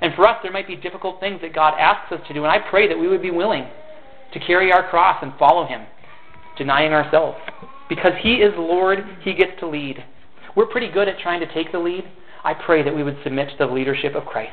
And 0.00 0.14
for 0.14 0.26
us, 0.26 0.38
there 0.42 0.52
might 0.52 0.66
be 0.66 0.76
difficult 0.76 1.18
things 1.18 1.40
that 1.40 1.54
God 1.54 1.74
asks 1.78 2.12
us 2.12 2.20
to 2.28 2.34
do, 2.34 2.44
and 2.44 2.52
I 2.52 2.58
pray 2.70 2.86
that 2.88 2.98
we 2.98 3.08
would 3.08 3.22
be 3.22 3.30
willing 3.30 3.66
to 4.32 4.40
carry 4.40 4.70
our 4.70 4.88
cross 4.90 5.18
and 5.22 5.32
follow 5.38 5.66
him, 5.66 5.86
denying 6.58 6.92
ourselves. 6.92 7.38
Because 7.88 8.12
he 8.20 8.34
is 8.34 8.52
Lord, 8.56 8.98
he 9.22 9.32
gets 9.32 9.52
to 9.60 9.66
lead. 9.66 10.04
We're 10.56 10.66
pretty 10.66 10.90
good 10.90 11.08
at 11.08 11.18
trying 11.20 11.40
to 11.40 11.52
take 11.54 11.72
the 11.72 11.78
lead. 11.78 12.04
I 12.44 12.52
pray 12.52 12.82
that 12.82 12.94
we 12.94 13.02
would 13.02 13.16
submit 13.24 13.48
to 13.50 13.66
the 13.66 13.72
leadership 13.72 14.14
of 14.14 14.26
Christ. 14.26 14.52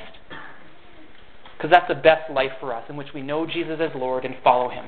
Because 1.62 1.78
that's 1.78 1.88
the 1.88 2.02
best 2.02 2.26
life 2.32 2.50
for 2.60 2.74
us, 2.74 2.84
in 2.89 2.97
which 2.97 3.13
we 3.13 3.21
know 3.21 3.45
Jesus 3.45 3.78
as 3.80 3.91
Lord 3.93 4.26
and 4.26 4.34
follow 4.43 4.69
him. 4.69 4.86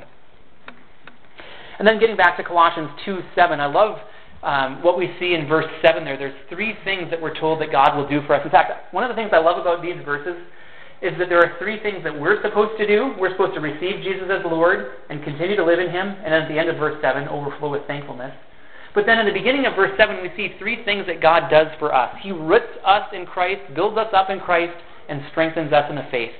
And 1.77 1.87
then 1.87 1.99
getting 1.99 2.17
back 2.17 2.35
to 2.37 2.43
Colossians 2.43 2.89
2 3.05 3.19
7, 3.35 3.59
I 3.59 3.67
love 3.67 3.99
um, 4.41 4.81
what 4.81 4.97
we 4.97 5.13
see 5.19 5.35
in 5.35 5.47
verse 5.47 5.69
7 5.85 6.03
there. 6.03 6.17
There's 6.17 6.33
three 6.49 6.73
things 6.83 7.11
that 7.11 7.21
we're 7.21 7.39
told 7.39 7.61
that 7.61 7.71
God 7.71 7.95
will 7.95 8.09
do 8.09 8.25
for 8.25 8.33
us. 8.33 8.41
In 8.43 8.49
fact, 8.49 8.91
one 8.91 9.03
of 9.03 9.09
the 9.09 9.13
things 9.13 9.29
I 9.33 9.37
love 9.37 9.61
about 9.61 9.83
these 9.83 10.01
verses 10.03 10.33
is 11.03 11.13
that 11.19 11.29
there 11.29 11.37
are 11.37 11.59
three 11.59 11.77
things 11.83 12.03
that 12.03 12.19
we're 12.19 12.41
supposed 12.41 12.75
to 12.79 12.87
do. 12.87 13.13
We're 13.19 13.37
supposed 13.37 13.53
to 13.53 13.61
receive 13.61 14.01
Jesus 14.01 14.25
as 14.33 14.41
Lord 14.43 14.97
and 15.11 15.23
continue 15.23 15.55
to 15.55 15.63
live 15.63 15.77
in 15.77 15.91
Him. 15.93 16.07
And 16.25 16.33
then 16.33 16.41
at 16.41 16.49
the 16.49 16.57
end 16.57 16.69
of 16.69 16.77
verse 16.77 16.97
7, 17.03 17.27
overflow 17.27 17.69
with 17.69 17.85
thankfulness. 17.85 18.33
But 18.95 19.05
then 19.05 19.19
in 19.19 19.27
the 19.27 19.33
beginning 19.33 19.67
of 19.67 19.75
verse 19.75 19.93
7, 19.95 20.25
we 20.25 20.33
see 20.35 20.57
three 20.57 20.83
things 20.85 21.05
that 21.05 21.21
God 21.21 21.51
does 21.51 21.67
for 21.77 21.93
us. 21.93 22.15
He 22.23 22.31
roots 22.31 22.73
us 22.83 23.05
in 23.13 23.27
Christ, 23.27 23.61
builds 23.75 23.97
us 23.97 24.09
up 24.11 24.31
in 24.31 24.39
Christ, 24.39 24.73
and 25.07 25.21
strengthens 25.29 25.71
us 25.71 25.85
in 25.87 25.97
the 25.97 26.07
faith. 26.09 26.33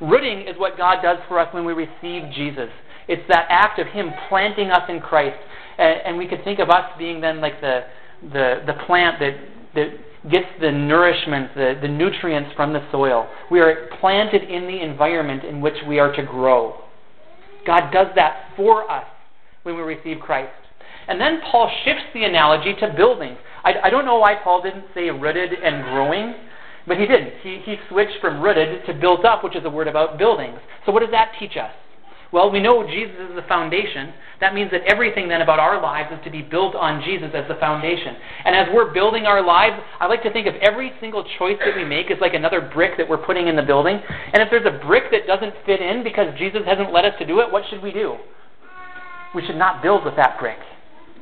Rooting 0.00 0.46
is 0.48 0.56
what 0.58 0.76
God 0.76 1.02
does 1.02 1.18
for 1.28 1.38
us 1.38 1.52
when 1.52 1.64
we 1.64 1.72
receive 1.72 2.32
Jesus. 2.32 2.70
It's 3.08 3.22
that 3.28 3.46
act 3.48 3.78
of 3.78 3.86
Him 3.88 4.10
planting 4.28 4.70
us 4.70 4.82
in 4.88 5.00
Christ. 5.00 5.38
And, 5.78 6.00
and 6.06 6.18
we 6.18 6.26
could 6.26 6.42
think 6.44 6.58
of 6.58 6.70
us 6.70 6.84
being 6.98 7.20
then 7.20 7.40
like 7.40 7.60
the, 7.60 7.84
the, 8.32 8.62
the 8.66 8.74
plant 8.86 9.18
that, 9.20 9.36
that 9.74 10.30
gets 10.30 10.46
the 10.60 10.70
nourishment, 10.70 11.54
the, 11.54 11.78
the 11.80 11.88
nutrients 11.88 12.50
from 12.54 12.72
the 12.72 12.86
soil. 12.92 13.28
We 13.50 13.60
are 13.60 13.88
planted 14.00 14.42
in 14.42 14.66
the 14.66 14.82
environment 14.82 15.44
in 15.44 15.60
which 15.60 15.76
we 15.86 15.98
are 15.98 16.14
to 16.14 16.22
grow. 16.22 16.80
God 17.66 17.90
does 17.90 18.08
that 18.16 18.50
for 18.56 18.90
us 18.90 19.06
when 19.62 19.76
we 19.76 19.82
receive 19.82 20.18
Christ. 20.20 20.52
And 21.08 21.20
then 21.20 21.40
Paul 21.50 21.70
shifts 21.84 22.04
the 22.14 22.24
analogy 22.24 22.74
to 22.80 22.92
buildings. 22.96 23.38
I, 23.64 23.74
I 23.84 23.90
don't 23.90 24.04
know 24.04 24.18
why 24.18 24.36
Paul 24.42 24.62
didn't 24.62 24.84
say 24.94 25.10
rooted 25.10 25.52
and 25.52 25.84
growing, 25.84 26.34
but 26.90 26.98
he 26.98 27.06
didn't. 27.06 27.34
He, 27.44 27.62
he 27.64 27.76
switched 27.88 28.18
from 28.20 28.42
rooted 28.42 28.84
to 28.86 28.92
built 28.92 29.24
up, 29.24 29.44
which 29.44 29.54
is 29.54 29.64
a 29.64 29.70
word 29.70 29.86
about 29.86 30.18
buildings. 30.18 30.58
So 30.84 30.90
what 30.90 31.06
does 31.06 31.12
that 31.12 31.30
teach 31.38 31.56
us? 31.56 31.70
Well, 32.32 32.50
we 32.50 32.58
know 32.58 32.82
Jesus 32.82 33.14
is 33.30 33.36
the 33.36 33.46
foundation. 33.46 34.12
That 34.40 34.54
means 34.54 34.72
that 34.72 34.82
everything 34.90 35.28
then 35.28 35.40
about 35.40 35.60
our 35.60 35.80
lives 35.80 36.10
is 36.10 36.18
to 36.24 36.30
be 36.32 36.42
built 36.42 36.74
on 36.74 37.00
Jesus 37.04 37.30
as 37.32 37.46
the 37.46 37.54
foundation. 37.60 38.16
And 38.44 38.56
as 38.56 38.66
we're 38.74 38.92
building 38.92 39.24
our 39.26 39.40
lives, 39.40 39.80
I 40.00 40.08
like 40.08 40.24
to 40.24 40.32
think 40.32 40.48
of 40.48 40.56
every 40.56 40.90
single 40.98 41.22
choice 41.38 41.58
that 41.64 41.76
we 41.76 41.84
make 41.84 42.10
as 42.10 42.18
like 42.20 42.34
another 42.34 42.60
brick 42.60 42.98
that 42.98 43.08
we're 43.08 43.24
putting 43.24 43.46
in 43.46 43.54
the 43.54 43.62
building. 43.62 44.00
And 44.32 44.42
if 44.42 44.50
there's 44.50 44.66
a 44.66 44.84
brick 44.84 45.12
that 45.12 45.28
doesn't 45.28 45.54
fit 45.64 45.80
in 45.80 46.02
because 46.02 46.36
Jesus 46.38 46.62
hasn't 46.66 46.92
led 46.92 47.04
us 47.04 47.14
to 47.20 47.24
do 47.24 47.38
it, 47.38 47.52
what 47.52 47.62
should 47.70 47.84
we 47.84 47.92
do? 47.92 48.16
We 49.32 49.46
should 49.46 49.58
not 49.62 49.80
build 49.80 50.04
with 50.04 50.16
that 50.16 50.40
brick. 50.40 50.58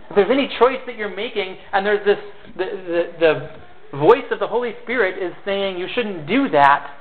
If 0.08 0.16
there's 0.16 0.30
any 0.32 0.48
choice 0.58 0.80
that 0.86 0.96
you're 0.96 1.14
making 1.14 1.58
and 1.74 1.84
there's 1.84 2.04
this, 2.06 2.18
the, 2.56 2.64
the, 2.64 3.02
the 3.20 3.50
voice 3.92 4.24
of 4.30 4.38
the 4.38 4.46
Holy 4.46 4.72
Spirit 4.82 5.22
is 5.22 5.32
saying 5.44 5.78
you 5.78 5.88
shouldn't 5.94 6.26
do 6.26 6.48
that, 6.50 6.94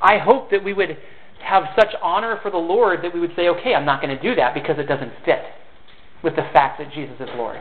I 0.00 0.18
hope 0.18 0.50
that 0.50 0.62
we 0.62 0.72
would 0.72 0.96
have 1.42 1.64
such 1.78 1.94
honor 2.02 2.38
for 2.42 2.50
the 2.50 2.58
Lord 2.58 3.00
that 3.02 3.12
we 3.12 3.20
would 3.20 3.32
say, 3.36 3.48
okay, 3.48 3.74
I'm 3.74 3.84
not 3.84 4.02
going 4.02 4.16
to 4.16 4.22
do 4.22 4.34
that 4.36 4.54
because 4.54 4.78
it 4.78 4.86
doesn't 4.86 5.12
fit 5.24 5.42
with 6.22 6.36
the 6.36 6.48
fact 6.52 6.78
that 6.78 6.92
Jesus 6.92 7.14
is 7.20 7.28
Lord. 7.36 7.60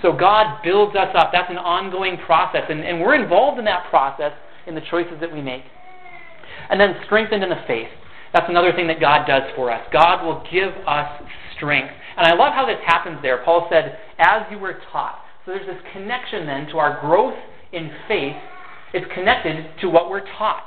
So 0.00 0.12
God 0.12 0.62
builds 0.62 0.94
us 0.96 1.14
up. 1.16 1.30
That's 1.32 1.50
an 1.50 1.58
ongoing 1.58 2.18
process. 2.24 2.62
And, 2.68 2.80
and 2.80 3.00
we're 3.00 3.14
involved 3.14 3.58
in 3.58 3.64
that 3.64 3.88
process 3.90 4.32
in 4.66 4.74
the 4.74 4.80
choices 4.90 5.14
that 5.20 5.32
we 5.32 5.42
make. 5.42 5.62
And 6.70 6.80
then 6.80 6.94
strengthened 7.06 7.42
in 7.42 7.50
the 7.50 7.62
faith. 7.66 7.88
That's 8.32 8.48
another 8.48 8.72
thing 8.72 8.86
that 8.86 9.00
God 9.00 9.26
does 9.26 9.42
for 9.56 9.70
us. 9.70 9.84
God 9.92 10.24
will 10.24 10.44
give 10.50 10.72
us 10.86 11.22
strength. 11.56 11.92
And 12.16 12.26
I 12.26 12.34
love 12.34 12.54
how 12.54 12.66
this 12.66 12.78
happens 12.86 13.18
there. 13.22 13.42
Paul 13.44 13.68
said, 13.70 13.98
as 14.18 14.42
you 14.50 14.58
were 14.58 14.78
taught. 14.90 15.21
So 15.44 15.52
there's 15.52 15.66
this 15.66 15.82
connection 15.92 16.46
then 16.46 16.66
to 16.68 16.78
our 16.78 17.00
growth 17.00 17.38
in 17.72 17.90
faith. 18.06 18.36
It's 18.94 19.06
connected 19.12 19.66
to 19.80 19.88
what 19.88 20.10
we're 20.10 20.26
taught. 20.38 20.66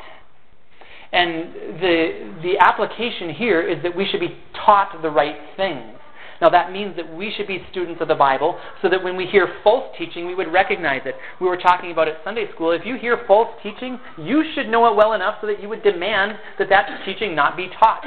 And 1.12 1.54
the, 1.80 2.34
the 2.44 2.58
application 2.60 3.30
here 3.30 3.62
is 3.62 3.82
that 3.84 3.96
we 3.96 4.06
should 4.10 4.20
be 4.20 4.38
taught 4.66 5.02
the 5.02 5.10
right 5.10 5.38
things. 5.56 5.96
Now, 6.42 6.50
that 6.50 6.72
means 6.72 6.98
that 6.98 7.16
we 7.16 7.34
should 7.36 7.48
be 7.48 7.66
students 7.72 8.02
of 8.02 8.10
the 8.10 8.16
Bible 8.16 8.60
so 8.82 8.90
that 8.90 9.02
when 9.02 9.16
we 9.16 9.26
hear 9.26 9.48
false 9.64 9.86
teaching, 9.98 10.28
we 10.28 10.36
would 10.36 10.52
recognize 10.52 11.02
it. 11.06 11.16
We 11.40 11.48
were 11.48 11.56
talking 11.56 11.92
about 11.92 12.10
it 12.10 12.18
Sunday 12.26 12.52
school. 12.54 12.72
If 12.72 12.86
you 12.86 12.98
hear 12.98 13.22
false 13.26 13.48
teaching, 13.64 13.98
you 14.18 14.44
should 14.54 14.68
know 14.68 14.86
it 14.92 14.96
well 14.98 15.14
enough 15.14 15.36
so 15.40 15.48
that 15.48 15.62
you 15.62 15.70
would 15.70 15.84
demand 15.84 16.34
that 16.60 16.68
that 16.70 16.90
teaching 17.06 17.36
not 17.36 17.56
be 17.56 17.70
taught. 17.80 18.04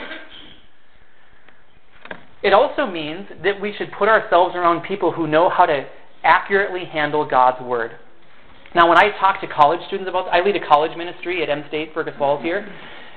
It 2.42 2.52
also 2.52 2.86
means 2.86 3.26
that 3.42 3.58
we 3.60 3.74
should 3.76 3.90
put 3.98 4.08
ourselves 4.08 4.54
around 4.54 4.82
people 4.82 5.10
who 5.10 5.26
know 5.26 5.48
how 5.48 5.64
to 5.64 5.86
accurately 6.24 6.84
handle 6.84 7.24
God's 7.28 7.62
Word. 7.62 7.92
Now, 8.74 8.88
when 8.88 8.98
I 8.98 9.10
talk 9.18 9.40
to 9.40 9.46
college 9.46 9.80
students 9.86 10.08
about, 10.08 10.28
I 10.28 10.40
lead 10.40 10.56
a 10.56 10.66
college 10.66 10.96
ministry 10.96 11.42
at 11.42 11.48
M 11.48 11.64
State 11.68 11.90
Fergus 11.94 12.14
Falls 12.18 12.42
here, 12.42 12.68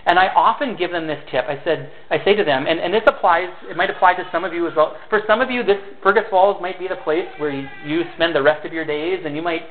and 0.05 0.17
I 0.17 0.29
often 0.29 0.77
give 0.77 0.91
them 0.91 1.07
this 1.07 1.19
tip. 1.29 1.45
I 1.47 1.61
said, 1.63 1.91
I 2.09 2.23
say 2.23 2.35
to 2.35 2.43
them, 2.43 2.65
and, 2.67 2.79
and 2.79 2.93
this 2.93 3.03
applies, 3.05 3.49
it 3.69 3.75
might 3.75 3.89
apply 3.89 4.13
to 4.15 4.23
some 4.31 4.43
of 4.43 4.53
you 4.53 4.65
as 4.67 4.73
well. 4.75 4.95
For 5.09 5.21
some 5.27 5.41
of 5.41 5.51
you, 5.51 5.61
this 5.61 5.77
Fergus 6.01 6.23
Falls 6.29 6.61
might 6.61 6.79
be 6.79 6.87
the 6.87 6.95
place 7.03 7.27
where 7.37 7.51
you, 7.51 7.67
you 7.85 8.03
spend 8.15 8.33
the 8.33 8.41
rest 8.41 8.65
of 8.65 8.71
your 8.73 8.85
days, 8.85 9.19
and 9.25 9.35
you 9.35 9.41
might, 9.41 9.61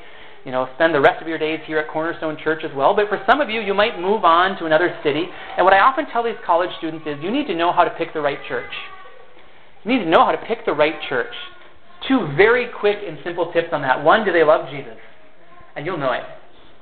you 0.45 0.51
know, 0.51 0.69
spend 0.75 0.93
the 0.93 1.01
rest 1.01 1.21
of 1.21 1.27
your 1.27 1.37
days 1.37 1.59
here 1.65 1.79
at 1.79 1.89
Cornerstone 1.89 2.37
Church 2.43 2.63
as 2.63 2.71
well. 2.75 2.95
But 2.95 3.09
for 3.09 3.21
some 3.27 3.41
of 3.41 3.49
you, 3.49 3.59
you 3.59 3.73
might 3.73 3.99
move 3.99 4.23
on 4.23 4.57
to 4.59 4.65
another 4.65 4.95
city. 5.03 5.25
And 5.57 5.65
what 5.65 5.73
I 5.73 5.79
often 5.79 6.05
tell 6.11 6.23
these 6.23 6.39
college 6.45 6.69
students 6.77 7.05
is, 7.07 7.17
you 7.21 7.31
need 7.31 7.47
to 7.47 7.55
know 7.55 7.71
how 7.73 7.83
to 7.83 7.91
pick 7.91 8.13
the 8.13 8.21
right 8.21 8.39
church. 8.47 8.71
You 9.83 9.91
need 9.91 10.03
to 10.03 10.09
know 10.09 10.23
how 10.23 10.31
to 10.31 10.45
pick 10.47 10.65
the 10.65 10.73
right 10.73 10.95
church. 11.09 11.33
Two 12.07 12.27
very 12.35 12.67
quick 12.79 12.97
and 13.07 13.17
simple 13.23 13.51
tips 13.53 13.69
on 13.71 13.81
that. 13.83 14.03
One, 14.03 14.25
do 14.25 14.31
they 14.31 14.43
love 14.43 14.69
Jesus? 14.69 14.97
And 15.75 15.85
you'll 15.85 15.97
know 15.97 16.13
it. 16.13 16.23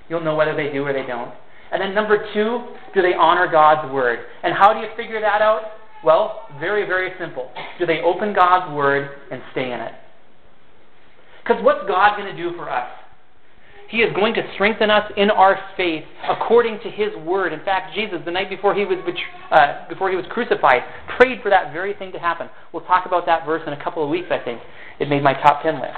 You'll 0.10 0.23
know 0.23 0.36
whether 0.36 0.55
they 0.55 0.71
do 0.71 0.84
or 0.84 0.93
they 0.93 1.05
don't. 1.05 1.34
And 1.71 1.82
then 1.82 1.93
number 1.93 2.25
two, 2.34 2.65
do 2.95 3.01
they 3.01 3.13
honor 3.13 3.47
God's 3.51 3.91
Word? 3.93 4.19
And 4.43 4.53
how 4.53 4.73
do 4.73 4.79
you 4.79 4.88
figure 4.97 5.21
that 5.21 5.41
out? 5.41 5.62
Well, 6.03 6.47
very, 6.60 6.86
very 6.86 7.12
simple. 7.19 7.51
Do 7.77 7.86
they 7.86 7.99
open 8.01 8.34
God's 8.34 8.73
Word 8.73 9.10
and 9.32 9.41
stay 9.51 9.71
in 9.71 9.79
it? 9.79 9.93
Because 11.43 11.63
what's 11.63 11.88
God 11.88 12.17
going 12.17 12.36
to 12.36 12.38
do 12.41 12.55
for 12.55 12.69
us? 12.69 12.89
He 13.89 13.97
is 13.97 14.13
going 14.15 14.35
to 14.35 14.41
strengthen 14.53 14.91
us 14.91 15.11
in 15.17 15.31
our 15.31 15.59
faith 15.75 16.03
according 16.29 16.79
to 16.83 16.91
His 16.91 17.09
Word. 17.25 17.53
In 17.53 17.59
fact, 17.65 17.95
Jesus, 17.95 18.19
the 18.23 18.31
night 18.31 18.49
before 18.49 18.75
He 18.75 18.85
was 18.85 18.97
uh, 19.51 19.89
before 19.89 20.11
He 20.11 20.15
was 20.15 20.25
crucified, 20.29 20.83
prayed 21.17 21.41
for 21.41 21.49
that 21.49 21.73
very 21.73 21.93
thing 21.95 22.11
to 22.11 22.19
happen. 22.19 22.49
We'll 22.71 22.85
talk 22.85 23.07
about 23.07 23.25
that 23.25 23.45
verse 23.45 23.63
in 23.65 23.73
a 23.73 23.83
couple 23.83 24.03
of 24.03 24.09
weeks. 24.09 24.27
I 24.29 24.37
think 24.37 24.61
it 24.99 25.09
made 25.09 25.23
my 25.23 25.33
top 25.33 25.63
ten 25.63 25.81
list. 25.81 25.97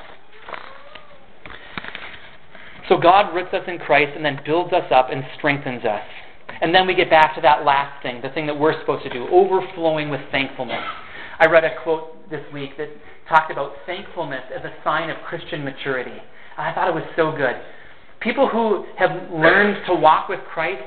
So 2.87 2.97
God 2.97 3.35
roots 3.35 3.53
us 3.53 3.63
in 3.67 3.77
Christ 3.77 4.13
and 4.15 4.23
then 4.23 4.39
builds 4.45 4.73
us 4.73 4.89
up 4.91 5.09
and 5.11 5.23
strengthens 5.37 5.83
us. 5.85 6.03
And 6.61 6.73
then 6.73 6.87
we 6.87 6.95
get 6.95 7.09
back 7.09 7.35
to 7.35 7.41
that 7.41 7.65
last 7.65 8.01
thing, 8.03 8.21
the 8.21 8.29
thing 8.29 8.45
that 8.47 8.57
we're 8.57 8.79
supposed 8.79 9.03
to 9.03 9.09
do, 9.09 9.27
overflowing 9.31 10.09
with 10.09 10.21
thankfulness. 10.31 10.83
I 11.39 11.47
read 11.47 11.63
a 11.63 11.81
quote 11.83 12.29
this 12.29 12.41
week 12.53 12.77
that 12.77 12.89
talked 13.27 13.51
about 13.51 13.73
thankfulness 13.85 14.43
as 14.55 14.63
a 14.63 14.73
sign 14.83 15.09
of 15.09 15.17
Christian 15.27 15.63
maturity. 15.63 16.21
I 16.57 16.73
thought 16.73 16.87
it 16.87 16.93
was 16.93 17.03
so 17.15 17.31
good. 17.31 17.55
People 18.21 18.47
who 18.47 18.85
have 18.97 19.31
learned 19.31 19.85
to 19.87 19.95
walk 19.95 20.29
with 20.29 20.39
Christ 20.53 20.83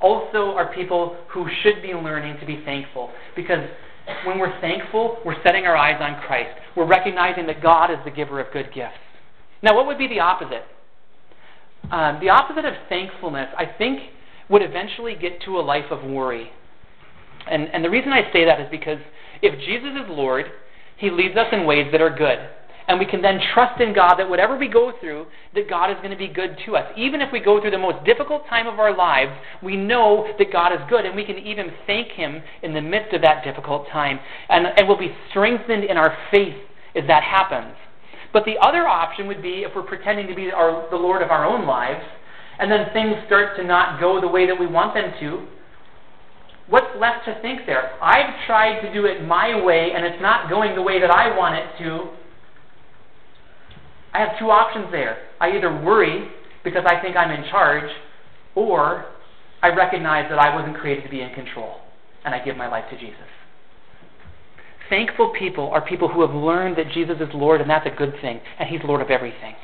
also 0.00 0.52
are 0.52 0.72
people 0.72 1.16
who 1.28 1.46
should 1.62 1.82
be 1.82 1.92
learning 1.94 2.38
to 2.40 2.46
be 2.46 2.62
thankful. 2.64 3.10
Because 3.36 3.68
when 4.24 4.38
we're 4.38 4.58
thankful, 4.60 5.18
we're 5.24 5.42
setting 5.44 5.66
our 5.66 5.76
eyes 5.76 6.00
on 6.00 6.20
Christ. 6.26 6.50
We're 6.76 6.86
recognizing 6.86 7.46
that 7.46 7.62
God 7.62 7.90
is 7.90 7.98
the 8.04 8.10
giver 8.10 8.40
of 8.40 8.52
good 8.52 8.72
gifts. 8.74 8.94
Now, 9.62 9.74
what 9.76 9.86
would 9.86 9.98
be 9.98 10.08
the 10.08 10.20
opposite? 10.20 10.64
Um, 11.90 12.18
the 12.20 12.28
opposite 12.28 12.64
of 12.64 12.74
thankfulness, 12.88 13.48
I 13.56 13.66
think, 13.66 14.00
would 14.48 14.62
eventually 14.62 15.14
get 15.14 15.42
to 15.42 15.58
a 15.58 15.60
life 15.60 15.90
of 15.90 16.04
worry. 16.04 16.50
And, 17.50 17.68
and 17.72 17.84
the 17.84 17.90
reason 17.90 18.12
I 18.12 18.32
say 18.32 18.44
that 18.44 18.60
is 18.60 18.68
because 18.70 18.98
if 19.42 19.58
Jesus 19.60 19.90
is 20.04 20.08
Lord, 20.08 20.46
he 20.96 21.10
leads 21.10 21.36
us 21.36 21.46
in 21.52 21.66
ways 21.66 21.88
that 21.92 22.00
are 22.00 22.14
good. 22.14 22.38
And 22.90 22.98
we 22.98 23.06
can 23.06 23.22
then 23.22 23.38
trust 23.54 23.80
in 23.80 23.94
God 23.94 24.16
that 24.16 24.28
whatever 24.28 24.58
we 24.58 24.66
go 24.66 24.92
through, 25.00 25.26
that 25.54 25.70
God 25.70 25.92
is 25.92 25.96
going 25.98 26.10
to 26.10 26.16
be 26.16 26.26
good 26.26 26.58
to 26.66 26.74
us. 26.74 26.92
Even 26.96 27.20
if 27.20 27.32
we 27.32 27.38
go 27.38 27.60
through 27.60 27.70
the 27.70 27.78
most 27.78 28.04
difficult 28.04 28.48
time 28.48 28.66
of 28.66 28.80
our 28.80 28.96
lives, 28.96 29.30
we 29.62 29.76
know 29.76 30.26
that 30.40 30.52
God 30.52 30.72
is 30.72 30.80
good, 30.90 31.06
and 31.06 31.14
we 31.14 31.24
can 31.24 31.38
even 31.38 31.70
thank 31.86 32.08
Him 32.08 32.42
in 32.64 32.74
the 32.74 32.80
midst 32.80 33.14
of 33.14 33.22
that 33.22 33.44
difficult 33.44 33.86
time. 33.92 34.18
And, 34.48 34.66
and 34.76 34.88
we'll 34.88 34.98
be 34.98 35.14
strengthened 35.30 35.84
in 35.84 35.96
our 35.96 36.18
faith 36.32 36.56
as 36.96 37.04
that 37.06 37.22
happens. 37.22 37.76
But 38.32 38.44
the 38.44 38.58
other 38.60 38.88
option 38.88 39.28
would 39.28 39.40
be 39.40 39.62
if 39.62 39.70
we're 39.76 39.86
pretending 39.86 40.26
to 40.26 40.34
be 40.34 40.50
our, 40.50 40.90
the 40.90 40.96
Lord 40.96 41.22
of 41.22 41.30
our 41.30 41.46
own 41.46 41.68
lives, 41.68 42.04
and 42.58 42.72
then 42.72 42.86
things 42.92 43.14
start 43.26 43.56
to 43.58 43.62
not 43.62 44.00
go 44.00 44.20
the 44.20 44.26
way 44.26 44.48
that 44.48 44.58
we 44.58 44.66
want 44.66 44.94
them 44.94 45.12
to, 45.20 45.46
what's 46.68 46.90
left 46.98 47.24
to 47.26 47.40
think 47.40 47.66
there? 47.66 48.02
I've 48.02 48.34
tried 48.48 48.80
to 48.80 48.92
do 48.92 49.04
it 49.04 49.24
my 49.24 49.62
way, 49.62 49.90
and 49.94 50.04
it's 50.04 50.20
not 50.20 50.50
going 50.50 50.74
the 50.74 50.82
way 50.82 51.00
that 51.00 51.12
I 51.12 51.38
want 51.38 51.54
it 51.54 51.84
to. 51.84 52.18
I 54.12 54.18
have 54.20 54.38
two 54.38 54.50
options 54.50 54.90
there. 54.90 55.18
I 55.40 55.50
either 55.56 55.70
worry 55.70 56.28
because 56.64 56.84
I 56.86 57.00
think 57.00 57.16
I'm 57.16 57.30
in 57.30 57.48
charge, 57.50 57.90
or 58.54 59.06
I 59.62 59.68
recognize 59.68 60.28
that 60.30 60.38
I 60.38 60.54
wasn't 60.54 60.76
created 60.76 61.04
to 61.04 61.10
be 61.10 61.20
in 61.20 61.32
control, 61.34 61.76
and 62.24 62.34
I 62.34 62.44
give 62.44 62.56
my 62.56 62.68
life 62.68 62.84
to 62.90 62.98
Jesus. 62.98 63.16
Thankful 64.88 65.32
people 65.38 65.70
are 65.70 65.86
people 65.86 66.08
who 66.08 66.20
have 66.26 66.34
learned 66.34 66.76
that 66.76 66.90
Jesus 66.92 67.16
is 67.20 67.28
Lord, 67.32 67.60
and 67.60 67.70
that's 67.70 67.86
a 67.86 67.96
good 67.96 68.12
thing, 68.20 68.40
and 68.58 68.68
He's 68.68 68.80
Lord 68.84 69.00
of 69.00 69.10
everything. 69.10 69.54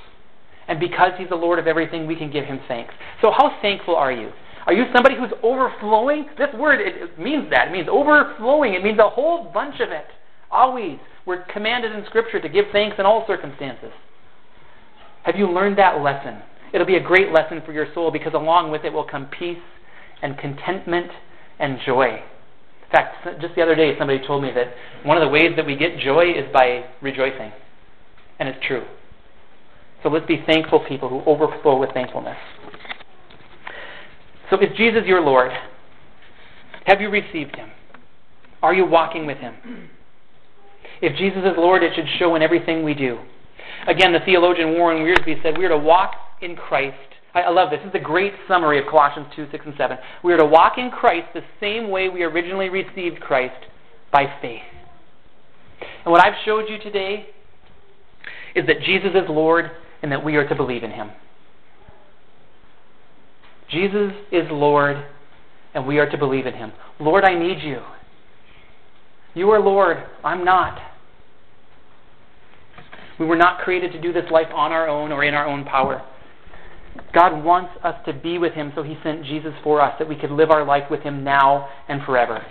And 0.69 0.79
because 0.79 1.13
He's 1.19 1.29
the 1.29 1.37
Lord 1.37 1.59
of 1.59 1.67
everything, 1.67 2.07
we 2.07 2.17
can 2.17 2.31
give 2.31 2.45
Him 2.45 2.61
thanks. 2.69 2.95
So, 3.21 3.31
how 3.31 3.59
thankful 3.61 3.97
are 3.97 4.13
you? 4.13 4.31
Are 4.67 4.73
you 4.73 4.85
somebody 4.95 5.17
who's 5.17 5.31
overflowing? 5.43 6.27
This 6.39 6.49
word 6.55 6.81
it, 6.81 7.19
means 7.19 7.51
that. 7.51 7.69
It 7.69 7.73
means 7.73 7.89
overflowing. 7.91 8.75
It 8.75 8.83
means 8.83 8.99
a 8.99 9.09
whole 9.09 9.51
bunch 9.53 9.77
of 9.81 9.91
it. 9.91 10.07
Always. 10.51 10.99
We're 11.25 11.45
commanded 11.53 11.93
in 11.93 12.05
Scripture 12.07 12.41
to 12.41 12.49
give 12.49 12.67
thanks 12.73 12.97
in 12.99 13.07
all 13.07 13.25
circumstances. 13.27 13.93
Have 15.27 15.35
you 15.35 15.51
learned 15.51 15.77
that 15.79 16.01
lesson? 16.03 16.41
It'll 16.73 16.87
be 16.87 16.95
a 16.95 17.03
great 17.03 17.33
lesson 17.33 17.61
for 17.67 17.73
your 17.73 17.89
soul 17.95 18.13
because 18.13 18.33
along 18.33 18.71
with 18.71 18.85
it 18.85 18.93
will 18.93 19.05
come 19.05 19.27
peace 19.27 19.59
and 20.23 20.39
contentment 20.39 21.11
and 21.59 21.79
joy. 21.85 22.15
In 22.15 22.93
fact, 22.93 23.41
just 23.41 23.57
the 23.57 23.63
other 23.63 23.75
day, 23.75 23.99
somebody 23.99 24.25
told 24.25 24.45
me 24.45 24.53
that 24.55 24.69
one 25.05 25.17
of 25.17 25.23
the 25.23 25.29
ways 25.29 25.51
that 25.57 25.67
we 25.67 25.75
get 25.75 25.99
joy 25.99 26.31
is 26.31 26.45
by 26.53 26.85
rejoicing. 27.03 27.51
And 28.39 28.49
it's 28.49 28.65
true. 28.69 28.85
So 30.05 30.11
let's 30.11 30.27
be 30.27 30.45
thankful 30.47 30.85
people 30.87 31.09
who 31.09 31.23
overflow 31.29 31.77
with 31.77 31.91
thankfulness. 31.93 32.37
So 34.49 34.61
is 34.61 34.69
Jesus 34.77 35.03
your 35.07 35.23
Lord? 35.23 35.51
Have 36.85 37.01
you 37.01 37.11
received 37.11 37.57
him? 37.57 37.71
Are 38.63 38.73
you 38.73 38.87
walking 38.87 39.27
with 39.27 39.39
him? 39.39 39.55
If 41.03 41.17
Jesus 41.17 41.39
is 41.39 41.57
Lord, 41.57 41.83
it 41.83 41.95
should 41.97 42.07
show 42.21 42.37
in 42.37 42.43
everything 42.43 42.85
we 42.85 42.95
do. 42.95 43.19
Again, 43.87 44.13
the 44.13 44.21
theologian 44.25 44.73
Warren 44.73 45.03
Wiersbe 45.03 45.43
said, 45.43 45.59
We 45.59 45.65
are 45.65 45.71
to 45.71 45.79
walk 45.79 46.13
in 46.41 46.57
Christ. 46.57 46.97
I, 47.35 47.43
I 47.43 47.51
love 47.51 47.71
this. 47.71 47.81
This 47.85 47.91
is 47.91 48.01
a 48.01 48.05
great 48.05 48.33
summary 48.49 48.79
of 48.79 48.87
Colossians 48.89 49.29
2, 49.37 49.49
6, 49.51 49.67
and 49.67 49.75
7. 49.77 49.99
We 50.25 50.33
are 50.33 50.39
to 50.39 50.47
walk 50.47 50.79
in 50.79 50.91
Christ 50.91 51.29
the 51.35 51.43
same 51.61 51.91
way 51.91 52.09
we 52.09 52.23
originally 52.23 52.69
received 52.69 53.21
Christ 53.21 53.67
by 54.13 54.27
faith. 54.41 54.63
And 56.05 56.13
what 56.13 56.25
I've 56.25 56.35
showed 56.45 56.69
you 56.69 56.79
today 56.79 57.27
is 58.55 58.67
that 58.67 58.81
Jesus 58.81 59.11
is 59.15 59.29
Lord 59.29 59.71
and 60.03 60.11
that 60.11 60.25
we 60.25 60.37
are 60.37 60.49
to 60.49 60.55
believe 60.55 60.83
in 60.83 60.91
him. 60.91 61.11
Jesus 63.71 64.13
is 64.33 64.47
Lord 64.51 65.05
and 65.75 65.87
we 65.87 65.99
are 65.99 66.09
to 66.09 66.17
believe 66.17 66.47
in 66.47 66.55
him. 66.55 66.73
Lord, 66.99 67.25
I 67.25 67.39
need 67.39 67.63
you. 67.63 67.83
You 69.35 69.51
are 69.51 69.61
Lord. 69.61 69.99
I'm 70.25 70.45
not. 70.45 70.79
We 73.19 73.27
were 73.27 73.37
not 73.37 73.61
created 73.61 73.93
to 73.93 74.01
do 74.01 74.13
this 74.13 74.31
life 74.31 74.49
on 74.55 74.73
our 74.73 74.89
own 74.89 75.13
or 75.13 75.25
in 75.25 75.35
our 75.35 75.47
own 75.47 75.65
power. 75.65 76.03
God 77.15 77.43
wants 77.45 77.73
us 77.83 77.95
to 78.07 78.13
be 78.13 78.39
with 78.39 78.53
Him, 78.53 78.73
so 78.75 78.83
He 78.83 78.97
sent 79.03 79.25
Jesus 79.25 79.53
for 79.63 79.81
us, 79.81 79.95
that 79.99 80.09
we 80.09 80.17
could 80.17 80.31
live 80.31 80.51
our 80.51 80.65
life 80.65 80.91
with 80.91 81.01
Him 81.01 81.25
now 81.25 81.69
and 81.89 82.03
forever. 82.05 82.45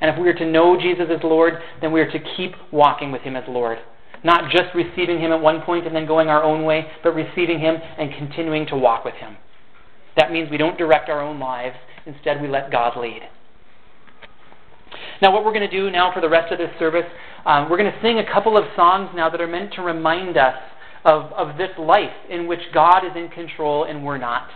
And 0.00 0.10
if 0.10 0.20
we 0.20 0.28
are 0.28 0.34
to 0.34 0.50
know 0.50 0.76
Jesus 0.80 1.06
as 1.10 1.22
Lord, 1.22 1.54
then 1.80 1.92
we 1.92 2.00
are 2.00 2.10
to 2.10 2.18
keep 2.36 2.52
walking 2.72 3.12
with 3.12 3.22
Him 3.22 3.36
as 3.36 3.44
Lord. 3.48 3.78
Not 4.24 4.50
just 4.50 4.74
receiving 4.74 5.20
Him 5.20 5.32
at 5.32 5.40
one 5.40 5.62
point 5.62 5.86
and 5.86 5.94
then 5.94 6.06
going 6.06 6.28
our 6.28 6.42
own 6.42 6.64
way, 6.64 6.86
but 7.02 7.14
receiving 7.14 7.58
Him 7.58 7.76
and 7.98 8.12
continuing 8.14 8.66
to 8.66 8.76
walk 8.76 9.04
with 9.04 9.14
Him. 9.14 9.36
That 10.16 10.32
means 10.32 10.50
we 10.50 10.58
don't 10.58 10.78
direct 10.78 11.08
our 11.08 11.22
own 11.22 11.38
lives, 11.38 11.76
instead, 12.06 12.40
we 12.40 12.48
let 12.48 12.70
God 12.70 12.98
lead. 12.98 13.22
Now, 15.20 15.32
what 15.32 15.44
we're 15.44 15.52
going 15.52 15.68
to 15.68 15.70
do 15.70 15.90
now 15.90 16.12
for 16.12 16.20
the 16.20 16.28
rest 16.28 16.52
of 16.52 16.58
this 16.58 16.70
service, 16.78 17.06
um, 17.46 17.70
we're 17.70 17.76
going 17.76 17.92
to 17.92 18.02
sing 18.02 18.18
a 18.18 18.32
couple 18.32 18.56
of 18.56 18.64
songs 18.76 19.10
now 19.14 19.30
that 19.30 19.40
are 19.40 19.46
meant 19.46 19.72
to 19.74 19.82
remind 19.82 20.36
us 20.36 20.56
of, 21.04 21.32
of 21.32 21.56
this 21.56 21.70
life 21.78 22.12
in 22.30 22.46
which 22.46 22.60
God 22.72 23.04
is 23.04 23.12
in 23.16 23.28
control 23.28 23.84
and 23.84 24.04
we're 24.04 24.18
not. 24.18 24.48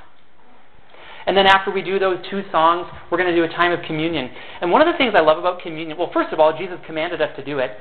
And 1.26 1.36
then 1.36 1.46
after 1.46 1.72
we 1.72 1.82
do 1.82 1.98
those 1.98 2.18
two 2.30 2.42
songs, 2.52 2.86
we're 3.10 3.18
going 3.18 3.30
to 3.30 3.36
do 3.36 3.42
a 3.42 3.48
time 3.48 3.72
of 3.72 3.84
communion. 3.84 4.30
And 4.60 4.70
one 4.70 4.80
of 4.80 4.92
the 4.92 4.96
things 4.96 5.14
I 5.16 5.22
love 5.22 5.38
about 5.38 5.60
communion, 5.60 5.98
well, 5.98 6.10
first 6.12 6.32
of 6.32 6.38
all, 6.38 6.56
Jesus 6.56 6.78
commanded 6.86 7.20
us 7.20 7.30
to 7.36 7.44
do 7.44 7.58
it. 7.58 7.72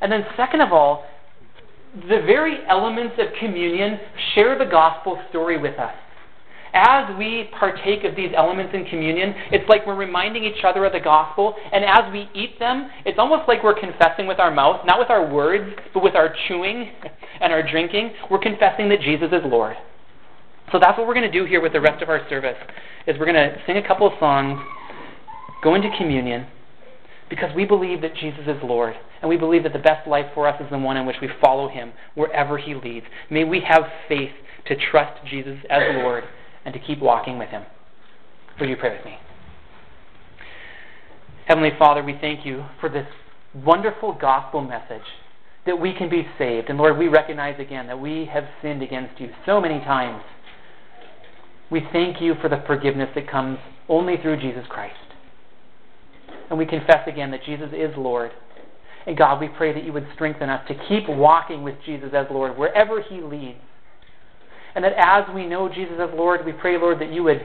And 0.00 0.10
then 0.10 0.24
second 0.36 0.62
of 0.62 0.72
all, 0.72 1.04
the 1.94 2.22
very 2.26 2.58
elements 2.68 3.16
of 3.18 3.26
communion 3.38 3.98
share 4.34 4.58
the 4.58 4.64
gospel 4.64 5.20
story 5.30 5.60
with 5.60 5.78
us 5.78 5.94
as 6.74 7.16
we 7.16 7.48
partake 7.58 8.02
of 8.02 8.16
these 8.16 8.32
elements 8.36 8.74
in 8.74 8.84
communion, 8.86 9.32
it's 9.52 9.68
like 9.68 9.86
we're 9.86 9.94
reminding 9.94 10.44
each 10.44 10.64
other 10.64 10.84
of 10.84 10.92
the 10.92 11.00
gospel. 11.00 11.54
And 11.72 11.84
as 11.84 12.12
we 12.12 12.28
eat 12.34 12.58
them, 12.58 12.90
it's 13.06 13.18
almost 13.18 13.46
like 13.46 13.62
we're 13.62 13.78
confessing 13.78 14.26
with 14.26 14.40
our 14.40 14.50
mouth, 14.50 14.84
not 14.84 14.98
with 14.98 15.08
our 15.08 15.32
words, 15.32 15.72
but 15.94 16.02
with 16.02 16.16
our 16.16 16.34
chewing 16.48 16.90
and 17.40 17.52
our 17.52 17.62
drinking. 17.62 18.10
We're 18.28 18.40
confessing 18.40 18.88
that 18.88 19.00
Jesus 19.00 19.28
is 19.32 19.42
Lord. 19.44 19.76
So 20.72 20.80
that's 20.80 20.98
what 20.98 21.06
we're 21.06 21.14
going 21.14 21.30
to 21.30 21.38
do 21.38 21.46
here 21.46 21.62
with 21.62 21.72
the 21.72 21.80
rest 21.80 22.02
of 22.02 22.08
our 22.08 22.28
service. 22.28 22.56
Is 23.06 23.16
we're 23.18 23.30
going 23.30 23.34
to 23.34 23.56
sing 23.66 23.76
a 23.76 23.86
couple 23.86 24.08
of 24.08 24.14
songs, 24.18 24.58
go 25.62 25.76
into 25.76 25.88
communion, 25.96 26.46
because 27.30 27.54
we 27.54 27.64
believe 27.64 28.00
that 28.00 28.16
Jesus 28.16 28.42
is 28.48 28.56
Lord, 28.64 28.94
and 29.20 29.28
we 29.28 29.36
believe 29.36 29.62
that 29.62 29.72
the 29.72 29.78
best 29.78 30.08
life 30.08 30.26
for 30.34 30.48
us 30.48 30.60
is 30.60 30.66
the 30.70 30.78
one 30.78 30.96
in 30.96 31.06
which 31.06 31.16
we 31.22 31.28
follow 31.40 31.68
Him 31.68 31.92
wherever 32.16 32.58
He 32.58 32.74
leads. 32.74 33.06
May 33.30 33.44
we 33.44 33.60
have 33.60 33.84
faith 34.08 34.32
to 34.66 34.74
trust 34.90 35.24
Jesus 35.28 35.58
as 35.70 35.82
Lord 35.94 36.24
and 36.64 36.72
to 36.74 36.80
keep 36.80 37.00
walking 37.00 37.38
with 37.38 37.48
Him. 37.48 37.62
Would 38.60 38.68
you 38.68 38.76
pray 38.76 38.96
with 38.96 39.04
me? 39.04 39.16
Heavenly 41.46 41.72
Father, 41.78 42.02
we 42.02 42.16
thank 42.20 42.46
you 42.46 42.64
for 42.80 42.88
this 42.88 43.06
wonderful 43.54 44.16
gospel 44.18 44.62
message 44.62 45.04
that 45.66 45.78
we 45.78 45.94
can 45.94 46.08
be 46.08 46.26
saved. 46.38 46.68
And 46.68 46.78
Lord, 46.78 46.98
we 46.98 47.08
recognize 47.08 47.58
again 47.58 47.86
that 47.86 47.98
we 47.98 48.28
have 48.32 48.44
sinned 48.62 48.82
against 48.82 49.20
you 49.20 49.30
so 49.46 49.60
many 49.60 49.80
times. 49.80 50.22
We 51.70 51.82
thank 51.92 52.20
you 52.20 52.34
for 52.40 52.48
the 52.48 52.62
forgiveness 52.66 53.08
that 53.14 53.30
comes 53.30 53.58
only 53.88 54.16
through 54.20 54.40
Jesus 54.40 54.64
Christ. 54.68 54.94
And 56.50 56.58
we 56.58 56.66
confess 56.66 57.06
again 57.06 57.30
that 57.30 57.44
Jesus 57.44 57.70
is 57.72 57.90
Lord. 57.96 58.30
And 59.06 59.16
God, 59.16 59.40
we 59.40 59.48
pray 59.48 59.72
that 59.72 59.84
you 59.84 59.92
would 59.92 60.06
strengthen 60.14 60.48
us 60.48 60.66
to 60.68 60.74
keep 60.88 61.08
walking 61.08 61.62
with 61.62 61.74
Jesus 61.84 62.10
as 62.14 62.26
Lord 62.30 62.56
wherever 62.56 63.02
he 63.02 63.20
leads. 63.20 63.58
And 64.74 64.84
that 64.84 64.92
as 64.98 65.32
we 65.34 65.46
know 65.46 65.68
Jesus 65.68 65.94
as 66.00 66.10
Lord, 66.14 66.44
we 66.44 66.52
pray, 66.52 66.78
Lord, 66.78 67.00
that 67.00 67.12
you 67.12 67.22
would 67.24 67.44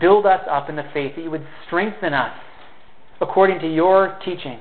build 0.00 0.26
us 0.26 0.40
up 0.50 0.68
in 0.68 0.76
the 0.76 0.84
faith, 0.92 1.16
that 1.16 1.22
you 1.22 1.30
would 1.30 1.46
strengthen 1.66 2.14
us 2.14 2.32
according 3.20 3.58
to 3.60 3.72
your 3.72 4.18
teaching. 4.24 4.58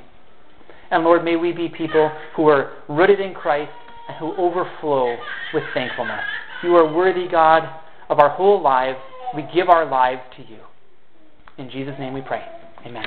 And 0.89 1.03
Lord, 1.03 1.24
may 1.24 1.36
we 1.36 1.51
be 1.51 1.70
people 1.70 2.11
who 2.36 2.47
are 2.47 2.74
rooted 2.88 3.20
in 3.20 3.34
Christ 3.34 3.72
and 4.07 4.18
who 4.18 4.34
overflow 4.38 5.15
with 5.53 5.63
thankfulness. 5.74 6.24
You 6.63 6.76
are 6.76 6.91
worthy, 6.91 7.28
God, 7.28 7.63
of 8.09 8.20
our 8.20 8.30
whole 8.30 8.61
lives. 8.61 8.97
We 9.36 9.45
give 9.53 9.70
our 9.70 9.86
lives 9.86 10.22
to 10.38 10.43
you. 10.43 10.59
In 11.57 11.70
Jesus' 11.70 11.95
name 11.99 12.13
we 12.13 12.22
pray. 12.22 12.43
Amen. 12.86 13.05